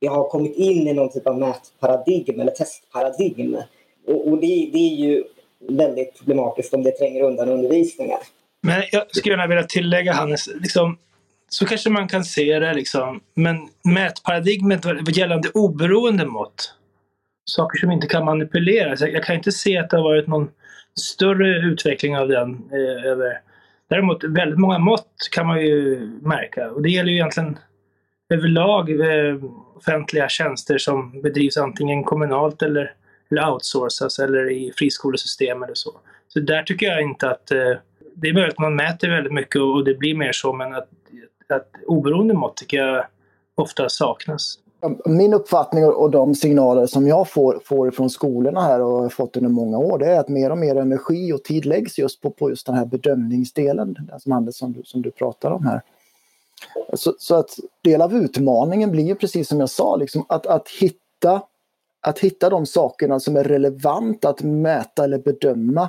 det, 0.00 0.06
har 0.06 0.28
kommit 0.28 0.56
in 0.56 0.88
i 0.88 0.92
någon 0.92 1.12
typ 1.12 1.26
av 1.26 1.38
mätparadigm 1.38 2.40
eller 2.40 2.52
testparadigm. 2.52 3.56
Och, 4.06 4.28
och 4.28 4.38
det, 4.40 4.70
det, 4.72 4.78
är 4.78 4.96
ju 4.96 5.24
väldigt 5.68 6.18
problematiskt 6.18 6.74
om 6.74 6.82
det 6.82 6.90
tränger 6.90 7.22
undan 7.22 7.48
undervisningen. 7.48 8.18
Men 8.62 8.82
jag 8.92 9.16
skulle 9.16 9.32
gärna 9.32 9.46
vilja 9.46 9.64
tillägga 9.64 10.12
Hannes, 10.12 10.46
liksom, 10.46 10.98
så 11.48 11.66
kanske 11.66 11.90
man 11.90 12.08
kan 12.08 12.24
se 12.24 12.58
det 12.58 12.74
liksom. 12.74 13.20
Men 13.34 13.68
mätparadigmet 13.84 15.16
gällande 15.16 15.48
oberoende 15.54 16.26
mått, 16.26 16.74
saker 17.44 17.78
som 17.78 17.90
inte 17.90 18.06
kan 18.06 18.24
manipuleras. 18.24 19.00
Jag, 19.00 19.24
kan 19.24 19.36
inte 19.36 19.52
se 19.52 19.78
att 19.78 19.90
det 19.90 19.96
har 19.96 20.04
varit 20.04 20.26
någon 20.26 20.50
större 21.00 21.58
utveckling 21.58 22.18
av 22.18 22.28
den 22.28 22.70
eh, 22.72 23.10
över 23.10 23.40
Däremot 23.90 24.24
väldigt 24.24 24.58
många 24.58 24.78
mått 24.78 25.28
kan 25.32 25.46
man 25.46 25.60
ju 25.60 26.00
märka 26.22 26.70
och 26.70 26.82
det 26.82 26.90
gäller 26.90 27.10
ju 27.10 27.16
egentligen 27.16 27.58
överlag 28.28 28.90
eh, 28.90 29.44
offentliga 29.76 30.28
tjänster 30.28 30.78
som 30.78 31.22
bedrivs 31.22 31.56
antingen 31.56 32.04
kommunalt 32.04 32.62
eller, 32.62 32.94
eller 33.30 33.50
outsourcas 33.50 34.18
eller 34.18 34.50
i 34.50 34.72
friskolesystem 34.76 35.62
eller 35.62 35.74
så. 35.74 36.00
Så 36.28 36.40
där 36.40 36.62
tycker 36.62 36.86
jag 36.86 37.02
inte 37.02 37.30
att 37.30 37.50
eh, 37.50 37.72
det 38.14 38.28
är 38.28 38.32
möjligt 38.32 38.52
att 38.52 38.58
man 38.58 38.76
mäter 38.76 39.10
väldigt 39.10 39.32
mycket 39.32 39.60
och 39.60 39.84
det 39.84 39.94
blir 39.94 40.14
mer 40.14 40.32
så 40.32 40.52
men 40.52 40.74
att 40.74 40.88
att 41.52 41.70
oberoende 41.86 42.34
mått 42.34 42.56
tycker 42.56 42.76
jag 42.76 43.06
ofta 43.54 43.88
saknas. 43.88 44.58
Min 45.04 45.34
uppfattning 45.34 45.84
och 45.84 46.10
de 46.10 46.34
signaler 46.34 46.86
som 46.86 47.06
jag 47.06 47.30
får, 47.30 47.60
får 47.64 47.90
från 47.90 48.10
skolorna 48.10 48.60
här 48.60 48.80
och 48.80 49.02
har 49.02 49.08
fått 49.08 49.36
under 49.36 49.50
många 49.50 49.78
år 49.78 49.98
det 49.98 50.06
är 50.06 50.20
att 50.20 50.28
mer 50.28 50.50
och 50.50 50.58
mer 50.58 50.76
energi 50.76 51.32
och 51.32 51.44
tid 51.44 51.66
läggs 51.66 51.98
just 51.98 52.20
på, 52.20 52.30
på 52.30 52.50
just 52.50 52.66
den 52.66 52.74
här 52.74 52.84
bedömningsdelen 52.84 53.96
som, 54.18 54.32
Anders, 54.32 54.54
som, 54.54 54.72
du, 54.72 54.82
som 54.84 55.02
du 55.02 55.10
pratar 55.10 55.50
om 55.50 55.66
här. 55.66 55.82
Så, 56.94 57.14
så, 57.18 57.34
att 57.34 57.58
del 57.84 58.02
av 58.02 58.14
utmaningen 58.14 58.90
blir 58.90 59.04
ju 59.04 59.14
precis 59.14 59.48
som 59.48 59.60
jag 59.60 59.70
sa, 59.70 59.96
liksom, 59.96 60.24
att, 60.28 60.46
att, 60.46 60.68
hitta, 60.68 61.42
att 62.00 62.18
hitta 62.18 62.50
de 62.50 62.66
sakerna 62.66 63.20
som 63.20 63.36
är 63.36 63.44
relevanta 63.44 64.28
att 64.28 64.42
mäta 64.42 65.04
eller 65.04 65.18
bedöma 65.18 65.88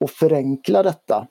och 0.00 0.10
förenkla 0.10 0.82
detta 0.82 1.26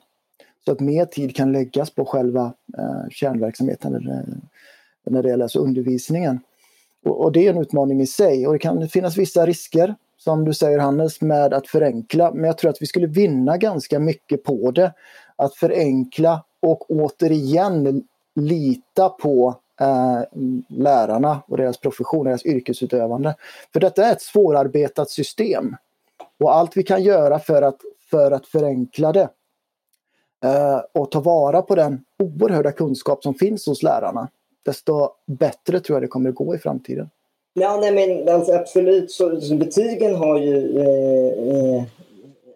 så 0.64 0.72
att 0.72 0.80
mer 0.80 1.04
tid 1.04 1.36
kan 1.36 1.52
läggas 1.52 1.90
på 1.90 2.04
själva 2.04 2.52
eh, 2.78 3.08
kärnverksamheten 3.10 3.94
eller, 3.94 4.12
eh, 4.12 4.24
när 5.04 5.22
det 5.22 5.28
gäller 5.28 5.44
alltså 5.44 5.58
undervisningen. 5.58 6.40
Och, 7.04 7.20
och, 7.20 7.32
det 7.32 7.46
är 7.46 7.50
en 7.50 7.58
utmaning 7.58 8.00
i 8.00 8.06
sig 8.06 8.46
och 8.46 8.52
det 8.52 8.58
kan 8.58 8.88
finnas 8.88 9.16
vissa 9.16 9.46
risker 9.46 9.94
som 10.18 10.44
du 10.44 10.54
säger 10.54 10.78
Hannes 10.78 11.20
med 11.20 11.54
att 11.54 11.68
förenkla 11.68 12.32
men 12.32 12.44
jag 12.44 12.58
tror 12.58 12.70
att 12.70 12.82
vi 12.82 12.86
skulle 12.86 13.06
vinna 13.06 13.56
ganska 13.56 13.98
mycket 13.98 14.44
på 14.44 14.70
det. 14.70 14.92
Att 15.36 15.54
förenkla 15.54 16.44
och 16.60 16.90
återigen 16.90 18.04
lita 18.34 19.08
på 19.08 19.54
eh, 19.80 20.20
lärarna 20.68 21.42
och 21.46 21.56
deras 21.56 21.78
profession, 21.78 22.24
deras 22.24 22.46
yrkesutövande. 22.46 23.34
För 23.72 23.80
detta 23.80 24.06
är 24.06 24.12
ett 24.12 24.22
svårarbetat 24.22 25.10
system. 25.10 25.76
Och 26.40 26.54
allt 26.54 26.76
vi 26.76 26.82
kan 26.82 27.02
göra 27.02 27.38
för 27.38 27.62
att, 27.62 27.78
för 28.10 28.30
att 28.30 28.46
förenkla 28.46 29.12
det 29.12 29.28
Eh, 30.44 30.80
och 30.92 31.10
ta 31.10 31.20
vara 31.20 31.62
på 31.62 31.74
den 31.74 32.04
oerhörda 32.18 32.72
kunskap 32.72 33.22
som 33.22 33.34
finns 33.34 33.66
hos 33.66 33.82
lärarna, 33.82 34.28
desto 34.62 35.10
bättre 35.26 35.80
tror 35.80 35.96
jag 35.96 36.02
det 36.02 36.08
kommer 36.08 36.28
att 36.28 36.34
gå 36.34 36.54
i 36.54 36.58
framtiden. 36.58 37.10
Ja, 37.54 37.78
nej, 37.80 37.92
men 37.92 38.34
alltså, 38.34 38.52
absolut. 38.52 39.10
Så, 39.10 39.40
så 39.40 39.54
betygen 39.54 40.14
har 40.14 40.38
ju 40.38 40.78
eh, 40.78 41.76
eh 41.76 41.82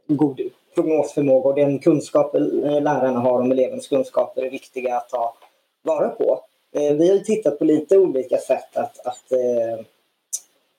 god 0.07 0.41
prognosförmåga 0.75 1.49
och 1.49 1.55
den 1.55 1.79
kunskap 1.79 2.35
eh, 2.35 2.41
lärarna 2.83 3.21
har 3.21 3.41
om 3.41 3.53
elevens 3.53 3.89
kunskaper 3.89 4.43
är 4.43 4.51
viktiga 4.51 4.97
att 4.97 5.09
ta 5.09 5.35
vara 5.83 6.09
på. 6.09 6.41
Eh, 6.73 6.95
vi 6.95 7.11
har 7.11 7.19
tittat 7.19 7.59
på 7.59 7.65
lite 7.65 7.99
olika 7.99 8.39
sätt 8.39 8.77
att, 8.77 9.07
att 9.07 9.33
eh, 9.33 9.85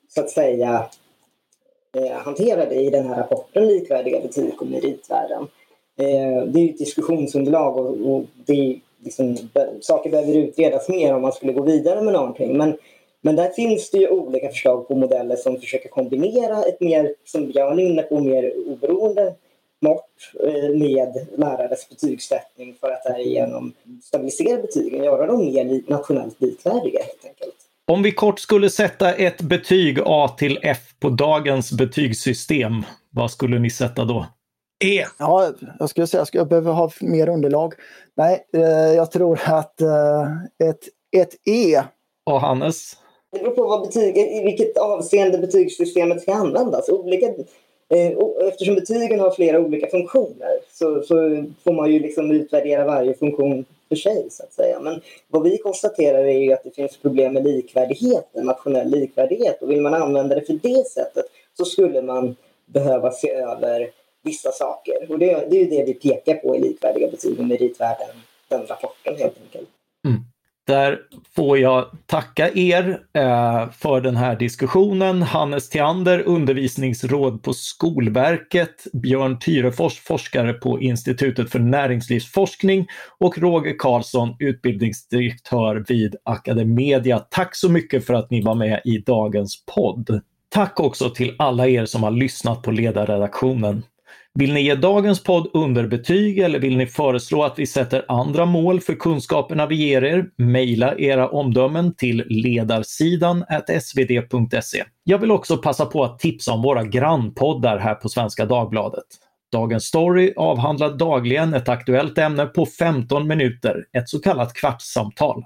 så 0.10 0.22
att 0.22 0.30
säga 0.30 0.86
eh, 1.96 2.18
hantera 2.18 2.66
det 2.66 2.76
i 2.76 2.90
den 2.90 3.08
här 3.08 3.18
rapporten 3.18 3.68
Likvärdiga 3.68 4.22
betyg 4.22 4.62
och 4.62 4.68
meritvärden. 4.68 5.48
Eh, 5.98 6.44
det 6.48 6.60
är 6.60 6.70
ett 6.70 6.78
diskussionsunderlag 6.78 7.78
och, 7.78 8.16
och 8.16 8.24
det 8.46 8.80
liksom, 9.08 9.50
saker 9.82 10.10
behöver 10.10 10.34
utredas 10.34 10.90
mer 10.90 11.14
om 11.14 11.22
man 11.22 11.32
skulle 11.32 11.54
gå 11.54 11.62
vidare 11.62 12.02
med 12.02 12.14
någonting. 12.14 12.58
Men, 12.58 12.78
men 13.22 13.36
där 13.36 13.50
finns 13.50 13.90
det 13.92 13.98
ju 13.98 14.08
olika 14.08 14.50
förslag 14.50 14.88
på 14.88 14.96
modeller 14.96 15.36
som 15.36 15.60
försöker 15.60 15.90
kombinera 15.90 16.64
ett 16.64 16.82
mer, 16.82 17.14
som 17.26 17.48
Björn 17.48 17.80
är 17.80 17.84
inne 17.84 18.02
på, 18.02 18.20
mer 18.20 18.54
oberoende 18.68 19.34
mått 19.80 20.10
eh, 20.44 20.70
med 20.76 21.28
lärares 21.38 21.90
betygssättning 21.90 22.76
för 22.80 22.92
att 22.92 23.04
därigenom 23.04 23.74
stabilisera 24.04 24.62
betygen, 24.62 25.04
göra 25.04 25.26
dem 25.26 25.46
mer 25.46 25.82
nationellt 25.92 26.42
likvärdiga 26.42 27.00
helt 27.00 27.26
enkelt. 27.26 27.56
Om 27.86 28.04
vi 28.04 28.12
kort 28.12 28.40
skulle 28.40 28.70
sätta 28.70 29.14
ett 29.14 29.42
betyg 29.42 30.00
A 30.06 30.36
till 30.38 30.60
F 30.62 30.78
på 31.00 31.10
dagens 31.10 31.72
betygssystem, 31.72 32.84
vad 33.10 33.32
skulle 33.32 33.60
ni 33.60 33.70
sätta 33.70 34.06
då? 34.06 34.26
E. 34.84 35.06
Ja, 35.20 35.54
jag 35.80 35.90
skulle 35.90 36.08
säga 36.08 36.24
att 36.24 36.34
jag 36.34 36.48
behöver 36.48 36.72
ha 36.72 36.92
mer 37.02 37.30
underlag. 37.30 37.74
Nej, 38.16 38.46
eh, 38.54 38.62
jag 38.96 39.12
tror 39.12 39.40
att 39.46 39.82
eh, 39.82 40.24
ett, 40.70 40.84
ett 41.18 41.36
E. 41.46 41.82
Och 42.26 42.42
Hannes? 42.42 42.98
Det 43.32 43.40
beror 43.40 43.56
på 43.56 43.68
vad 43.68 43.82
betyg, 43.82 44.18
i 44.18 44.44
vilket 44.44 44.78
avseende 44.78 45.38
betygssystemet 45.38 46.22
ska 46.22 46.34
användas. 46.34 46.90
Olika, 46.90 47.26
eh, 47.90 48.12
eftersom 48.48 48.76
betygen 48.76 49.20
har 49.20 49.32
flera 49.32 49.60
olika 49.60 49.88
funktioner 49.88 50.60
så, 50.72 51.02
så 51.02 51.16
får 51.64 51.74
man 51.74 51.92
ju 51.92 52.00
liksom 52.00 52.32
utvärdera 52.32 52.86
varje 52.86 53.14
funktion 53.14 53.66
för 53.90 53.96
sig 53.96 54.28
så 54.32 54.44
att 54.44 54.54
säga. 54.54 54.80
Men 54.80 55.02
vad 55.28 55.44
vi 55.44 55.58
konstaterar 55.58 56.20
är 56.20 56.40
ju 56.40 56.54
att 56.54 56.64
det 56.64 56.76
finns 56.76 56.98
problem 56.98 57.34
med 57.34 57.44
likvärdigheten, 57.44 58.46
nationell 58.46 58.90
likvärdighet 58.90 59.62
och 59.62 59.72
vill 59.72 59.82
man 59.82 59.94
använda 59.94 60.36
det 60.36 60.42
för 60.42 60.60
det 60.64 60.88
sättet 60.88 61.26
så 61.58 61.66
skulle 61.66 62.02
man 62.02 62.36
behöva 62.66 63.12
se 63.12 63.32
över 63.32 63.92
vissa 64.28 64.52
saker. 64.52 65.12
Och 65.12 65.20
det, 65.20 65.26
det 65.26 65.58
är 65.58 65.64
ju 65.64 65.70
det 65.70 65.84
vi 65.86 65.94
pekar 65.94 66.34
på 66.34 66.56
i 66.56 66.60
likvärdiga 66.60 67.12
betyg 67.12 67.40
och 67.40 67.46
meritvärden, 67.46 68.08
den 68.48 68.66
rapporten 68.66 69.16
helt 69.18 69.38
enkelt. 69.44 69.70
Mm. 70.06 70.22
Där 70.68 71.00
får 71.36 71.58
jag 71.58 71.86
tacka 72.06 72.50
er 72.56 73.00
eh, 73.14 73.70
för 73.72 74.02
den 74.02 74.16
här 74.16 74.36
diskussionen. 74.36 75.22
Hannes 75.22 75.70
Theander, 75.70 76.24
undervisningsråd 76.26 77.44
på 77.44 77.54
Skolverket, 77.54 78.88
Björn 78.94 79.40
Tyrefors, 79.40 80.00
forskare 80.00 80.54
på 80.54 80.82
Institutet 80.82 81.52
för 81.52 81.60
näringslivsforskning 81.60 82.88
och 83.18 83.38
Roger 83.38 83.76
Karlsson, 83.80 84.36
utbildningsdirektör 84.40 85.86
vid 85.88 86.16
Academedia. 86.24 87.20
Tack 87.20 87.56
så 87.56 87.70
mycket 87.70 88.06
för 88.06 88.14
att 88.14 88.32
ni 88.32 88.42
var 88.42 88.56
med 88.56 88.82
i 88.86 88.98
dagens 88.98 89.64
podd. 89.76 90.22
Tack 90.50 90.80
också 90.80 91.10
till 91.10 91.36
alla 91.40 91.68
er 91.68 91.86
som 91.86 92.04
har 92.04 92.12
lyssnat 92.12 92.62
på 92.62 92.72
ledarredaktionen. 92.72 93.84
Vill 94.40 94.54
ni 94.54 94.62
ge 94.62 94.76
dagens 94.76 95.24
podd 95.24 95.50
underbetyg 95.54 96.40
eller 96.40 96.60
vill 96.60 96.78
ni 96.78 96.88
föreslå 96.88 97.44
att 97.44 97.60
vi 97.60 97.68
sätter 97.68 98.06
andra 98.08 98.46
mål 98.46 98.80
för 98.80 98.94
kunskaperna 98.94 99.66
vi 99.66 99.76
ger 99.76 100.04
er? 100.04 100.26
Mejla 100.38 100.96
era 100.98 101.30
omdömen 101.30 101.96
till 101.96 102.24
ledarsidan 102.28 103.46
svd.se. 103.82 104.84
Jag 105.04 105.18
vill 105.18 105.32
också 105.32 105.58
passa 105.58 105.86
på 105.86 106.04
att 106.04 106.20
tipsa 106.20 106.54
om 106.54 106.62
våra 106.62 106.84
grannpoddar 106.84 107.78
här 107.78 107.96
på 107.96 108.10
Svenska 108.10 108.46
Dagbladet. 108.46 109.06
Dagens 109.52 109.86
Story 109.86 110.34
avhandlar 110.36 110.98
dagligen 110.98 111.54
ett 111.54 111.70
aktuellt 111.70 112.18
ämne 112.18 112.46
på 112.46 112.66
15 112.66 113.28
minuter, 113.28 113.86
ett 113.98 114.10
så 114.10 114.20
kallat 114.20 114.54
kvartssamtal. 114.54 115.44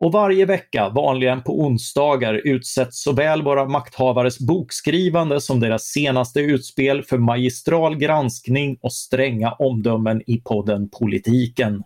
Och 0.00 0.12
varje 0.12 0.44
vecka, 0.44 0.88
vanligen 0.88 1.42
på 1.42 1.60
onsdagar, 1.60 2.34
utsätts 2.34 3.02
såväl 3.02 3.42
våra 3.42 3.64
makthavares 3.64 4.38
bokskrivande 4.38 5.40
som 5.40 5.60
deras 5.60 5.82
senaste 5.82 6.40
utspel 6.40 7.02
för 7.02 7.18
magistral 7.18 7.96
granskning 7.96 8.78
och 8.82 8.92
stränga 8.92 9.52
omdömen 9.52 10.22
i 10.26 10.40
podden 10.40 10.88
Politiken. 10.88 11.82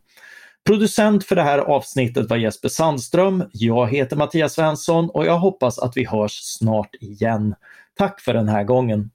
Producent 0.67 1.25
för 1.25 1.37
det 1.37 1.43
här 1.43 1.59
avsnittet 1.59 2.31
var 2.31 2.37
Jesper 2.37 2.69
Sandström. 2.69 3.45
Jag 3.53 3.89
heter 3.89 4.17
Mattias 4.17 4.55
Svensson 4.55 5.11
och 5.11 5.27
jag 5.27 5.39
hoppas 5.39 5.79
att 5.79 5.97
vi 5.97 6.07
hörs 6.07 6.33
snart 6.33 6.95
igen. 7.01 7.55
Tack 7.99 8.21
för 8.21 8.35
den 8.35 8.49
här 8.49 8.65
gången. 8.65 9.11